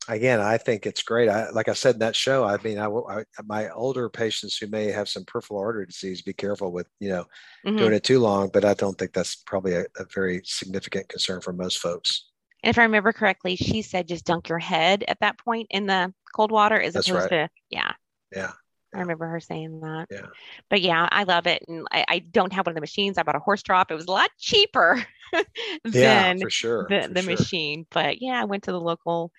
again, 0.07 0.39
I 0.39 0.57
think 0.57 0.85
it's 0.85 1.03
great. 1.03 1.29
I, 1.29 1.49
like 1.51 1.69
I 1.69 1.73
said 1.73 1.95
in 1.95 1.99
that 1.99 2.15
show, 2.15 2.43
I 2.43 2.57
mean, 2.63 2.77
I, 2.77 2.87
I, 2.87 3.23
my 3.45 3.69
older 3.69 4.09
patients 4.09 4.57
who 4.57 4.67
may 4.67 4.85
have 4.87 5.09
some 5.09 5.25
peripheral 5.25 5.59
artery 5.59 5.85
disease, 5.85 6.21
be 6.21 6.33
careful 6.33 6.71
with, 6.71 6.87
you 6.99 7.09
know, 7.09 7.25
mm-hmm. 7.65 7.77
doing 7.77 7.93
it 7.93 8.03
too 8.03 8.19
long, 8.19 8.49
but 8.53 8.65
I 8.65 8.73
don't 8.73 8.97
think 8.97 9.13
that's 9.13 9.35
probably 9.35 9.73
a, 9.73 9.85
a, 9.97 10.05
very 10.13 10.41
significant 10.43 11.09
concern 11.09 11.41
for 11.41 11.53
most 11.53 11.79
folks. 11.79 12.29
And 12.63 12.69
if 12.69 12.79
I 12.79 12.83
remember 12.83 13.11
correctly, 13.11 13.55
she 13.55 13.81
said 13.81 14.07
just 14.07 14.25
dunk 14.25 14.49
your 14.49 14.59
head 14.59 15.03
at 15.07 15.19
that 15.19 15.37
point 15.37 15.67
in 15.69 15.85
the 15.85 16.13
cold 16.35 16.51
water 16.51 16.79
as 16.79 16.93
that's 16.93 17.09
opposed 17.09 17.31
right. 17.31 17.47
to, 17.47 17.49
yeah. 17.69 17.91
Yeah. 18.33 18.51
I 18.95 18.99
remember 18.99 19.25
her 19.27 19.39
saying 19.39 19.79
that. 19.81 20.07
Yeah. 20.11 20.27
But 20.69 20.81
yeah, 20.81 21.07
I 21.11 21.23
love 21.23 21.47
it. 21.47 21.63
And 21.67 21.87
I, 21.91 22.05
I, 22.07 22.19
don't 22.19 22.53
have 22.53 22.67
one 22.67 22.73
of 22.73 22.75
the 22.75 22.81
machines. 22.81 23.17
I 23.17 23.23
bought 23.23 23.35
a 23.35 23.39
horse 23.39 23.63
drop. 23.63 23.89
It 23.89 23.95
was 23.95 24.05
a 24.05 24.11
lot 24.11 24.29
cheaper 24.37 25.03
than 25.83 25.93
yeah, 25.93 26.35
for 26.39 26.49
sure, 26.51 26.87
the, 26.89 27.01
for 27.03 27.13
the 27.13 27.21
sure. 27.21 27.31
machine. 27.31 27.87
But 27.89 28.21
yeah, 28.21 28.39
I 28.39 28.45
went 28.45 28.63
to 28.63 28.71
the 28.71 28.79
local 28.79 29.31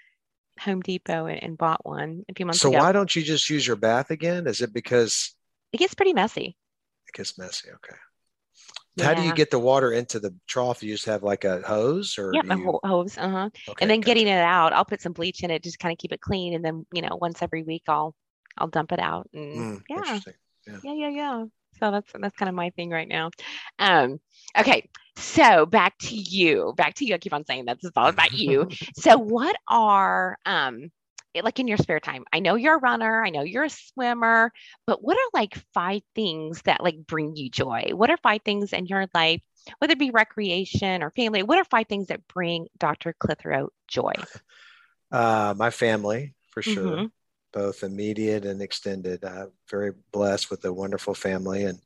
Home 0.60 0.80
Depot 0.80 1.26
and, 1.26 1.42
and 1.42 1.58
bought 1.58 1.84
one 1.84 2.24
a 2.28 2.34
few 2.34 2.46
months 2.46 2.60
so 2.60 2.68
ago. 2.68 2.78
So 2.78 2.84
why 2.84 2.92
don't 2.92 3.14
you 3.14 3.22
just 3.22 3.50
use 3.50 3.66
your 3.66 3.76
bath 3.76 4.10
again? 4.10 4.46
Is 4.46 4.60
it 4.60 4.72
because 4.72 5.34
it 5.72 5.78
gets 5.78 5.94
pretty 5.94 6.12
messy? 6.12 6.56
It 7.08 7.16
gets 7.16 7.36
messy. 7.36 7.68
Okay. 7.70 7.96
Yeah. 8.96 9.06
How 9.06 9.14
do 9.14 9.22
you 9.22 9.34
get 9.34 9.50
the 9.50 9.58
water 9.58 9.90
into 9.90 10.20
the 10.20 10.32
trough? 10.46 10.82
You 10.82 10.94
just 10.94 11.06
have 11.06 11.24
like 11.24 11.44
a 11.44 11.60
hose 11.62 12.16
or? 12.16 12.30
Yeah, 12.32 12.42
you... 12.44 12.78
a 12.82 12.88
hose. 12.88 13.18
Uh 13.18 13.28
huh. 13.28 13.50
Okay, 13.68 13.82
and 13.82 13.90
then 13.90 14.00
gotcha. 14.00 14.06
getting 14.06 14.28
it 14.28 14.38
out, 14.38 14.72
I'll 14.72 14.84
put 14.84 15.02
some 15.02 15.12
bleach 15.12 15.42
in 15.42 15.50
it, 15.50 15.64
just 15.64 15.80
kind 15.80 15.92
of 15.92 15.98
keep 15.98 16.12
it 16.12 16.20
clean. 16.20 16.54
And 16.54 16.64
then, 16.64 16.86
you 16.92 17.02
know, 17.02 17.16
once 17.20 17.42
every 17.42 17.64
week, 17.64 17.82
I'll, 17.88 18.14
I'll 18.56 18.68
dump 18.68 18.92
it 18.92 19.00
out. 19.00 19.28
And 19.34 19.80
mm, 19.80 19.82
yeah. 19.90 20.20
yeah. 20.66 20.78
Yeah. 20.84 20.92
Yeah. 20.94 21.08
Yeah. 21.08 21.44
So 21.80 21.90
that's, 21.90 22.12
that's 22.16 22.36
kind 22.36 22.48
of 22.48 22.54
my 22.54 22.70
thing 22.70 22.90
right 22.90 23.08
now. 23.08 23.30
Um, 23.80 24.20
okay. 24.58 24.88
So 25.16 25.66
back 25.66 25.96
to 25.98 26.14
you, 26.14 26.74
back 26.76 26.94
to 26.94 27.04
you. 27.04 27.14
I 27.14 27.18
keep 27.18 27.32
on 27.32 27.44
saying 27.46 27.66
that 27.66 27.80
this 27.80 27.90
is 27.90 27.96
all 27.96 28.08
about 28.08 28.32
you. 28.32 28.68
so 28.96 29.16
what 29.16 29.56
are 29.68 30.38
um 30.44 30.90
like 31.42 31.58
in 31.58 31.68
your 31.68 31.78
spare 31.78 32.00
time? 32.00 32.24
I 32.32 32.40
know 32.40 32.54
you're 32.54 32.76
a 32.76 32.80
runner, 32.80 33.24
I 33.24 33.30
know 33.30 33.42
you're 33.42 33.64
a 33.64 33.70
swimmer, 33.70 34.52
but 34.86 35.02
what 35.02 35.16
are 35.16 35.30
like 35.32 35.54
five 35.72 36.02
things 36.14 36.62
that 36.62 36.82
like 36.82 37.06
bring 37.06 37.36
you 37.36 37.50
joy? 37.50 37.90
What 37.92 38.10
are 38.10 38.16
five 38.18 38.42
things 38.44 38.72
in 38.72 38.86
your 38.86 39.06
life, 39.14 39.40
whether 39.78 39.92
it 39.92 39.98
be 39.98 40.10
recreation 40.10 41.02
or 41.02 41.10
family? 41.10 41.42
What 41.42 41.58
are 41.58 41.64
five 41.64 41.88
things 41.88 42.08
that 42.08 42.26
bring 42.28 42.68
Dr. 42.78 43.14
Clitheroe 43.18 43.70
joy? 43.88 44.12
Uh, 45.12 45.54
my 45.56 45.70
family, 45.70 46.34
for 46.50 46.60
sure, 46.60 46.96
mm-hmm. 46.96 47.06
both 47.52 47.84
immediate 47.84 48.44
and 48.44 48.60
extended. 48.60 49.24
I'm 49.24 49.52
very 49.70 49.92
blessed 50.10 50.50
with 50.50 50.64
a 50.64 50.72
wonderful 50.72 51.14
family 51.14 51.62
and 51.62 51.78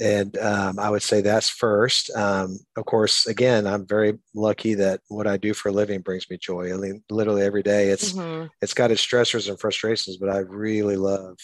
and 0.00 0.36
um, 0.38 0.78
I 0.78 0.90
would 0.90 1.02
say 1.02 1.20
that's 1.20 1.48
first. 1.48 2.10
Um, 2.16 2.58
of 2.76 2.84
course, 2.84 3.26
again, 3.26 3.66
I'm 3.66 3.86
very 3.86 4.18
lucky 4.34 4.74
that 4.74 5.00
what 5.08 5.26
I 5.26 5.36
do 5.36 5.54
for 5.54 5.68
a 5.68 5.72
living 5.72 6.00
brings 6.00 6.28
me 6.28 6.36
joy. 6.36 6.72
I 6.72 6.76
mean, 6.76 7.02
literally 7.10 7.42
every 7.42 7.62
day, 7.62 7.90
it's 7.90 8.12
mm-hmm. 8.12 8.46
it's 8.60 8.74
got 8.74 8.90
its 8.90 9.04
stressors 9.04 9.48
and 9.48 9.58
frustrations, 9.58 10.16
but 10.16 10.30
I 10.30 10.38
really 10.38 10.96
love 10.96 11.38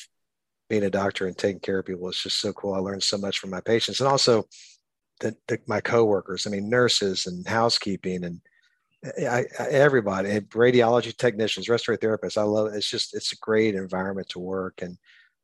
being 0.69 0.85
a 0.85 0.91
doctor 0.91 1.27
and 1.27 1.37
taking 1.37 1.61
care 1.61 1.79
of 1.79 1.87
people. 1.87 2.09
It's 2.09 2.23
just 2.23 2.41
so 2.41 2.53
cool. 2.53 2.75
I 2.75 2.79
learned 2.79 3.03
so 3.03 3.19
much 3.19 3.39
from 3.39 3.51
my 3.51 3.61
patients, 3.61 4.01
and 4.01 4.09
also 4.09 4.45
the, 5.21 5.37
the, 5.47 5.61
my 5.67 5.81
coworkers. 5.81 6.47
I 6.47 6.51
mean, 6.51 6.69
nurses 6.69 7.27
and 7.27 7.47
housekeeping 7.47 8.25
and 8.25 8.41
I, 9.19 9.47
I, 9.59 9.65
everybody, 9.71 10.41
radiology 10.41 11.17
technicians, 11.17 11.71
respiratory 11.71 11.99
therapists. 11.99 12.37
I 12.37 12.43
love 12.43 12.67
it. 12.67 12.77
It's 12.77 12.91
just 12.91 13.15
it's 13.15 13.33
a 13.33 13.37
great 13.37 13.75
environment 13.75 14.29
to 14.31 14.41
work 14.41 14.83
and 14.83 14.99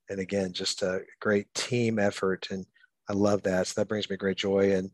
and 0.08 0.20
again, 0.20 0.52
just 0.52 0.82
a 0.82 1.00
great 1.20 1.52
team 1.54 1.98
effort 1.98 2.48
and 2.50 2.66
I 3.08 3.12
love 3.12 3.42
that. 3.42 3.66
So 3.66 3.80
that 3.80 3.88
brings 3.88 4.08
me 4.10 4.16
great 4.16 4.36
joy. 4.36 4.72
And 4.74 4.90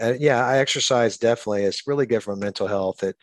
uh, 0.00 0.14
yeah, 0.18 0.44
I 0.44 0.58
exercise 0.58 1.18
definitely. 1.18 1.64
It's 1.64 1.86
really 1.86 2.06
good 2.06 2.22
for 2.22 2.34
my 2.34 2.44
mental 2.44 2.66
health. 2.66 3.02
It 3.02 3.16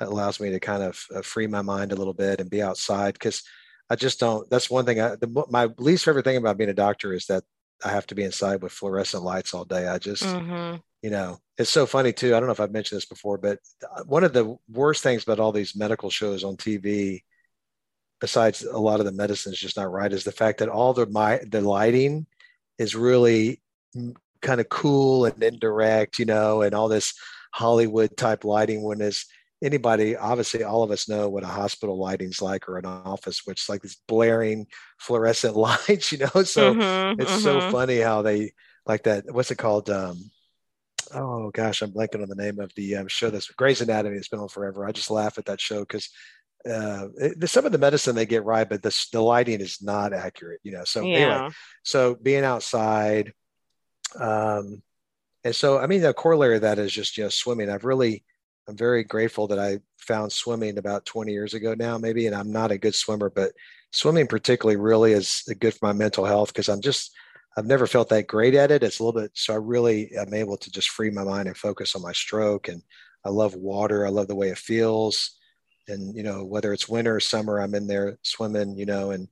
allows 0.00 0.40
me 0.40 0.50
to 0.50 0.60
kind 0.60 0.82
of 0.82 1.04
uh, 1.14 1.22
free 1.22 1.46
my 1.46 1.62
mind 1.62 1.92
a 1.92 1.96
little 1.96 2.14
bit 2.14 2.40
and 2.40 2.50
be 2.50 2.62
outside 2.62 3.14
because 3.14 3.42
I 3.90 3.96
just 3.96 4.18
don't. 4.18 4.48
That's 4.50 4.70
one 4.70 4.84
thing. 4.84 5.00
I, 5.00 5.16
the, 5.16 5.44
my 5.50 5.68
least 5.78 6.04
favorite 6.04 6.24
thing 6.24 6.36
about 6.36 6.56
being 6.56 6.70
a 6.70 6.74
doctor 6.74 7.12
is 7.12 7.26
that 7.26 7.44
I 7.84 7.90
have 7.90 8.06
to 8.08 8.14
be 8.14 8.24
inside 8.24 8.62
with 8.62 8.72
fluorescent 8.72 9.22
lights 9.22 9.52
all 9.52 9.64
day. 9.64 9.86
I 9.86 9.98
just, 9.98 10.22
mm-hmm. 10.22 10.76
you 11.02 11.10
know, 11.10 11.38
it's 11.58 11.70
so 11.70 11.86
funny 11.86 12.12
too. 12.12 12.34
I 12.34 12.40
don't 12.40 12.46
know 12.46 12.52
if 12.52 12.60
I've 12.60 12.72
mentioned 12.72 12.96
this 12.96 13.06
before, 13.06 13.38
but 13.38 13.58
uh, 13.94 14.04
one 14.04 14.24
of 14.24 14.32
the 14.32 14.56
worst 14.70 15.02
things 15.02 15.22
about 15.22 15.40
all 15.40 15.52
these 15.52 15.76
medical 15.76 16.10
shows 16.10 16.44
on 16.44 16.56
TV, 16.56 17.22
besides 18.20 18.62
a 18.62 18.78
lot 18.78 19.00
of 19.00 19.06
the 19.06 19.12
medicine 19.12 19.52
is 19.52 19.60
just 19.60 19.76
not 19.76 19.92
right, 19.92 20.12
is 20.12 20.24
the 20.24 20.32
fact 20.32 20.58
that 20.58 20.68
all 20.68 20.94
the 20.94 21.06
my 21.06 21.40
the 21.46 21.60
lighting 21.60 22.26
is 22.78 22.96
really 22.96 23.60
kind 24.42 24.60
of 24.60 24.68
cool 24.68 25.24
and 25.24 25.42
indirect, 25.42 26.18
you 26.18 26.24
know, 26.24 26.62
and 26.62 26.74
all 26.74 26.88
this 26.88 27.14
Hollywood 27.52 28.16
type 28.16 28.44
lighting 28.44 28.82
when 28.82 29.00
is 29.00 29.26
anybody 29.62 30.14
obviously 30.16 30.62
all 30.62 30.82
of 30.82 30.90
us 30.90 31.08
know 31.08 31.28
what 31.28 31.42
a 31.42 31.46
hospital 31.46 31.98
lighting's 31.98 32.42
like 32.42 32.68
or 32.68 32.76
an 32.78 32.84
office 32.84 33.46
which 33.46 33.62
is 33.62 33.68
like 33.68 33.80
this 33.80 33.96
blaring 34.06 34.66
fluorescent 34.98 35.56
lights 35.56 36.12
you 36.12 36.18
know 36.18 36.42
so 36.42 36.74
mm-hmm, 36.74 37.20
it's 37.20 37.30
mm-hmm. 37.30 37.40
so 37.40 37.70
funny 37.70 37.98
how 37.98 38.22
they 38.22 38.52
like 38.86 39.04
that 39.04 39.24
what's 39.32 39.50
it 39.50 39.58
called 39.58 39.88
um 39.88 40.30
oh 41.14 41.50
gosh 41.50 41.80
i'm 41.80 41.92
blanking 41.92 42.22
on 42.22 42.28
the 42.28 42.34
name 42.34 42.60
of 42.60 42.70
the 42.76 42.96
um, 42.96 43.08
show 43.08 43.30
that's 43.30 43.50
Grey's 43.52 43.80
Anatomy 43.80 44.16
it's 44.16 44.28
been 44.28 44.40
on 44.40 44.48
forever 44.48 44.86
i 44.86 44.92
just 44.92 45.10
laugh 45.10 45.38
at 45.38 45.46
that 45.46 45.60
show 45.60 45.80
because 45.80 46.10
uh, 46.68 47.08
it, 47.18 47.48
some 47.48 47.66
of 47.66 47.72
the 47.72 47.78
medicine 47.78 48.14
they 48.14 48.24
get 48.24 48.44
right 48.44 48.68
but 48.68 48.82
the, 48.82 49.06
the 49.12 49.20
lighting 49.20 49.60
is 49.60 49.82
not 49.82 50.12
accurate 50.12 50.60
you 50.62 50.72
know 50.72 50.84
so 50.84 51.02
yeah. 51.02 51.16
anyway 51.16 51.50
so 51.84 52.14
being 52.16 52.44
outside 52.44 53.32
um 54.20 54.82
and 55.44 55.54
so 55.54 55.78
i 55.78 55.86
mean 55.86 56.00
the 56.00 56.12
corollary 56.14 56.56
of 56.56 56.62
that 56.62 56.78
is 56.78 56.92
just 56.92 57.16
you 57.16 57.24
know 57.24 57.30
swimming 57.30 57.70
i've 57.70 57.84
really 57.84 58.24
I'm 58.68 58.76
very 58.76 59.04
grateful 59.04 59.46
that 59.48 59.58
I 59.58 59.80
found 59.98 60.32
swimming 60.32 60.78
about 60.78 61.06
20 61.06 61.32
years 61.32 61.54
ago 61.54 61.74
now, 61.74 61.98
maybe. 61.98 62.26
And 62.26 62.34
I'm 62.34 62.50
not 62.50 62.70
a 62.70 62.78
good 62.78 62.94
swimmer, 62.94 63.30
but 63.30 63.52
swimming 63.90 64.26
particularly 64.26 64.76
really 64.76 65.12
is 65.12 65.42
good 65.60 65.74
for 65.74 65.86
my 65.86 65.92
mental 65.92 66.24
health 66.24 66.48
because 66.48 66.68
I'm 66.68 66.80
just, 66.80 67.12
I've 67.56 67.66
never 67.66 67.86
felt 67.86 68.08
that 68.08 68.26
great 68.26 68.54
at 68.54 68.70
it. 68.70 68.82
It's 68.82 68.98
a 68.98 69.04
little 69.04 69.20
bit, 69.20 69.32
so 69.34 69.54
I 69.54 69.58
really 69.58 70.10
am 70.16 70.32
able 70.34 70.56
to 70.56 70.70
just 70.70 70.90
free 70.90 71.10
my 71.10 71.24
mind 71.24 71.46
and 71.46 71.56
focus 71.56 71.94
on 71.94 72.02
my 72.02 72.12
stroke. 72.12 72.68
And 72.68 72.82
I 73.24 73.28
love 73.28 73.54
water. 73.54 74.06
I 74.06 74.10
love 74.10 74.28
the 74.28 74.34
way 74.34 74.48
it 74.48 74.58
feels. 74.58 75.32
And, 75.86 76.16
you 76.16 76.22
know, 76.22 76.44
whether 76.44 76.72
it's 76.72 76.88
winter 76.88 77.16
or 77.16 77.20
summer, 77.20 77.60
I'm 77.60 77.74
in 77.74 77.86
there 77.86 78.18
swimming, 78.22 78.78
you 78.78 78.86
know, 78.86 79.10
and 79.10 79.28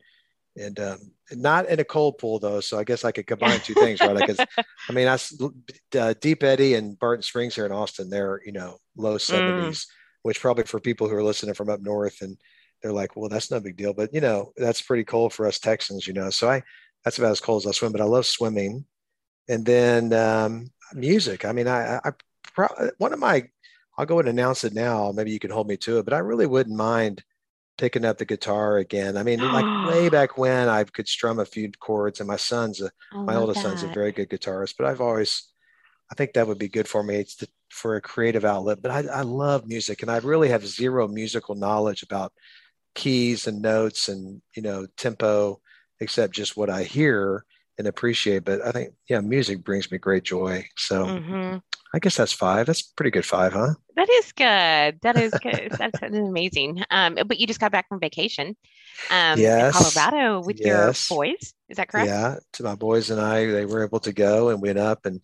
and 0.56 0.78
um, 0.80 0.98
not 1.32 1.68
in 1.68 1.80
a 1.80 1.84
cold 1.84 2.18
pool 2.18 2.38
though. 2.38 2.60
So 2.60 2.78
I 2.78 2.84
guess 2.84 3.04
I 3.04 3.12
could 3.12 3.26
combine 3.26 3.60
two 3.60 3.74
things, 3.74 4.00
right? 4.00 4.16
Because 4.16 4.38
I 4.88 4.92
mean, 4.92 5.08
I 5.08 5.18
uh, 5.98 6.14
Deep 6.20 6.42
Eddy 6.42 6.74
and 6.74 6.98
Barton 6.98 7.22
Springs 7.22 7.54
here 7.54 7.66
in 7.66 7.72
Austin, 7.72 8.10
they're 8.10 8.40
you 8.44 8.52
know 8.52 8.78
low 8.96 9.18
seventies, 9.18 9.84
mm. 9.84 9.86
which 10.22 10.40
probably 10.40 10.64
for 10.64 10.80
people 10.80 11.08
who 11.08 11.16
are 11.16 11.22
listening 11.22 11.54
from 11.54 11.70
up 11.70 11.80
north 11.80 12.20
and 12.20 12.36
they're 12.82 12.92
like, 12.92 13.16
well, 13.16 13.28
that's 13.28 13.50
no 13.50 13.60
big 13.60 13.76
deal, 13.76 13.94
but 13.94 14.12
you 14.12 14.20
know, 14.20 14.52
that's 14.56 14.82
pretty 14.82 15.04
cold 15.04 15.32
for 15.32 15.46
us 15.46 15.58
Texans, 15.58 16.06
you 16.06 16.12
know. 16.12 16.30
So 16.30 16.50
I 16.50 16.62
that's 17.04 17.18
about 17.18 17.32
as 17.32 17.40
cold 17.40 17.62
as 17.62 17.68
I 17.68 17.72
swim, 17.72 17.92
but 17.92 18.00
I 18.00 18.04
love 18.04 18.26
swimming, 18.26 18.84
and 19.48 19.64
then 19.64 20.12
um, 20.12 20.70
music. 20.92 21.44
I 21.44 21.52
mean, 21.52 21.68
I, 21.68 21.96
I, 21.96 22.00
I 22.04 22.10
pro- 22.54 22.90
one 22.98 23.12
of 23.12 23.18
my 23.18 23.44
I'll 23.96 24.06
go 24.06 24.18
and 24.18 24.28
announce 24.28 24.64
it 24.64 24.74
now. 24.74 25.12
Maybe 25.12 25.30
you 25.30 25.38
can 25.38 25.50
hold 25.50 25.68
me 25.68 25.76
to 25.78 25.98
it, 25.98 26.04
but 26.04 26.14
I 26.14 26.18
really 26.18 26.46
wouldn't 26.46 26.76
mind 26.76 27.22
picking 27.78 28.04
up 28.04 28.18
the 28.18 28.24
guitar 28.24 28.78
again. 28.78 29.16
I 29.16 29.22
mean, 29.22 29.40
like 29.40 29.88
way 29.88 30.08
back 30.10 30.38
when 30.38 30.68
I 30.68 30.84
could 30.84 31.08
strum 31.08 31.38
a 31.38 31.44
few 31.44 31.70
chords, 31.72 32.20
and 32.20 32.28
my 32.28 32.36
son's 32.36 32.80
a, 32.80 32.90
my 33.12 33.36
oldest 33.36 33.62
that. 33.62 33.78
son's 33.78 33.82
a 33.82 33.94
very 33.94 34.12
good 34.12 34.30
guitarist. 34.30 34.74
But 34.78 34.86
I've 34.86 35.00
always, 35.00 35.50
I 36.10 36.14
think 36.14 36.32
that 36.34 36.46
would 36.46 36.58
be 36.58 36.68
good 36.68 36.88
for 36.88 37.02
me. 37.02 37.16
It's 37.16 37.36
to, 37.36 37.48
for 37.70 37.96
a 37.96 38.00
creative 38.00 38.44
outlet. 38.44 38.82
But 38.82 38.90
I, 38.90 39.18
I 39.18 39.22
love 39.22 39.66
music, 39.66 40.02
and 40.02 40.10
I 40.10 40.18
really 40.18 40.48
have 40.48 40.66
zero 40.66 41.08
musical 41.08 41.54
knowledge 41.54 42.02
about 42.02 42.32
keys 42.94 43.46
and 43.46 43.62
notes 43.62 44.08
and 44.08 44.42
you 44.54 44.62
know 44.62 44.86
tempo, 44.96 45.60
except 46.00 46.34
just 46.34 46.56
what 46.56 46.70
I 46.70 46.82
hear 46.84 47.44
and 47.78 47.86
appreciate. 47.86 48.44
But 48.44 48.64
I 48.64 48.72
think 48.72 48.94
yeah, 49.08 49.20
music 49.20 49.64
brings 49.64 49.90
me 49.90 49.98
great 49.98 50.24
joy. 50.24 50.66
So 50.76 51.04
mm-hmm. 51.06 51.58
I 51.94 51.98
guess 51.98 52.16
that's 52.16 52.32
five. 52.32 52.66
That's 52.66 52.82
pretty 52.82 53.10
good 53.10 53.26
five, 53.26 53.52
huh? 53.52 53.74
That 53.96 54.08
is 54.08 54.32
good. 54.32 54.98
That 55.02 55.16
is 55.16 55.32
good. 55.42 55.72
that's, 55.78 56.00
amazing. 56.02 56.82
Um, 56.90 57.18
but 57.26 57.38
you 57.38 57.46
just 57.46 57.60
got 57.60 57.72
back 57.72 57.88
from 57.88 58.00
vacation. 58.00 58.56
Um, 59.10 59.38
yes. 59.38 59.94
Colorado 59.94 60.40
with 60.40 60.58
yes. 60.58 61.10
your 61.10 61.18
boys. 61.18 61.54
Is 61.68 61.76
that 61.76 61.88
correct? 61.88 62.08
Yeah. 62.08 62.36
To 62.54 62.62
my 62.62 62.74
boys 62.74 63.10
and 63.10 63.20
I, 63.20 63.46
they 63.46 63.66
were 63.66 63.84
able 63.84 64.00
to 64.00 64.12
go 64.12 64.48
and 64.48 64.62
went 64.62 64.78
up 64.78 65.04
and 65.04 65.20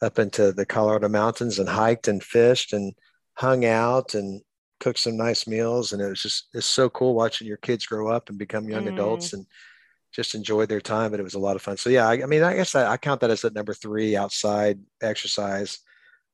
up 0.00 0.18
into 0.18 0.52
the 0.52 0.64
Colorado 0.64 1.08
mountains 1.08 1.58
and 1.58 1.68
hiked 1.68 2.08
and 2.08 2.22
fished 2.22 2.72
and 2.72 2.94
hung 3.34 3.66
out 3.66 4.14
and 4.14 4.40
cooked 4.80 4.98
some 4.98 5.16
nice 5.16 5.46
meals. 5.46 5.92
And 5.92 6.00
it 6.00 6.08
was 6.08 6.22
just, 6.22 6.48
it's 6.54 6.66
so 6.66 6.88
cool 6.88 7.14
watching 7.14 7.46
your 7.46 7.56
kids 7.58 7.86
grow 7.86 8.08
up 8.08 8.30
and 8.30 8.38
become 8.38 8.68
young 8.68 8.84
mm. 8.84 8.92
adults 8.94 9.34
and 9.34 9.46
just 10.16 10.34
enjoyed 10.34 10.68
their 10.68 10.80
time. 10.80 11.12
But 11.12 11.20
it 11.20 11.24
was 11.24 11.34
a 11.34 11.38
lot 11.38 11.54
of 11.54 11.62
fun. 11.62 11.76
So 11.76 11.90
yeah, 11.90 12.08
I, 12.08 12.14
I 12.22 12.26
mean, 12.26 12.42
I 12.42 12.56
guess 12.56 12.74
I, 12.74 12.90
I 12.90 12.96
count 12.96 13.20
that 13.20 13.30
as 13.30 13.44
a 13.44 13.50
number 13.50 13.74
three 13.74 14.16
outside 14.16 14.80
exercise 15.00 15.78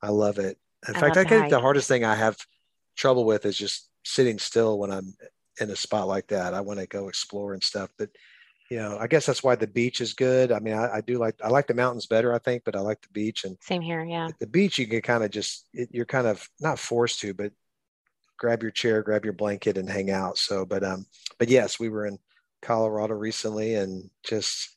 I 0.02 0.08
love 0.08 0.38
it. 0.38 0.58
In 0.88 0.96
I 0.96 1.00
fact, 1.00 1.16
I 1.16 1.24
think 1.24 1.48
the 1.48 1.60
hardest 1.60 1.88
thing 1.88 2.04
I 2.04 2.16
have 2.16 2.36
trouble 2.96 3.24
with 3.24 3.46
is 3.46 3.56
just 3.56 3.88
sitting 4.04 4.38
still 4.38 4.78
when 4.78 4.90
I'm 4.90 5.14
in 5.60 5.70
a 5.70 5.76
spot 5.76 6.08
like 6.08 6.26
that. 6.28 6.54
I 6.54 6.60
want 6.60 6.80
to 6.80 6.86
go 6.86 7.08
explore 7.08 7.54
and 7.54 7.62
stuff, 7.62 7.90
but 7.98 8.10
you 8.68 8.78
know, 8.78 8.96
I 8.98 9.06
guess 9.06 9.26
that's 9.26 9.44
why 9.44 9.54
the 9.54 9.66
beach 9.66 10.00
is 10.00 10.14
good. 10.14 10.50
I 10.50 10.58
mean, 10.58 10.74
I, 10.74 10.96
I, 10.96 11.00
do 11.02 11.18
like 11.18 11.36
I 11.44 11.48
like 11.48 11.66
the 11.66 11.74
mountains 11.74 12.06
better, 12.06 12.34
I 12.34 12.38
think, 12.38 12.64
but 12.64 12.74
I 12.74 12.80
like 12.80 13.02
the 13.02 13.12
beach 13.12 13.44
and 13.44 13.56
same 13.60 13.82
here. 13.82 14.02
Yeah, 14.02 14.30
the 14.40 14.46
beach 14.46 14.78
you 14.78 14.86
can 14.86 15.02
kind 15.02 15.22
of 15.22 15.30
just 15.30 15.66
it, 15.74 15.90
you're 15.92 16.06
kind 16.06 16.26
of 16.26 16.48
not 16.58 16.78
forced 16.78 17.20
to, 17.20 17.34
but 17.34 17.52
grab 18.38 18.62
your 18.62 18.70
chair, 18.70 19.02
grab 19.02 19.24
your 19.24 19.34
blanket, 19.34 19.76
and 19.76 19.88
hang 19.88 20.10
out. 20.10 20.38
So, 20.38 20.64
but 20.64 20.82
um, 20.82 21.06
but 21.38 21.48
yes, 21.48 21.78
we 21.78 21.90
were 21.90 22.06
in 22.06 22.18
Colorado 22.62 23.14
recently, 23.14 23.74
and 23.74 24.08
just 24.24 24.76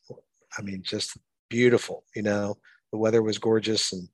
I 0.58 0.62
mean, 0.62 0.82
just 0.82 1.16
beautiful. 1.48 2.04
You 2.14 2.22
know, 2.22 2.58
the 2.92 2.98
weather 2.98 3.22
was 3.22 3.38
gorgeous, 3.38 3.92
and 3.92 4.08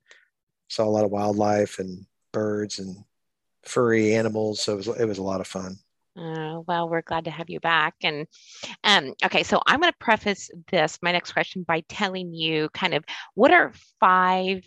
saw 0.69 0.85
a 0.85 0.85
lot 0.85 1.05
of 1.05 1.11
wildlife 1.11 1.79
and 1.79 2.05
birds 2.31 2.79
and 2.79 2.95
furry 3.63 4.15
animals. 4.15 4.61
So 4.61 4.73
it 4.73 4.77
was, 4.77 4.87
it 4.87 5.05
was 5.05 5.17
a 5.17 5.23
lot 5.23 5.41
of 5.41 5.47
fun. 5.47 5.77
Uh, 6.15 6.59
well, 6.67 6.87
we're 6.89 7.01
glad 7.01 7.25
to 7.25 7.31
have 7.31 7.49
you 7.49 7.59
back. 7.59 7.95
And 8.03 8.27
um, 8.83 9.13
okay, 9.25 9.43
so 9.43 9.61
I'm 9.65 9.79
going 9.79 9.91
to 9.91 9.97
preface 9.99 10.49
this, 10.71 10.99
my 11.01 11.11
next 11.11 11.31
question, 11.31 11.63
by 11.63 11.81
telling 11.89 12.33
you 12.33 12.69
kind 12.69 12.93
of 12.93 13.03
what 13.33 13.51
are 13.51 13.73
five 13.99 14.63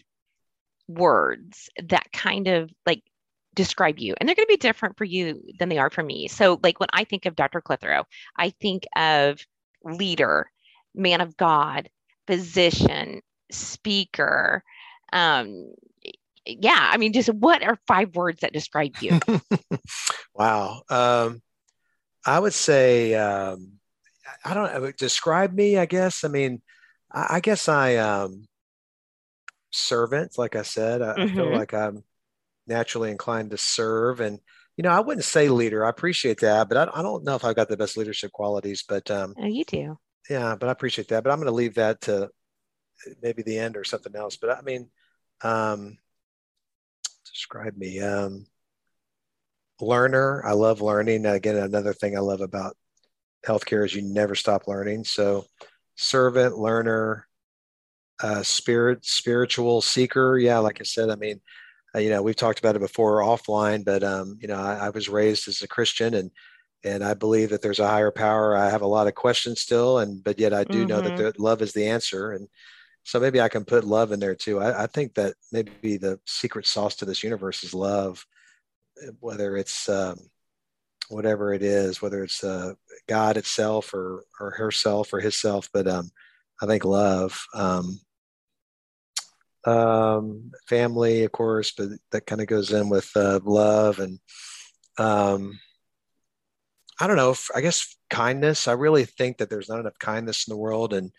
words 0.89 1.69
that 1.89 2.11
kind 2.13 2.49
of 2.49 2.71
like 2.85 3.03
describe 3.57 3.99
you? 3.99 4.15
And 4.19 4.29
they're 4.29 4.37
going 4.37 4.47
to 4.47 4.53
be 4.53 4.57
different 4.57 4.97
for 4.97 5.05
you 5.05 5.43
than 5.59 5.69
they 5.69 5.79
are 5.79 5.91
for 5.91 6.05
me. 6.05 6.29
So, 6.29 6.61
like 6.63 6.79
when 6.79 6.89
I 6.93 7.03
think 7.03 7.27
of 7.27 7.35
Dr. 7.35 7.61
Clitheroe, 7.61 8.05
I 8.37 8.51
think 8.51 8.85
of 8.95 9.41
leader, 9.83 10.49
man 10.95 11.21
of 11.21 11.37
God, 11.37 11.89
physician, 12.29 13.23
speaker, 13.51 14.63
um, 15.13 15.73
yeah, 16.47 16.91
I 16.93 16.97
mean, 16.97 17.13
just 17.13 17.33
what 17.33 17.63
are 17.65 17.79
five 17.89 18.15
words 18.15 18.41
that 18.41 18.53
describe 18.53 18.95
you? 19.01 19.19
wow. 20.35 20.83
Um, 20.89 21.43
I 22.25 22.39
would 22.39 22.55
say, 22.55 23.15
um, 23.15 23.73
I 24.45 24.55
don't 24.55 24.73
know, 24.73 24.93
describe 24.93 25.53
me, 25.53 25.77
I 25.77 25.87
guess. 25.87 26.23
I 26.23 26.29
mean, 26.29 26.63
I, 27.13 27.37
I 27.37 27.41
guess 27.41 27.69
I, 27.69 27.97
um, 27.97 28.47
servant, 29.73 30.39
like 30.39 30.55
I 30.55 30.63
said, 30.63 31.03
I, 31.03 31.07
mm-hmm. 31.07 31.21
I, 31.21 31.27
feel 31.35 31.45
mm-hmm. 31.47 31.57
like 31.57 31.75
I'm 31.75 32.05
naturally 32.67 33.11
inclined 33.11 33.51
to 33.51 33.57
serve. 33.57 34.21
And, 34.21 34.41
you 34.77 34.83
know, 34.83 34.91
I 34.91 35.01
wouldn't 35.01 35.25
say 35.25 35.49
leader. 35.49 35.85
I 35.85 35.91
appreciate 35.91 36.41
that, 36.41 36.69
but 36.69 36.77
I, 36.77 36.99
I 36.99 37.03
don't 37.03 37.25
know 37.25 37.35
if 37.35 37.45
I've 37.45 37.57
got 37.57 37.69
the 37.69 37.77
best 37.77 37.97
leadership 37.97 38.33
qualities, 38.33 38.85
but, 38.89 39.11
um, 39.11 39.35
oh, 39.39 39.47
you 39.47 39.65
do. 39.65 39.99
Yeah, 40.29 40.57
but 40.59 40.69
I 40.69 40.73
appreciate 40.73 41.09
that. 41.09 41.23
But 41.23 41.31
I'm 41.31 41.39
going 41.39 41.47
to 41.47 41.53
leave 41.53 41.75
that 41.75 42.01
to 42.03 42.31
maybe 43.23 43.43
the 43.43 43.59
end 43.59 43.77
or 43.77 43.85
something 43.85 44.15
else. 44.17 44.37
But 44.37 44.51
I 44.51 44.63
mean, 44.63 44.91
um, 45.43 45.99
describe 47.33 47.77
me. 47.77 48.01
Um, 48.01 48.47
learner. 49.81 50.43
I 50.45 50.53
love 50.53 50.81
learning. 50.81 51.27
Again, 51.27 51.57
another 51.57 51.93
thing 51.93 52.17
I 52.17 52.21
love 52.21 52.41
about 52.41 52.77
healthcare 53.47 53.85
is 53.85 53.95
you 53.95 54.03
never 54.03 54.35
stop 54.35 54.67
learning. 54.67 55.05
So, 55.05 55.45
servant, 55.97 56.59
learner, 56.59 57.27
uh, 58.23 58.43
spirit, 58.43 59.05
spiritual 59.05 59.83
seeker. 59.83 60.39
Yeah, 60.39 60.59
like 60.59 60.81
I 60.81 60.85
said, 60.85 61.11
I 61.11 61.17
mean, 61.17 61.41
uh, 61.97 62.01
you 62.01 62.11
know, 62.11 62.23
we've 62.23 62.37
talked 62.37 62.59
about 62.59 62.77
it 62.77 62.81
before 62.81 63.23
offline, 63.23 63.85
but 63.85 64.05
um, 64.05 64.39
you 64.41 64.49
know, 64.49 64.61
I, 64.61 64.87
I 64.87 64.91
was 64.91 65.09
raised 65.09 65.49
as 65.49 65.63
a 65.63 65.69
Christian 65.69 66.15
and 66.15 66.31
and 66.85 67.03
I 67.03 67.15
believe 67.15 67.51
that 67.51 67.63
there's 67.63 67.81
a 67.81 67.89
higher 67.89 68.13
power. 68.13 68.57
I 68.57 68.71
have 68.71 68.83
a 68.83 68.87
lot 68.87 69.09
of 69.09 69.15
questions 69.15 69.61
still, 69.61 69.99
and 69.99 70.23
but 70.23 70.39
yet 70.39 70.53
I 70.53 70.65
do 70.65 70.81
mm-hmm. 70.81 70.89
know 70.89 71.01
that 71.01 71.13
mm-hmm. 71.15 71.23
the, 71.23 71.35
love 71.39 71.63
is 71.63 71.73
the 71.73 71.87
answer. 71.87 72.33
And 72.33 72.49
so 73.03 73.19
maybe 73.19 73.41
I 73.41 73.49
can 73.49 73.65
put 73.65 73.85
love 73.85 74.13
in 74.13 74.21
there 74.21 74.35
too. 74.35 74.61
I, 74.61 74.85
I, 74.85 74.87
think 74.87 75.15
that 75.15 75.35
maybe 75.53 75.97
the 75.97 76.21
secret 76.27 76.67
sauce 76.67 76.97
to 76.97 77.05
this 77.05 77.25
universe 77.25 77.65
is 77.65 77.75
love, 77.75 78.25
whether 79.21 79.57
it's 79.57 79.89
um, 79.89 80.19
whatever 81.09 81.53
it 81.53 81.63
is, 81.63 82.03
whether 82.03 82.23
it's 82.23 82.45
uh, 82.45 82.75
God 83.09 83.37
itself 83.37 83.95
or 83.95 84.25
or 84.39 84.51
herself 84.51 85.13
or 85.13 85.21
himself. 85.21 85.69
But 85.73 85.89
um, 85.89 86.11
I 86.63 86.67
think 86.67 86.85
love. 86.85 87.47
Um, 87.55 88.01
um, 89.67 90.53
family, 90.69 91.25
of 91.25 91.33
course, 91.33 91.73
but 91.73 91.89
that 92.13 92.27
kind 92.27 92.41
of 92.41 92.47
goes 92.47 92.73
in 92.73 92.89
with 92.89 93.11
uh, 93.17 93.41
love 93.45 93.99
and 93.99 94.19
um, 94.99 95.59
I 96.99 97.07
don't 97.07 97.17
know. 97.17 97.35
I 97.55 97.61
guess 97.61 97.95
kindness. 98.09 98.69
I 98.69 98.73
really 98.73 99.05
think 99.05 99.39
that 99.39 99.51
there's 99.51 99.69
not 99.69 99.81
enough 99.81 99.99
kindness 99.99 100.47
in 100.49 100.53
the 100.53 100.59
world, 100.59 100.95
and 100.95 101.11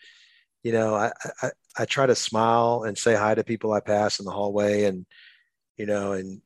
you 0.64 0.72
know, 0.72 0.94
I, 0.96 1.12
I 1.42 1.50
I 1.78 1.84
try 1.84 2.06
to 2.06 2.16
smile 2.16 2.82
and 2.84 2.98
say 2.98 3.14
hi 3.14 3.34
to 3.34 3.44
people 3.44 3.72
I 3.72 3.80
pass 3.80 4.18
in 4.18 4.24
the 4.24 4.32
hallway, 4.32 4.84
and 4.84 5.06
you 5.76 5.86
know, 5.86 6.12
and 6.12 6.42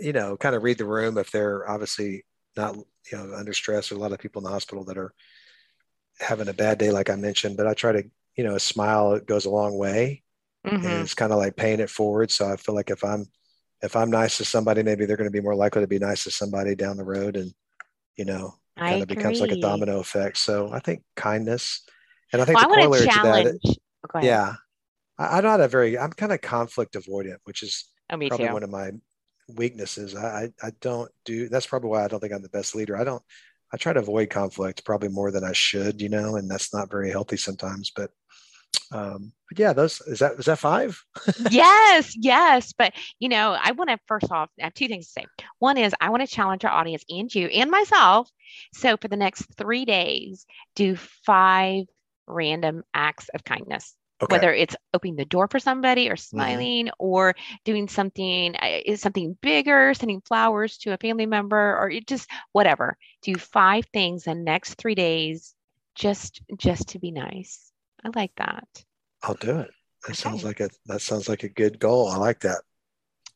you 0.00 0.12
know, 0.12 0.36
kind 0.36 0.56
of 0.56 0.64
read 0.64 0.78
the 0.78 0.84
room 0.86 1.16
if 1.18 1.30
they're 1.30 1.68
obviously 1.70 2.24
not 2.56 2.74
you 2.76 2.84
know 3.18 3.34
under 3.36 3.52
stress. 3.52 3.88
There's 3.88 3.98
a 3.98 4.02
lot 4.02 4.12
of 4.12 4.18
people 4.18 4.40
in 4.40 4.44
the 4.44 4.50
hospital 4.50 4.84
that 4.86 4.98
are 4.98 5.14
having 6.18 6.48
a 6.48 6.52
bad 6.52 6.78
day, 6.78 6.90
like 6.90 7.10
I 7.10 7.14
mentioned, 7.16 7.56
but 7.56 7.68
I 7.68 7.74
try 7.74 7.92
to 7.92 8.04
you 8.36 8.44
know, 8.44 8.54
a 8.54 8.60
smile 8.60 9.18
goes 9.20 9.44
a 9.44 9.50
long 9.50 9.78
way, 9.78 10.22
mm-hmm. 10.66 10.86
it's 10.86 11.14
kind 11.14 11.32
of 11.32 11.38
like 11.38 11.56
paying 11.56 11.80
it 11.80 11.90
forward. 11.90 12.30
So 12.30 12.50
I 12.50 12.56
feel 12.56 12.74
like 12.74 12.90
if 12.90 13.04
I'm 13.04 13.26
if 13.82 13.96
I'm 13.96 14.10
nice 14.10 14.36
to 14.36 14.44
somebody, 14.44 14.82
maybe 14.82 15.06
they're 15.06 15.16
going 15.16 15.30
to 15.30 15.32
be 15.32 15.40
more 15.40 15.56
likely 15.56 15.82
to 15.82 15.88
be 15.88 15.98
nice 15.98 16.24
to 16.24 16.30
somebody 16.30 16.74
down 16.74 16.96
the 16.96 17.04
road, 17.04 17.36
and 17.36 17.52
you 18.16 18.24
know, 18.24 18.54
kind 18.78 19.02
of 19.02 19.08
becomes 19.08 19.40
like 19.40 19.50
a 19.50 19.60
domino 19.60 19.98
effect. 19.98 20.38
So 20.38 20.72
I 20.72 20.78
think 20.78 21.02
kindness, 21.16 21.82
and 22.32 22.40
I 22.40 22.44
think 22.44 22.58
well, 22.58 22.68
the 22.68 22.74
I 22.74 22.78
corollary 22.78 23.06
to 23.06 23.06
that, 23.06 23.76
oh, 24.14 24.20
yeah, 24.20 24.54
I, 25.18 25.38
am 25.38 25.44
not 25.44 25.60
a 25.60 25.68
very, 25.68 25.98
I'm 25.98 26.12
kind 26.12 26.32
of 26.32 26.40
conflict 26.40 26.94
avoidant, 26.94 27.38
which 27.44 27.62
is 27.62 27.86
oh, 28.10 28.16
probably 28.16 28.46
too. 28.46 28.52
one 28.52 28.62
of 28.62 28.70
my 28.70 28.90
weaknesses. 29.48 30.14
I, 30.14 30.50
I 30.62 30.70
don't 30.80 31.10
do. 31.24 31.48
That's 31.48 31.66
probably 31.66 31.90
why 31.90 32.04
I 32.04 32.08
don't 32.08 32.20
think 32.20 32.32
I'm 32.32 32.42
the 32.42 32.48
best 32.48 32.74
leader. 32.74 32.96
I 32.96 33.04
don't. 33.04 33.22
I 33.74 33.78
try 33.78 33.94
to 33.94 34.00
avoid 34.00 34.28
conflict 34.28 34.84
probably 34.84 35.08
more 35.08 35.30
than 35.30 35.44
I 35.44 35.52
should, 35.52 36.02
you 36.02 36.10
know, 36.10 36.36
and 36.36 36.50
that's 36.50 36.74
not 36.74 36.90
very 36.90 37.10
healthy 37.10 37.38
sometimes. 37.38 37.90
But 37.94 38.10
um 38.92 39.32
but 39.48 39.58
yeah 39.58 39.72
those 39.72 40.00
is 40.02 40.18
that 40.18 40.32
is 40.38 40.46
that 40.46 40.58
five 40.58 41.02
yes 41.50 42.14
yes 42.18 42.72
but 42.76 42.92
you 43.18 43.28
know 43.28 43.56
i 43.60 43.72
want 43.72 43.90
to 43.90 43.98
first 44.06 44.30
off 44.30 44.50
i 44.60 44.64
have 44.64 44.74
two 44.74 44.88
things 44.88 45.06
to 45.06 45.12
say 45.12 45.26
one 45.58 45.76
is 45.76 45.94
i 46.00 46.10
want 46.10 46.20
to 46.20 46.26
challenge 46.26 46.64
our 46.64 46.72
audience 46.72 47.04
and 47.08 47.34
you 47.34 47.46
and 47.46 47.70
myself 47.70 48.28
so 48.74 48.96
for 48.96 49.08
the 49.08 49.16
next 49.16 49.46
three 49.56 49.84
days 49.84 50.46
do 50.76 50.96
five 50.96 51.84
random 52.26 52.82
acts 52.94 53.28
of 53.34 53.44
kindness 53.44 53.94
okay. 54.22 54.34
whether 54.34 54.52
it's 54.52 54.76
opening 54.94 55.16
the 55.16 55.24
door 55.24 55.48
for 55.48 55.58
somebody 55.58 56.08
or 56.08 56.14
mm-hmm. 56.14 56.36
smiling 56.36 56.86
mm-hmm. 56.86 56.94
or 56.98 57.34
doing 57.64 57.88
something 57.88 58.54
uh, 58.56 58.78
is 58.84 59.00
something 59.00 59.36
bigger 59.40 59.94
sending 59.94 60.20
flowers 60.20 60.78
to 60.78 60.92
a 60.92 60.98
family 60.98 61.26
member 61.26 61.76
or 61.78 61.92
just 62.06 62.28
whatever 62.52 62.96
do 63.22 63.34
five 63.34 63.86
things 63.92 64.24
the 64.24 64.34
next 64.34 64.74
three 64.74 64.94
days 64.94 65.54
just 65.94 66.40
just 66.56 66.88
to 66.88 66.98
be 66.98 67.10
nice 67.10 67.71
I 68.04 68.10
like 68.14 68.32
that. 68.36 68.66
I'll 69.22 69.34
do 69.34 69.58
it. 69.60 69.70
That 70.02 70.10
okay. 70.10 70.14
sounds 70.14 70.44
like 70.44 70.60
a 70.60 70.68
that 70.86 71.00
sounds 71.00 71.28
like 71.28 71.44
a 71.44 71.48
good 71.48 71.78
goal. 71.78 72.08
I 72.08 72.16
like 72.16 72.40
that. 72.40 72.62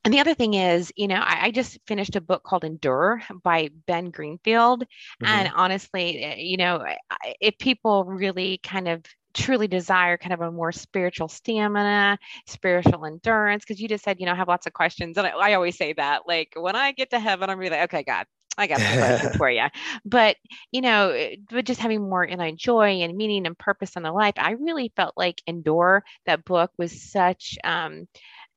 And 0.05 0.15
the 0.15 0.21
other 0.21 0.35
thing 0.35 0.55
is, 0.55 0.93
you 0.95 1.09
know, 1.09 1.17
I, 1.17 1.47
I 1.47 1.51
just 1.51 1.79
finished 1.89 2.15
a 2.15 2.21
book 2.21 2.45
called 2.45 2.63
Endure 2.63 3.23
by 3.43 3.71
Ben 3.87 4.11
Greenfield. 4.11 4.83
Mm-hmm. 4.83 5.27
And 5.27 5.51
honestly, 5.55 6.23
eh, 6.23 6.37
you 6.37 6.57
know, 6.57 6.85
if 7.41 7.59
people 7.59 8.05
really 8.05 8.59
kind 8.59 8.87
of 8.87 9.03
truly 9.35 9.67
desire 9.67 10.17
kind 10.17 10.33
of 10.33 10.41
a 10.43 10.53
more 10.53 10.71
spiritual 10.71 11.27
stamina, 11.27 12.19
spiritual 12.47 13.05
endurance, 13.05 13.65
because 13.65 13.81
you 13.81 13.89
just 13.89 14.05
said, 14.05 14.21
you 14.21 14.27
know, 14.27 14.33
I 14.33 14.37
have 14.37 14.47
lots 14.47 14.69
of 14.69 14.73
questions. 14.73 15.19
And 15.19 15.27
I, 15.27 15.31
I, 15.31 15.55
always 15.55 15.77
say 15.77 15.93
that, 15.95 16.23
like, 16.29 16.55
when 16.57 16.77
I 16.77 16.93
get 16.93 17.11
to 17.11 17.19
heaven, 17.19 17.51
I'm 17.51 17.59
really 17.59 17.77
like, 17.77 17.93
okay, 17.93 18.05
God, 18.05 18.27
I 18.59 18.67
got 18.67 18.81
some 18.81 18.99
questions 18.99 19.37
for 19.37 19.51
you. 19.51 19.67
But, 20.05 20.37
you 20.73 20.81
know, 20.81 21.11
eh, 21.11 21.37
but 21.51 21.65
just 21.65 21.81
having 21.81 22.09
more 22.09 22.27
know, 22.27 22.51
joy 22.53 23.03
and 23.03 23.17
meaning 23.17 23.47
and 23.47 23.59
purpose 23.59 23.97
in 23.97 24.03
the 24.03 24.13
life, 24.13 24.35
I 24.37 24.53
really 24.53 24.93
felt 24.97 25.15
like 25.17 25.43
Endure, 25.47 26.05
that 26.27 26.45
book 26.45 26.71
was 26.79 27.11
such, 27.11 27.59
um, 27.65 28.07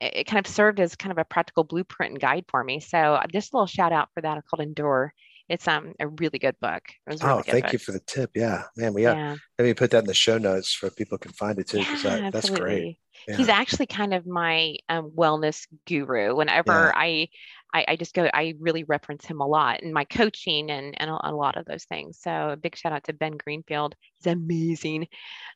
it 0.02 0.26
kind 0.26 0.46
of 0.46 0.52
served 0.52 0.80
as 0.80 0.96
kind 0.96 1.12
of 1.12 1.18
a 1.18 1.26
practical 1.26 1.64
blueprint 1.64 2.14
and 2.14 2.22
guide 2.22 2.46
for 2.48 2.64
me. 2.64 2.80
So 2.80 2.98
uh, 2.98 3.26
just 3.32 3.54
a 3.54 3.58
little 3.58 3.68
shout 3.68 3.92
out 3.92 4.10
for 4.14 4.22
that 4.22 4.42
called 4.50 4.62
Endure. 4.62 5.14
It's 5.50 5.68
um 5.68 5.94
a 6.00 6.08
really 6.08 6.38
good 6.38 6.56
book. 6.62 6.84
Really 7.08 7.20
oh, 7.24 7.42
thank 7.42 7.66
book. 7.66 7.74
you 7.74 7.80
for 7.80 7.92
the 7.92 8.00
tip. 8.02 8.30
Yeah, 8.36 8.66
man, 8.78 8.94
we 8.94 9.02
got. 9.02 9.18
Yeah. 9.18 9.36
Let 9.58 9.66
me 9.66 9.74
put 9.74 9.90
that 9.92 10.00
in 10.00 10.06
the 10.06 10.14
show 10.14 10.38
notes 10.38 10.78
so 10.80 10.92
people 10.92 11.18
can 11.18 11.32
find 11.32 11.58
it 11.58 11.68
too. 11.68 11.80
Because 11.80 12.04
yeah, 12.04 12.20
that, 12.20 12.34
that's 12.34 12.50
great. 12.52 13.00
Yeah. 13.28 13.36
He's 13.36 13.50
actually 13.50 13.88
kind 13.88 14.14
of 14.14 14.28
my 14.28 14.76
um, 14.90 15.10
wellness 15.10 15.66
guru. 15.88 16.36
Whenever. 16.36 16.96
I 16.96 17.30
I, 17.74 17.86
I, 17.90 17.96
just 17.96 18.14
go, 18.14 18.30
I 18.34 18.56
really 18.60 18.84
reference 18.84 19.26
him 19.26 19.42
a 19.42 19.48
lot 19.48 19.84
in 19.84 19.94
my 19.94 20.04
coaching 20.04 20.72
and, 20.72 21.00
and 21.00 21.10
a, 21.10 21.30
a, 21.30 21.34
lot 21.34 21.58
of 21.58 21.66
those 21.66 21.84
things. 21.86 22.20
So 22.20 22.50
a 22.50 22.58
big 22.58 22.76
shout 22.76 22.94
out 22.94 23.04
to 23.06 23.14
Ben 23.14 23.38
Greenfield. 23.38 23.96
He's 24.18 24.32
amazing. 24.32 25.08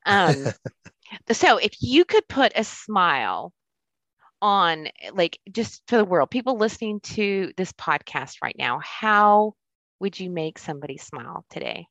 Um, 0.06 0.46
so 1.32 1.58
if 1.58 1.74
you 1.82 2.06
could 2.06 2.28
put 2.28 2.54
a 2.56 2.64
smile 2.64 3.52
on 4.42 4.90
like 5.14 5.40
just 5.52 5.82
for 5.88 5.98
the 5.98 6.06
world, 6.06 6.30
people 6.30 6.58
listening 6.58 7.00
to 7.02 7.52
this 7.58 7.72
podcast 7.72 8.38
right 8.44 8.56
now, 8.58 8.80
how 8.84 9.54
would 10.00 10.20
you 10.20 10.30
make 10.30 10.60
somebody 10.60 10.98
smile 10.98 11.46
today? 11.50 11.88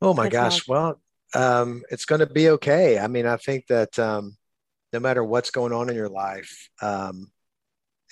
Oh 0.00 0.14
my 0.14 0.28
gosh. 0.28 0.66
Well, 0.66 1.00
um, 1.34 1.82
it's 1.90 2.04
going 2.04 2.20
to 2.20 2.26
be 2.26 2.50
okay. 2.50 2.98
I 2.98 3.06
mean, 3.08 3.26
I 3.26 3.36
think 3.36 3.66
that 3.68 3.98
um, 3.98 4.36
no 4.92 5.00
matter 5.00 5.22
what's 5.24 5.50
going 5.50 5.72
on 5.72 5.88
in 5.88 5.96
your 5.96 6.08
life, 6.08 6.68
um, 6.80 7.30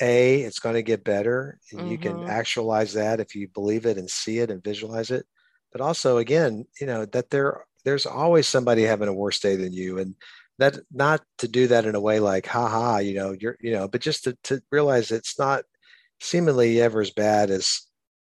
a 0.01 0.41
it's 0.43 0.59
going 0.59 0.75
to 0.75 0.83
get 0.83 1.05
better 1.05 1.59
and 1.71 1.81
mm-hmm. 1.81 1.91
you 1.91 1.99
can 1.99 2.15
mm-hmm. 2.15 2.31
actualize 2.31 2.95
that 2.95 3.21
if 3.21 3.35
you 3.35 3.49
believe 3.49 3.87
it 3.87 3.99
and 3.99 4.09
see 4.09 4.39
it 4.39 4.51
and 4.51 4.65
visualize 4.65 5.11
it 5.11 5.27
but 5.73 5.81
also 5.81 6.19
again 6.19 6.65
you 6.81 6.87
know 6.87 7.05
that 7.07 7.31
there 7.31 7.65
there's 7.85 8.07
always 8.07 8.47
somebody 8.47 8.83
having 8.83 9.09
a 9.09 9.13
worse 9.13 9.41
day 9.41 9.57
than 9.57 9.73
you 9.73 9.99
and 9.99 10.15
that 10.59 10.79
not 10.93 11.23
to 11.39 11.49
do 11.49 11.67
that 11.67 11.87
in 11.87 11.95
a 11.95 12.01
way 12.01 12.21
like 12.21 12.47
haha 12.47 12.99
you 12.99 13.15
know 13.15 13.35
you're 13.39 13.57
you 13.61 13.73
know 13.73 13.89
but 13.89 14.01
just 14.01 14.25
to, 14.25 14.37
to 14.43 14.61
realize 14.71 15.11
it's 15.11 15.39
not 15.39 15.65
seemingly 16.21 16.81
ever 16.81 17.01
as 17.01 17.11
bad 17.11 17.51
as 17.51 17.83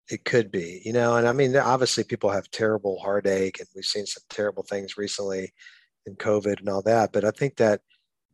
it 0.09 0.25
could 0.25 0.51
be 0.51 0.81
you 0.83 0.93
know 0.93 1.15
and 1.15 1.27
i 1.27 1.31
mean 1.31 1.55
obviously 1.55 2.03
people 2.03 2.29
have 2.29 2.49
terrible 2.49 2.99
heartache 2.99 3.59
and 3.59 3.67
we've 3.75 3.85
seen 3.85 4.05
some 4.05 4.23
terrible 4.29 4.63
things 4.63 4.97
recently 4.97 5.53
in 6.05 6.15
covid 6.15 6.59
and 6.59 6.69
all 6.69 6.81
that 6.81 7.13
but 7.13 7.23
i 7.23 7.31
think 7.31 7.55
that 7.55 7.81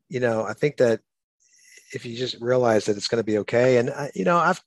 you 0.08 0.20
know 0.20 0.44
i 0.44 0.54
think 0.54 0.78
that 0.78 1.02
if 1.94 2.06
you 2.06 2.16
just 2.16 2.40
realize 2.40 2.86
that 2.86 2.98
it's 2.98 3.08
going 3.08 3.22
to 3.22 3.26
be 3.26 3.40
okay. 3.40 3.78
And 3.78 3.90
I, 3.90 4.12
you 4.14 4.26
know, 4.26 4.38
I've, 4.38 4.62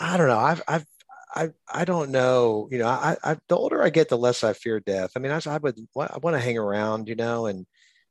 I 0.00 0.16
don't 0.16 0.28
know, 0.28 0.38
I've, 0.38 0.62
I've, 0.68 0.86
I, 1.34 1.50
I 1.72 1.84
don't 1.84 2.10
know, 2.10 2.68
you 2.70 2.78
know, 2.78 2.86
I, 2.88 3.16
I, 3.22 3.36
the 3.48 3.56
older 3.56 3.82
I 3.82 3.90
get, 3.90 4.08
the 4.08 4.16
less 4.16 4.42
I 4.42 4.54
fear 4.54 4.80
death. 4.80 5.10
I 5.14 5.18
mean, 5.18 5.32
I, 5.32 5.40
I 5.46 5.58
would, 5.58 5.78
I 5.96 6.18
want 6.22 6.34
to 6.34 6.40
hang 6.40 6.56
around, 6.56 7.08
you 7.08 7.16
know, 7.16 7.46
and 7.46 7.66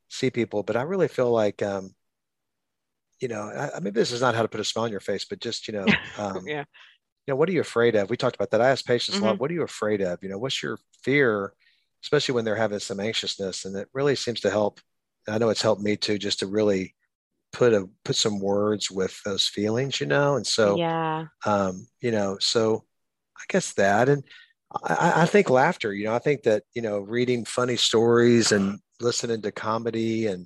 see 0.09 0.29
people, 0.29 0.63
but 0.63 0.75
I 0.75 0.83
really 0.83 1.07
feel 1.07 1.31
like, 1.31 1.63
um, 1.63 1.95
you 3.19 3.27
know, 3.27 3.41
I, 3.41 3.79
maybe 3.79 3.99
this 3.99 4.11
is 4.11 4.21
not 4.21 4.35
how 4.35 4.43
to 4.43 4.47
put 4.47 4.59
a 4.59 4.63
smile 4.63 4.85
on 4.85 4.91
your 4.91 4.99
face, 4.99 5.25
but 5.25 5.39
just, 5.39 5.67
you 5.67 5.73
know, 5.73 5.85
um, 6.17 6.47
yeah. 6.47 6.65
You 7.25 7.33
know, 7.33 7.35
what 7.35 7.49
are 7.49 7.53
you 7.53 7.59
afraid 7.59 7.95
of? 7.95 8.09
We 8.09 8.15
talked 8.15 8.35
about 8.35 8.51
that. 8.51 8.61
I 8.61 8.69
ask 8.69 8.85
patients 8.85 9.15
mm-hmm. 9.15 9.23
a 9.23 9.27
lot, 9.27 9.33
mm-hmm. 9.33 9.41
what 9.41 9.51
are 9.51 9.55
you 9.55 9.63
afraid 9.63 10.01
of? 10.01 10.19
You 10.21 10.29
know, 10.29 10.37
what's 10.37 10.63
your 10.63 10.79
fear, 11.03 11.51
especially 12.03 12.35
when 12.35 12.45
they're 12.45 12.55
having 12.55 12.79
some 12.79 13.01
anxiousness? 13.01 13.65
And 13.65 13.75
it 13.75 13.89
really 13.93 14.15
seems 14.15 14.39
to 14.41 14.49
help. 14.49 14.79
I 15.27 15.37
know 15.37 15.49
it's 15.49 15.61
helped 15.61 15.81
me 15.81 15.97
too, 15.97 16.17
just 16.17 16.39
to 16.39 16.47
really 16.47 16.95
put 17.57 17.73
a 17.73 17.89
put 18.05 18.15
some 18.15 18.39
words 18.39 18.91
with 18.91 19.19
those 19.25 19.47
feelings 19.47 19.99
you 19.99 20.05
know? 20.05 20.35
And 20.35 20.45
so 20.45 20.77
yeah. 20.77 21.25
um 21.45 21.87
you 22.01 22.11
know 22.11 22.37
so 22.39 22.83
i 23.37 23.43
guess 23.49 23.73
that 23.73 24.09
and 24.09 24.23
I, 24.83 25.23
I 25.23 25.25
think 25.25 25.49
laughter 25.49 25.91
you 25.91 26.05
know 26.05 26.13
i 26.13 26.19
think 26.19 26.43
that 26.43 26.63
you 26.75 26.83
know 26.83 26.99
reading 26.99 27.45
funny 27.45 27.75
stories 27.75 28.51
and 28.51 28.79
listening 29.01 29.41
to 29.41 29.51
comedy 29.51 30.27
and 30.27 30.45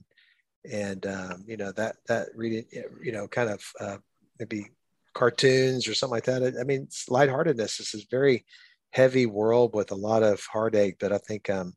and 0.72 1.06
um, 1.06 1.44
you 1.48 1.58
know 1.58 1.72
that 1.74 1.96
that 2.08 2.28
reading 2.36 2.66
you 3.04 3.12
know 3.12 3.28
kind 3.28 3.50
of 3.50 3.62
uh, 3.80 3.98
maybe 4.40 4.68
cartoons 5.14 5.88
or 5.88 5.94
something 5.94 6.16
like 6.16 6.26
that 6.26 6.56
i 6.60 6.64
mean 6.64 6.88
lightheartedness. 7.10 7.78
This 7.78 7.94
is 7.94 8.06
very 8.10 8.46
heavy 8.92 9.26
world 9.26 9.76
with 9.76 9.92
a 9.92 9.96
lot 9.96 10.24
of 10.24 10.42
heartache 10.46 10.98
but 11.00 11.12
i 11.12 11.18
think 11.18 11.50
um 11.50 11.74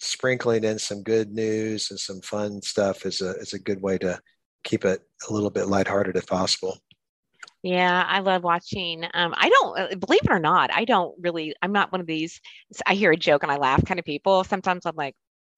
sprinkling 0.00 0.64
in 0.64 0.78
some 0.78 1.02
good 1.02 1.30
news 1.32 1.90
and 1.90 1.98
some 1.98 2.20
fun 2.20 2.62
stuff 2.62 3.04
is 3.04 3.20
a 3.20 3.30
is 3.36 3.52
a 3.52 3.58
good 3.58 3.82
way 3.82 3.98
to 3.98 4.18
keep 4.64 4.84
it 4.84 5.02
a 5.28 5.32
little 5.32 5.50
bit 5.50 5.66
lighthearted 5.66 6.16
if 6.16 6.26
possible. 6.26 6.78
Yeah, 7.62 8.04
I 8.06 8.20
love 8.20 8.42
watching. 8.42 9.04
Um, 9.12 9.34
I 9.36 9.50
don't 9.50 9.78
uh, 9.78 9.94
believe 9.96 10.22
it 10.24 10.30
or 10.30 10.38
not, 10.38 10.70
I 10.72 10.84
don't 10.84 11.14
really. 11.20 11.54
I'm 11.60 11.72
not 11.72 11.92
one 11.92 12.00
of 12.00 12.06
these. 12.06 12.40
I 12.86 12.94
hear 12.94 13.12
a 13.12 13.16
joke 13.16 13.42
and 13.42 13.52
I 13.52 13.56
laugh 13.56 13.84
kind 13.84 14.00
of 14.00 14.06
people. 14.06 14.44
Sometimes 14.44 14.86
I'm 14.86 14.96
like, 14.96 15.14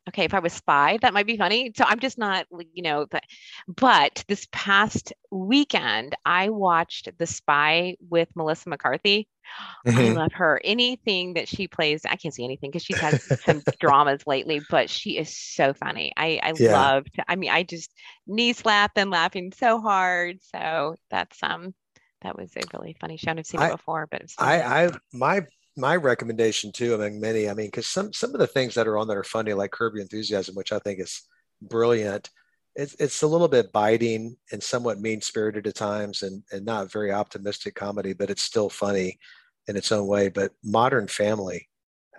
okay, 0.09 0.25
if 0.25 0.35
I 0.35 0.41
was 0.41 0.53
spy, 0.53 0.99
that 1.03 1.15
might 1.15 1.27
be 1.27 1.37
funny. 1.37 1.73
So 1.77 1.85
I'm 1.87 2.01
just 2.01 2.19
not, 2.19 2.47
you 2.73 2.83
know. 2.83 3.07
But, 3.11 3.25
but 3.69 4.25
this 4.29 4.47
past 4.53 5.13
weekend, 5.31 6.15
I 6.25 6.51
watched 6.51 7.09
The 7.19 7.27
Spy 7.27 7.97
with 8.09 8.29
Melissa 8.35 8.69
McCarthy. 8.69 9.29
Mm-hmm. 9.87 9.99
I 9.99 10.09
love 10.13 10.33
her. 10.35 10.61
Anything 10.65 11.35
that 11.35 11.49
she 11.49 11.69
plays, 11.69 12.05
I 12.05 12.17
can't 12.17 12.35
see 12.35 12.45
anything 12.45 12.71
because 12.71 12.85
she's 12.85 12.99
had 12.99 13.21
some 13.21 13.63
dramas 13.81 14.27
lately, 14.27 14.61
but 14.71 14.89
she 14.89 15.19
is 15.19 15.37
so 15.37 15.73
funny. 15.75 16.13
I, 16.17 16.41
I 16.43 16.53
yeah. 16.57 16.73
love 16.73 17.07
I 17.29 17.37
mean, 17.37 17.51
I 17.51 17.63
just 17.63 17.91
knee 18.27 18.53
slap 18.53 18.93
and 18.97 19.11
laughing 19.11 19.53
so 19.57 19.81
hard. 19.81 20.39
So 20.43 20.97
that's 21.11 21.43
um 21.43 21.75
that 22.23 22.37
was 22.37 22.53
a 22.57 22.63
really 22.73 22.97
funny 23.01 23.17
show. 23.17 23.33
I've 23.33 23.47
seen 23.47 23.61
I, 23.61 23.69
it 23.69 23.73
before, 23.73 24.07
but 24.11 24.23
I, 24.39 24.63
I 24.63 24.91
my 25.13 25.43
my 25.77 25.97
recommendation 25.97 26.73
too 26.73 26.95
among 26.95 27.21
many. 27.21 27.49
I 27.49 27.55
mean, 27.55 27.67
because 27.67 27.87
some 27.87 28.13
some 28.13 28.35
of 28.35 28.41
the 28.41 28.47
things 28.47 28.75
that 28.75 28.87
are 28.87 28.99
on 28.99 29.09
that 29.09 29.17
are 29.17 29.25
funny, 29.25 29.55
like 29.55 29.71
Curb 29.71 29.95
Your 29.95 30.03
Enthusiasm, 30.03 30.55
which 30.55 30.73
I 30.73 30.79
think 30.79 31.01
is 31.01 31.23
brilliant. 31.63 32.31
it's 32.75 32.95
it's 32.99 33.23
a 33.23 33.27
little 33.27 33.49
bit 33.49 33.73
biting 33.73 34.37
and 34.53 34.63
somewhat 34.63 35.01
mean 35.01 35.21
spirited 35.21 35.67
at 35.67 35.75
times, 35.75 36.23
and 36.23 36.43
and 36.53 36.65
not 36.65 36.93
very 36.93 37.13
optimistic 37.13 37.75
comedy, 37.75 38.13
but 38.13 38.31
it's 38.31 38.43
still 38.43 38.69
funny 38.69 39.19
in 39.69 39.77
its 39.77 39.93
own 39.93 40.07
way. 40.07 40.29
But 40.29 40.53
Modern 40.65 41.09
Family 41.09 41.69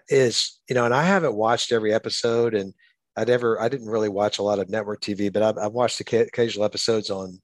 is, 0.10 0.60
you 0.70 0.76
know, 0.76 0.86
and 0.86 0.94
I 0.94 1.04
haven't 1.04 1.36
watched 1.36 1.72
every 1.72 1.94
episode, 1.94 2.56
and 2.56 2.74
I'd 3.18 3.30
ever 3.30 3.62
I 3.62 3.70
didn't 3.70 3.90
really 3.90 4.10
watch 4.10 4.40
a 4.40 4.44
lot 4.44 4.60
of 4.60 4.70
network 4.70 5.02
TV, 5.02 5.32
but 5.32 5.44
I've, 5.44 5.58
I've 5.58 5.74
watched 5.74 6.00
occasional 6.02 6.66
episodes 6.66 7.10
on 7.10 7.42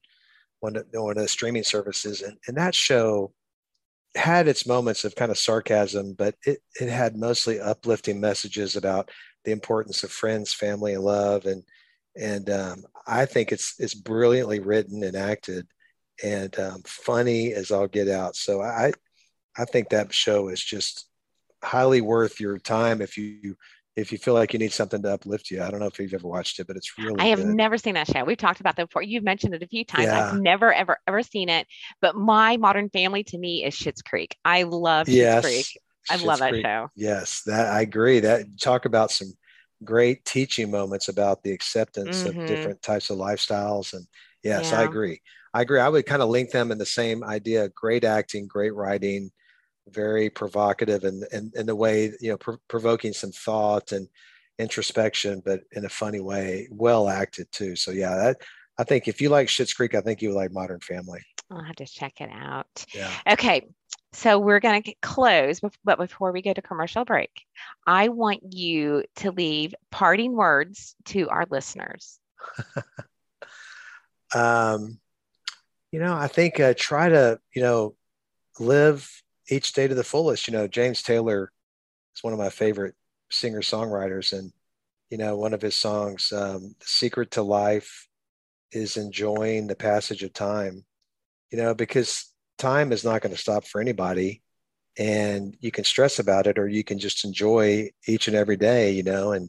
one 0.60 0.76
of, 0.76 0.86
one 0.92 1.16
of 1.16 1.22
the 1.22 1.28
streaming 1.28 1.64
services, 1.64 2.22
and 2.22 2.36
and 2.48 2.56
that 2.56 2.74
show 2.74 3.32
had 4.16 4.48
its 4.48 4.66
moments 4.66 5.04
of 5.04 5.14
kind 5.14 5.30
of 5.30 5.38
sarcasm, 5.38 6.14
but 6.14 6.34
it, 6.44 6.58
it 6.80 6.88
had 6.88 7.16
mostly 7.16 7.60
uplifting 7.60 8.20
messages 8.20 8.76
about 8.76 9.10
the 9.44 9.52
importance 9.52 10.02
of 10.02 10.10
friends, 10.10 10.52
family, 10.52 10.94
and 10.94 11.04
love. 11.04 11.46
And 11.46 11.62
and 12.16 12.50
um, 12.50 12.84
I 13.06 13.24
think 13.26 13.52
it's 13.52 13.74
it's 13.78 13.94
brilliantly 13.94 14.60
written 14.60 15.04
and 15.04 15.16
acted, 15.16 15.66
and 16.24 16.58
um, 16.58 16.82
funny 16.84 17.52
as 17.52 17.70
all 17.70 17.86
get 17.86 18.08
out. 18.08 18.36
So 18.36 18.60
I 18.60 18.92
I 19.56 19.64
think 19.64 19.90
that 19.90 20.12
show 20.12 20.48
is 20.48 20.62
just 20.62 21.06
highly 21.62 22.00
worth 22.00 22.40
your 22.40 22.58
time 22.58 23.00
if 23.00 23.16
you 23.16 23.56
if 24.00 24.12
you 24.12 24.18
feel 24.18 24.34
like 24.34 24.52
you 24.52 24.58
need 24.58 24.72
something 24.72 25.02
to 25.02 25.12
uplift 25.12 25.50
you. 25.50 25.62
I 25.62 25.70
don't 25.70 25.80
know 25.80 25.86
if 25.86 25.98
you've 25.98 26.14
ever 26.14 26.28
watched 26.28 26.58
it, 26.58 26.66
but 26.66 26.76
it's 26.76 26.96
really. 26.98 27.20
I 27.20 27.26
have 27.26 27.38
good. 27.38 27.54
never 27.54 27.78
seen 27.78 27.94
that 27.94 28.06
show. 28.08 28.24
We've 28.24 28.36
talked 28.36 28.60
about 28.60 28.76
that 28.76 28.88
before. 28.88 29.02
You've 29.02 29.24
mentioned 29.24 29.54
it 29.54 29.62
a 29.62 29.66
few 29.66 29.84
times. 29.84 30.04
Yeah. 30.04 30.30
I've 30.30 30.40
never, 30.40 30.72
ever, 30.72 30.98
ever 31.06 31.22
seen 31.22 31.48
it. 31.48 31.66
But 32.00 32.16
my 32.16 32.56
Modern 32.56 32.88
Family 32.90 33.24
to 33.24 33.38
me 33.38 33.64
is 33.64 33.74
Schitt's 33.74 34.02
Creek. 34.02 34.36
I 34.44 34.64
love 34.64 35.06
Schitt's 35.06 35.16
yes. 35.16 35.44
Creek. 35.44 35.66
I 36.10 36.16
Schitt's 36.16 36.24
love 36.24 36.38
that 36.40 36.50
Creek. 36.50 36.64
show. 36.64 36.88
Yes, 36.96 37.42
that 37.46 37.72
I 37.72 37.82
agree. 37.82 38.20
That 38.20 38.46
talk 38.60 38.84
about 38.84 39.10
some 39.10 39.32
great 39.84 40.24
teaching 40.24 40.70
moments 40.70 41.08
about 41.08 41.42
the 41.42 41.52
acceptance 41.52 42.22
mm-hmm. 42.22 42.40
of 42.40 42.46
different 42.46 42.82
types 42.82 43.10
of 43.10 43.18
lifestyles. 43.18 43.92
And 43.92 44.06
yes, 44.42 44.70
yeah. 44.70 44.80
I 44.80 44.82
agree. 44.84 45.20
I 45.52 45.62
agree. 45.62 45.80
I 45.80 45.88
would 45.88 46.06
kind 46.06 46.22
of 46.22 46.28
link 46.28 46.50
them 46.50 46.70
in 46.70 46.78
the 46.78 46.86
same 46.86 47.24
idea: 47.24 47.68
great 47.70 48.04
acting, 48.04 48.46
great 48.46 48.74
writing, 48.74 49.30
very 49.88 50.30
provocative, 50.30 51.04
and 51.04 51.24
and 51.32 51.54
in 51.54 51.66
the 51.66 51.76
way 51.76 52.12
you 52.20 52.30
know 52.30 52.36
pr- 52.36 52.62
provoking 52.68 53.12
some 53.12 53.32
thought 53.32 53.92
and 53.92 54.08
introspection, 54.58 55.42
but 55.44 55.60
in 55.72 55.84
a 55.84 55.88
funny 55.88 56.20
way, 56.20 56.68
well 56.70 57.08
acted 57.08 57.50
too. 57.50 57.76
So 57.76 57.90
yeah, 57.90 58.14
that 58.16 58.36
I 58.78 58.84
think 58.84 59.08
if 59.08 59.20
you 59.20 59.28
like 59.28 59.48
Schitt's 59.48 59.74
Creek, 59.74 59.94
I 59.94 60.00
think 60.00 60.22
you 60.22 60.32
like 60.32 60.52
Modern 60.52 60.80
Family. 60.80 61.20
I'll 61.50 61.64
have 61.64 61.76
to 61.76 61.86
check 61.86 62.20
it 62.20 62.30
out. 62.32 62.86
Yeah. 62.94 63.10
Okay. 63.32 63.68
So 64.12 64.38
we're 64.38 64.60
going 64.60 64.82
to 64.82 64.94
close, 65.02 65.60
but 65.84 65.98
before 65.98 66.32
we 66.32 66.42
go 66.42 66.52
to 66.52 66.62
commercial 66.62 67.04
break, 67.04 67.30
I 67.86 68.08
want 68.08 68.54
you 68.54 69.04
to 69.16 69.30
leave 69.30 69.74
parting 69.90 70.32
words 70.32 70.96
to 71.06 71.28
our 71.28 71.46
listeners. 71.50 72.18
um, 74.34 74.98
you 75.92 76.00
know, 76.00 76.14
I 76.14 76.26
think 76.26 76.58
uh, 76.58 76.74
try 76.76 77.08
to, 77.08 77.38
you 77.54 77.62
know, 77.62 77.94
live 78.58 79.08
each 79.50 79.72
day 79.72 79.88
to 79.88 79.94
the 79.94 80.04
fullest. 80.04 80.48
You 80.48 80.52
know, 80.52 80.68
James 80.68 81.02
Taylor 81.02 81.52
is 82.16 82.22
one 82.22 82.32
of 82.32 82.38
my 82.38 82.50
favorite 82.50 82.94
singer 83.30 83.60
songwriters, 83.60 84.36
and 84.36 84.52
you 85.10 85.18
know, 85.18 85.36
one 85.36 85.54
of 85.54 85.62
his 85.62 85.76
songs, 85.76 86.32
um, 86.32 86.74
"The 86.80 86.86
Secret 86.86 87.32
to 87.32 87.42
Life," 87.42 88.08
is 88.72 88.96
enjoying 88.96 89.66
the 89.66 89.76
passage 89.76 90.22
of 90.22 90.32
time. 90.32 90.84
You 91.50 91.58
know, 91.58 91.74
because 91.74 92.32
time 92.58 92.92
is 92.92 93.04
not 93.04 93.22
going 93.22 93.34
to 93.34 93.40
stop 93.40 93.64
for 93.64 93.80
anybody 93.80 94.42
and 94.98 95.56
you 95.60 95.70
can 95.70 95.84
stress 95.84 96.18
about 96.18 96.46
it 96.46 96.58
or 96.58 96.68
you 96.68 96.84
can 96.84 96.98
just 96.98 97.24
enjoy 97.24 97.90
each 98.06 98.28
and 98.28 98.36
every 98.36 98.56
day 98.56 98.92
you 98.92 99.02
know 99.02 99.32
and 99.32 99.48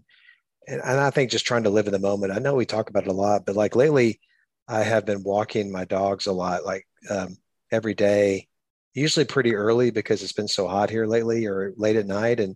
and, 0.68 0.82
and 0.82 0.99
i 0.99 1.10
think 1.10 1.32
just 1.32 1.45
trying 1.45 1.64
to 1.64 1.70
live 1.70 1.88
in 1.88 1.93
the 1.93 1.99
moment 1.99 2.32
i 2.32 2.39
know 2.39 2.56
we 2.56 2.66
talk 2.66 2.89
about 2.89 3.04
it 3.04 3.10
a 3.10 3.14
lot 3.14 3.45
but 3.45 3.56
like 3.56 3.76
lately 3.76 4.20
i 4.68 4.82
have 4.82 5.06
been 5.06 5.24
walking 5.24 5.72
my 5.72 5.84
dogs 5.86 6.28
a 6.28 6.32
lot 6.32 6.66
like 6.66 6.88
um, 7.10 7.36
every 7.72 7.93
day 7.93 8.47
usually 8.94 9.26
pretty 9.26 9.56
early 9.56 9.92
because 9.92 10.22
it's 10.22 10.34
been 10.34 10.48
so 10.48 10.68
hot 10.68 10.89
here 10.89 11.06
lately 11.06 11.46
or 11.46 11.74
late 11.78 11.96
at 11.96 12.08
night 12.08 12.39
and 12.39 12.56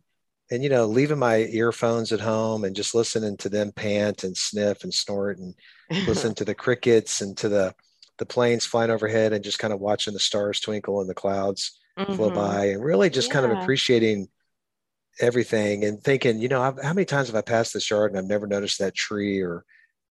and 0.51 0.63
you 0.63 0.69
know 0.69 0.85
leaving 0.85 1.19
my 1.19 1.37
earphones 1.37 2.11
at 2.11 2.19
home 2.19 2.63
and 2.63 2.75
just 2.75 2.93
listening 2.93 3.37
to 3.37 3.49
them 3.49 3.71
pant 3.71 4.23
and 4.23 4.35
sniff 4.35 4.83
and 4.83 4.93
snort 4.93 5.37
and 5.37 5.55
listen 6.07 6.35
to 6.35 6.45
the 6.45 6.55
crickets 6.55 7.21
and 7.21 7.37
to 7.37 7.49
the 7.49 7.73
the 8.17 8.25
planes 8.25 8.65
flying 8.65 8.91
overhead 8.91 9.33
and 9.33 9.43
just 9.43 9.59
kind 9.59 9.73
of 9.73 9.79
watching 9.79 10.13
the 10.13 10.19
stars 10.19 10.59
twinkle 10.59 11.01
and 11.01 11.09
the 11.09 11.13
clouds 11.13 11.79
mm-hmm. 11.97 12.13
flow 12.13 12.29
by 12.29 12.67
and 12.67 12.83
really 12.83 13.09
just 13.09 13.29
yeah. 13.29 13.33
kind 13.33 13.51
of 13.51 13.57
appreciating 13.57 14.27
everything 15.19 15.85
and 15.85 16.03
thinking, 16.03 16.39
you 16.39 16.47
know, 16.47 16.61
I've, 16.61 16.81
how 16.81 16.93
many 16.93 17.05
times 17.05 17.27
have 17.27 17.35
I 17.35 17.41
passed 17.41 17.73
this 17.73 17.89
yard 17.89 18.11
and 18.11 18.19
I've 18.19 18.25
never 18.25 18.47
noticed 18.47 18.79
that 18.79 18.95
tree 18.95 19.41
or 19.41 19.63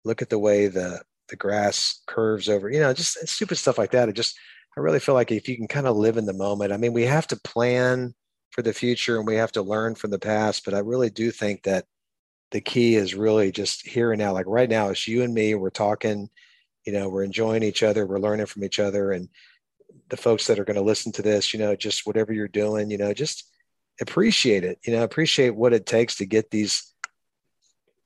look 0.04 0.22
at 0.22 0.28
the 0.30 0.38
way 0.38 0.66
the 0.66 1.00
the 1.28 1.36
grass 1.36 2.02
curves 2.06 2.48
over, 2.48 2.68
you 2.68 2.80
know, 2.80 2.92
just 2.92 3.28
stupid 3.28 3.56
stuff 3.56 3.78
like 3.78 3.92
that. 3.92 4.08
It 4.08 4.16
just, 4.16 4.36
I 4.76 4.80
really 4.80 5.00
feel 5.00 5.14
like 5.14 5.32
if 5.32 5.48
you 5.48 5.56
can 5.56 5.68
kind 5.68 5.86
of 5.86 5.96
live 5.96 6.16
in 6.16 6.26
the 6.26 6.32
moment, 6.32 6.72
I 6.72 6.76
mean, 6.76 6.92
we 6.92 7.04
have 7.04 7.26
to 7.28 7.36
plan 7.36 8.14
for 8.50 8.62
the 8.62 8.72
future 8.72 9.18
and 9.18 9.26
we 9.26 9.36
have 9.36 9.52
to 9.52 9.62
learn 9.62 9.94
from 9.94 10.10
the 10.10 10.18
past, 10.18 10.64
but 10.64 10.74
I 10.74 10.78
really 10.78 11.10
do 11.10 11.30
think 11.30 11.64
that 11.64 11.86
the 12.50 12.60
key 12.60 12.96
is 12.96 13.14
really 13.14 13.52
just 13.52 13.86
here 13.86 14.12
and 14.12 14.20
now. 14.20 14.32
Like 14.32 14.46
right 14.46 14.68
now, 14.68 14.88
it's 14.88 15.06
you 15.06 15.22
and 15.22 15.32
me, 15.32 15.54
we're 15.54 15.70
talking, 15.70 16.30
you 16.86 16.92
know 16.92 17.08
we're 17.08 17.24
enjoying 17.24 17.62
each 17.62 17.82
other 17.82 18.06
we're 18.06 18.18
learning 18.18 18.46
from 18.46 18.64
each 18.64 18.78
other 18.78 19.12
and 19.12 19.28
the 20.08 20.16
folks 20.16 20.46
that 20.46 20.58
are 20.58 20.64
going 20.64 20.76
to 20.76 20.82
listen 20.82 21.12
to 21.12 21.22
this 21.22 21.52
you 21.52 21.58
know 21.60 21.76
just 21.76 22.06
whatever 22.06 22.32
you're 22.32 22.48
doing 22.48 22.90
you 22.90 22.98
know 22.98 23.12
just 23.12 23.44
appreciate 24.00 24.64
it 24.64 24.78
you 24.84 24.92
know 24.92 25.04
appreciate 25.04 25.50
what 25.50 25.72
it 25.72 25.86
takes 25.86 26.16
to 26.16 26.26
get 26.26 26.50
these 26.50 26.94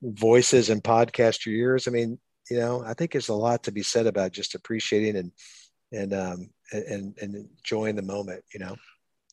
voices 0.01 0.69
and 0.69 0.83
podcast 0.83 1.45
your 1.45 1.55
ears 1.55 1.87
i 1.87 1.91
mean 1.91 2.19
you 2.49 2.57
know 2.57 2.83
i 2.85 2.93
think 2.93 3.11
there's 3.11 3.29
a 3.29 3.33
lot 3.33 3.63
to 3.63 3.71
be 3.71 3.83
said 3.83 4.07
about 4.07 4.31
just 4.31 4.55
appreciating 4.55 5.15
and 5.15 5.31
and 5.91 6.13
um 6.13 6.49
and 6.71 7.15
and 7.21 7.35
enjoying 7.35 7.95
the 7.95 8.01
moment 8.01 8.43
you 8.53 8.59
know 8.59 8.75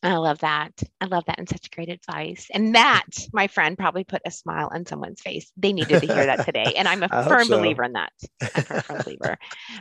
I 0.03 0.17
love 0.17 0.39
that. 0.39 0.73
I 0.99 1.05
love 1.05 1.23
that 1.27 1.39
and 1.39 1.47
such 1.47 1.71
great 1.71 1.87
advice. 1.87 2.47
And 2.53 2.75
that, 2.75 3.05
my 3.31 3.47
friend, 3.47 3.77
probably 3.77 4.03
put 4.03 4.21
a 4.25 4.31
smile 4.31 4.69
on 4.73 4.85
someone's 4.85 5.21
face. 5.21 5.49
They 5.55 5.71
needed 5.71 6.01
to 6.01 6.13
hear 6.13 6.25
that 6.25 6.45
today. 6.45 6.73
And 6.75 6.89
I'm 6.89 7.03
a 7.03 7.07
firm 7.27 7.45
so. 7.45 7.57
believer 7.57 7.83
in 7.83 7.93
that. 7.93 8.11
I'm 8.41 8.49
a 8.77 8.81
firm 8.81 9.01
believer. 9.05 9.37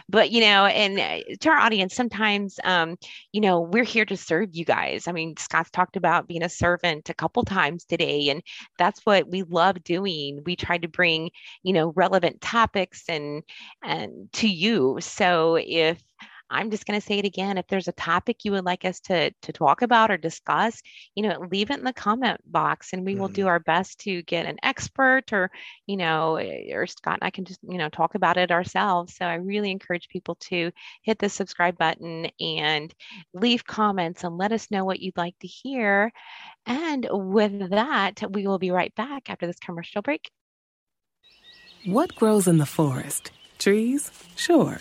But, 0.08 0.30
you 0.30 0.42
know, 0.42 0.66
and 0.66 1.00
uh, 1.00 1.34
to 1.40 1.48
our 1.50 1.58
audience, 1.58 1.96
sometimes, 1.96 2.60
um, 2.62 2.96
you 3.32 3.40
know, 3.40 3.62
we're 3.62 3.82
here 3.82 4.04
to 4.04 4.16
serve 4.16 4.50
you 4.52 4.64
guys. 4.64 5.08
I 5.08 5.12
mean, 5.12 5.36
Scott's 5.38 5.70
talked 5.70 5.96
about 5.96 6.28
being 6.28 6.44
a 6.44 6.48
servant 6.48 7.10
a 7.10 7.14
couple 7.14 7.42
times 7.42 7.84
today, 7.84 8.28
and 8.28 8.42
that's 8.78 9.00
what 9.04 9.28
we 9.28 9.42
love 9.42 9.82
doing. 9.82 10.42
We 10.46 10.54
try 10.54 10.78
to 10.78 10.88
bring, 10.88 11.30
you 11.64 11.72
know, 11.72 11.92
relevant 11.96 12.40
topics 12.40 13.02
and 13.08 13.42
and 13.82 14.32
to 14.34 14.48
you. 14.48 14.98
So 15.00 15.56
if 15.60 16.00
I'm 16.52 16.70
just 16.70 16.84
going 16.86 17.00
to 17.00 17.04
say 17.04 17.18
it 17.18 17.24
again. 17.24 17.56
If 17.56 17.66
there's 17.66 17.88
a 17.88 17.92
topic 17.92 18.44
you 18.44 18.52
would 18.52 18.64
like 18.64 18.84
us 18.84 19.00
to, 19.00 19.30
to 19.30 19.52
talk 19.52 19.80
about 19.82 20.10
or 20.10 20.18
discuss, 20.18 20.80
you 21.14 21.22
know, 21.22 21.40
leave 21.50 21.70
it 21.70 21.78
in 21.78 21.84
the 21.84 21.92
comment 21.92 22.40
box 22.46 22.92
and 22.92 23.04
we 23.04 23.12
mm-hmm. 23.12 23.22
will 23.22 23.28
do 23.28 23.42
mm-hmm. 23.42 23.48
our 23.48 23.60
best 23.60 24.00
to 24.00 24.22
get 24.22 24.46
an 24.46 24.58
expert 24.62 25.32
or, 25.32 25.50
you 25.86 25.96
know, 25.96 26.36
eh, 26.36 26.72
or 26.72 26.86
Scott 26.86 27.14
and 27.14 27.26
I 27.26 27.30
can 27.30 27.46
just, 27.46 27.60
you 27.62 27.78
know, 27.78 27.88
talk 27.88 28.14
about 28.14 28.36
it 28.36 28.50
ourselves. 28.50 29.16
So 29.16 29.24
I 29.24 29.34
really 29.34 29.70
encourage 29.70 30.08
people 30.08 30.34
to 30.40 30.70
hit 31.02 31.18
the 31.18 31.28
subscribe 31.28 31.78
button 31.78 32.28
and 32.38 32.94
leave 33.32 33.64
comments 33.64 34.22
and 34.22 34.36
let 34.36 34.52
us 34.52 34.70
know 34.70 34.84
what 34.84 35.00
you'd 35.00 35.16
like 35.16 35.38
to 35.40 35.46
hear. 35.46 36.12
And 36.66 37.06
with 37.10 37.70
that, 37.70 38.22
we 38.30 38.46
will 38.46 38.58
be 38.58 38.70
right 38.70 38.94
back 38.94 39.30
after 39.30 39.46
this 39.46 39.58
commercial 39.58 40.02
break. 40.02 40.30
What 41.84 42.14
grows 42.14 42.46
in 42.46 42.58
the 42.58 42.66
forest? 42.66 43.32
Trees? 43.58 44.10
Sure. 44.36 44.80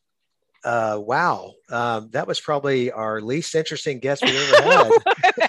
uh, 0.63 0.99
wow, 1.01 1.53
um, 1.69 2.09
that 2.11 2.27
was 2.27 2.39
probably 2.39 2.91
our 2.91 3.21
least 3.21 3.55
interesting 3.55 3.99
guest 3.99 4.23
we 4.23 4.37
ever 4.37 4.61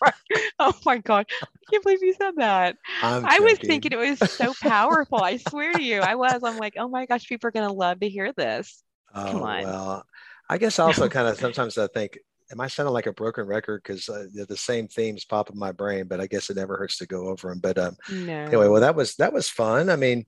had. 0.00 0.10
oh 0.58 0.74
my 0.84 0.98
god, 0.98 1.26
I 1.42 1.46
can't 1.70 1.82
believe 1.82 2.02
you 2.02 2.14
said 2.14 2.34
that. 2.36 2.76
i 3.02 3.40
was 3.40 3.58
thinking 3.58 3.92
it 3.92 3.98
was 3.98 4.30
so 4.30 4.52
powerful. 4.62 5.22
I 5.22 5.38
swear 5.38 5.72
to 5.72 5.82
you, 5.82 6.00
I 6.00 6.14
was. 6.14 6.42
I'm 6.44 6.58
like, 6.58 6.74
oh 6.78 6.88
my 6.88 7.06
gosh, 7.06 7.26
people 7.28 7.48
are 7.48 7.52
gonna 7.52 7.72
love 7.72 8.00
to 8.00 8.08
hear 8.08 8.32
this. 8.32 8.82
Oh, 9.14 9.32
Come 9.32 9.42
on. 9.42 9.64
Well, 9.64 10.06
I 10.48 10.58
guess 10.58 10.78
also 10.78 11.08
kind 11.08 11.28
of 11.28 11.38
sometimes 11.38 11.76
I 11.78 11.86
think, 11.88 12.18
am 12.50 12.60
I 12.60 12.68
sounding 12.68 12.92
like 12.94 13.06
a 13.06 13.12
broken 13.12 13.46
record 13.46 13.82
because 13.82 14.08
uh, 14.08 14.26
the 14.32 14.56
same 14.56 14.86
themes 14.86 15.24
pop 15.24 15.50
in 15.50 15.58
my 15.58 15.72
brain? 15.72 16.06
But 16.06 16.20
I 16.20 16.26
guess 16.26 16.50
it 16.50 16.56
never 16.56 16.76
hurts 16.76 16.98
to 16.98 17.06
go 17.06 17.28
over 17.28 17.48
them. 17.48 17.58
But 17.58 17.78
um, 17.78 17.96
no. 18.10 18.32
anyway, 18.32 18.68
well, 18.68 18.80
that 18.80 18.94
was 18.94 19.16
that 19.16 19.32
was 19.32 19.48
fun. 19.48 19.90
I 19.90 19.96
mean 19.96 20.26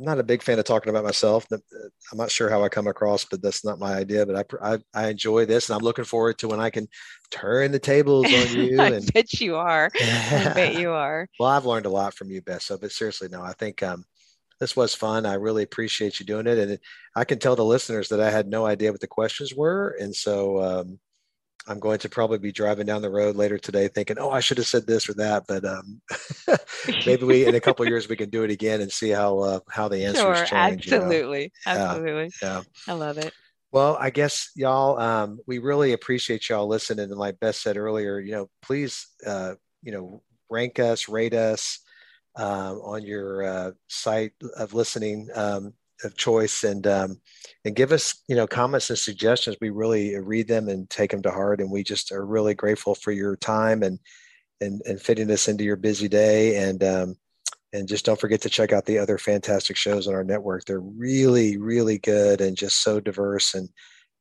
not 0.00 0.18
a 0.18 0.24
big 0.24 0.42
fan 0.42 0.58
of 0.58 0.64
talking 0.64 0.90
about 0.90 1.04
myself. 1.04 1.46
I'm 1.52 2.18
not 2.18 2.30
sure 2.30 2.48
how 2.48 2.64
I 2.64 2.68
come 2.68 2.86
across, 2.86 3.24
but 3.24 3.42
that's 3.42 3.64
not 3.64 3.78
my 3.78 3.94
idea. 3.94 4.24
But 4.24 4.52
I, 4.62 4.74
I, 4.74 4.78
I 4.94 5.08
enjoy 5.08 5.44
this, 5.44 5.68
and 5.68 5.76
I'm 5.76 5.84
looking 5.84 6.04
forward 6.04 6.38
to 6.38 6.48
when 6.48 6.60
I 6.60 6.70
can 6.70 6.88
turn 7.30 7.70
the 7.70 7.78
tables 7.78 8.26
on 8.26 8.32
you. 8.56 8.80
I 8.80 8.88
and, 8.88 9.12
bet 9.12 9.40
you 9.40 9.56
are. 9.56 9.90
I 9.94 10.52
bet 10.54 10.74
you 10.78 10.90
are. 10.90 11.28
well, 11.38 11.50
I've 11.50 11.66
learned 11.66 11.86
a 11.86 11.90
lot 11.90 12.14
from 12.14 12.30
you, 12.30 12.40
Beth. 12.40 12.62
So, 12.62 12.78
but 12.78 12.92
seriously, 12.92 13.28
no, 13.30 13.42
I 13.42 13.52
think 13.52 13.82
um, 13.82 14.04
this 14.58 14.74
was 14.74 14.94
fun. 14.94 15.26
I 15.26 15.34
really 15.34 15.62
appreciate 15.62 16.18
you 16.18 16.26
doing 16.26 16.46
it, 16.46 16.58
and 16.58 16.78
I 17.14 17.24
can 17.24 17.38
tell 17.38 17.56
the 17.56 17.64
listeners 17.64 18.08
that 18.08 18.20
I 18.20 18.30
had 18.30 18.48
no 18.48 18.66
idea 18.66 18.92
what 18.92 19.00
the 19.00 19.06
questions 19.06 19.54
were, 19.54 19.96
and 20.00 20.14
so 20.16 20.62
um, 20.62 20.98
I'm 21.70 21.78
going 21.78 22.00
to 22.00 22.08
probably 22.08 22.38
be 22.38 22.50
driving 22.50 22.84
down 22.84 23.00
the 23.00 23.10
road 23.10 23.36
later 23.36 23.56
today 23.56 23.86
thinking, 23.86 24.18
oh, 24.18 24.30
I 24.30 24.40
should 24.40 24.58
have 24.58 24.66
said 24.66 24.88
this 24.88 25.08
or 25.08 25.14
that. 25.14 25.44
But 25.46 25.64
um, 25.64 26.00
maybe 27.06 27.24
we, 27.24 27.46
in 27.46 27.54
a 27.54 27.60
couple 27.60 27.86
years, 27.86 28.08
we 28.08 28.16
can 28.16 28.28
do 28.28 28.42
it 28.42 28.50
again 28.50 28.80
and 28.80 28.90
see 28.90 29.10
how 29.10 29.38
uh, 29.38 29.60
how 29.70 29.86
the 29.86 30.04
answers 30.04 30.38
sure, 30.38 30.46
change. 30.46 30.92
Absolutely, 30.92 31.42
you 31.42 31.50
know? 31.66 31.80
absolutely. 31.80 32.30
Yeah. 32.42 32.62
I 32.88 32.92
love 32.94 33.18
it. 33.18 33.32
Well, 33.70 33.96
I 34.00 34.10
guess 34.10 34.50
y'all, 34.56 34.98
um, 34.98 35.38
we 35.46 35.58
really 35.58 35.92
appreciate 35.92 36.48
y'all 36.48 36.66
listening. 36.66 37.08
And 37.08 37.18
like 37.18 37.38
Beth 37.38 37.54
said 37.54 37.76
earlier, 37.76 38.18
you 38.18 38.32
know, 38.32 38.50
please, 38.62 39.06
uh, 39.24 39.54
you 39.84 39.92
know, 39.92 40.22
rank 40.50 40.80
us, 40.80 41.08
rate 41.08 41.34
us 41.34 41.78
um, 42.34 42.80
on 42.82 43.04
your 43.04 43.44
uh, 43.44 43.70
site 43.88 44.32
of 44.56 44.74
listening. 44.74 45.28
Um, 45.32 45.74
of 46.04 46.16
choice 46.16 46.64
and 46.64 46.86
um, 46.86 47.20
and 47.64 47.76
give 47.76 47.92
us 47.92 48.22
you 48.28 48.36
know 48.36 48.46
comments 48.46 48.90
and 48.90 48.98
suggestions. 48.98 49.56
We 49.60 49.70
really 49.70 50.16
read 50.18 50.48
them 50.48 50.68
and 50.68 50.88
take 50.90 51.10
them 51.10 51.22
to 51.22 51.30
heart 51.30 51.60
and 51.60 51.70
we 51.70 51.82
just 51.82 52.12
are 52.12 52.24
really 52.24 52.54
grateful 52.54 52.94
for 52.94 53.12
your 53.12 53.36
time 53.36 53.82
and 53.82 53.98
and, 54.60 54.82
and 54.84 55.00
fitting 55.00 55.26
this 55.26 55.48
into 55.48 55.64
your 55.64 55.76
busy 55.76 56.08
day. 56.08 56.56
And 56.56 56.82
um, 56.84 57.16
and 57.72 57.86
just 57.86 58.04
don't 58.04 58.20
forget 58.20 58.40
to 58.42 58.50
check 58.50 58.72
out 58.72 58.84
the 58.84 58.98
other 58.98 59.16
fantastic 59.16 59.76
shows 59.76 60.08
on 60.08 60.14
our 60.14 60.24
network. 60.24 60.64
They're 60.64 60.80
really 60.80 61.56
really 61.56 61.98
good 61.98 62.40
and 62.40 62.56
just 62.56 62.82
so 62.82 63.00
diverse 63.00 63.54
and 63.54 63.68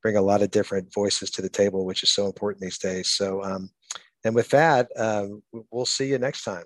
bring 0.02 0.16
a 0.16 0.22
lot 0.22 0.42
of 0.42 0.52
different 0.52 0.94
voices 0.94 1.30
to 1.32 1.42
the 1.42 1.50
table 1.50 1.86
which 1.86 2.04
is 2.04 2.12
so 2.12 2.26
important 2.26 2.62
these 2.62 2.78
days. 2.78 3.12
So 3.12 3.44
um, 3.44 3.70
and 4.24 4.36
with 4.36 4.50
that 4.50 4.90
um, 4.98 5.42
we'll 5.72 5.86
see 5.86 6.10
you 6.10 6.20
next 6.20 6.44
time 6.44 6.66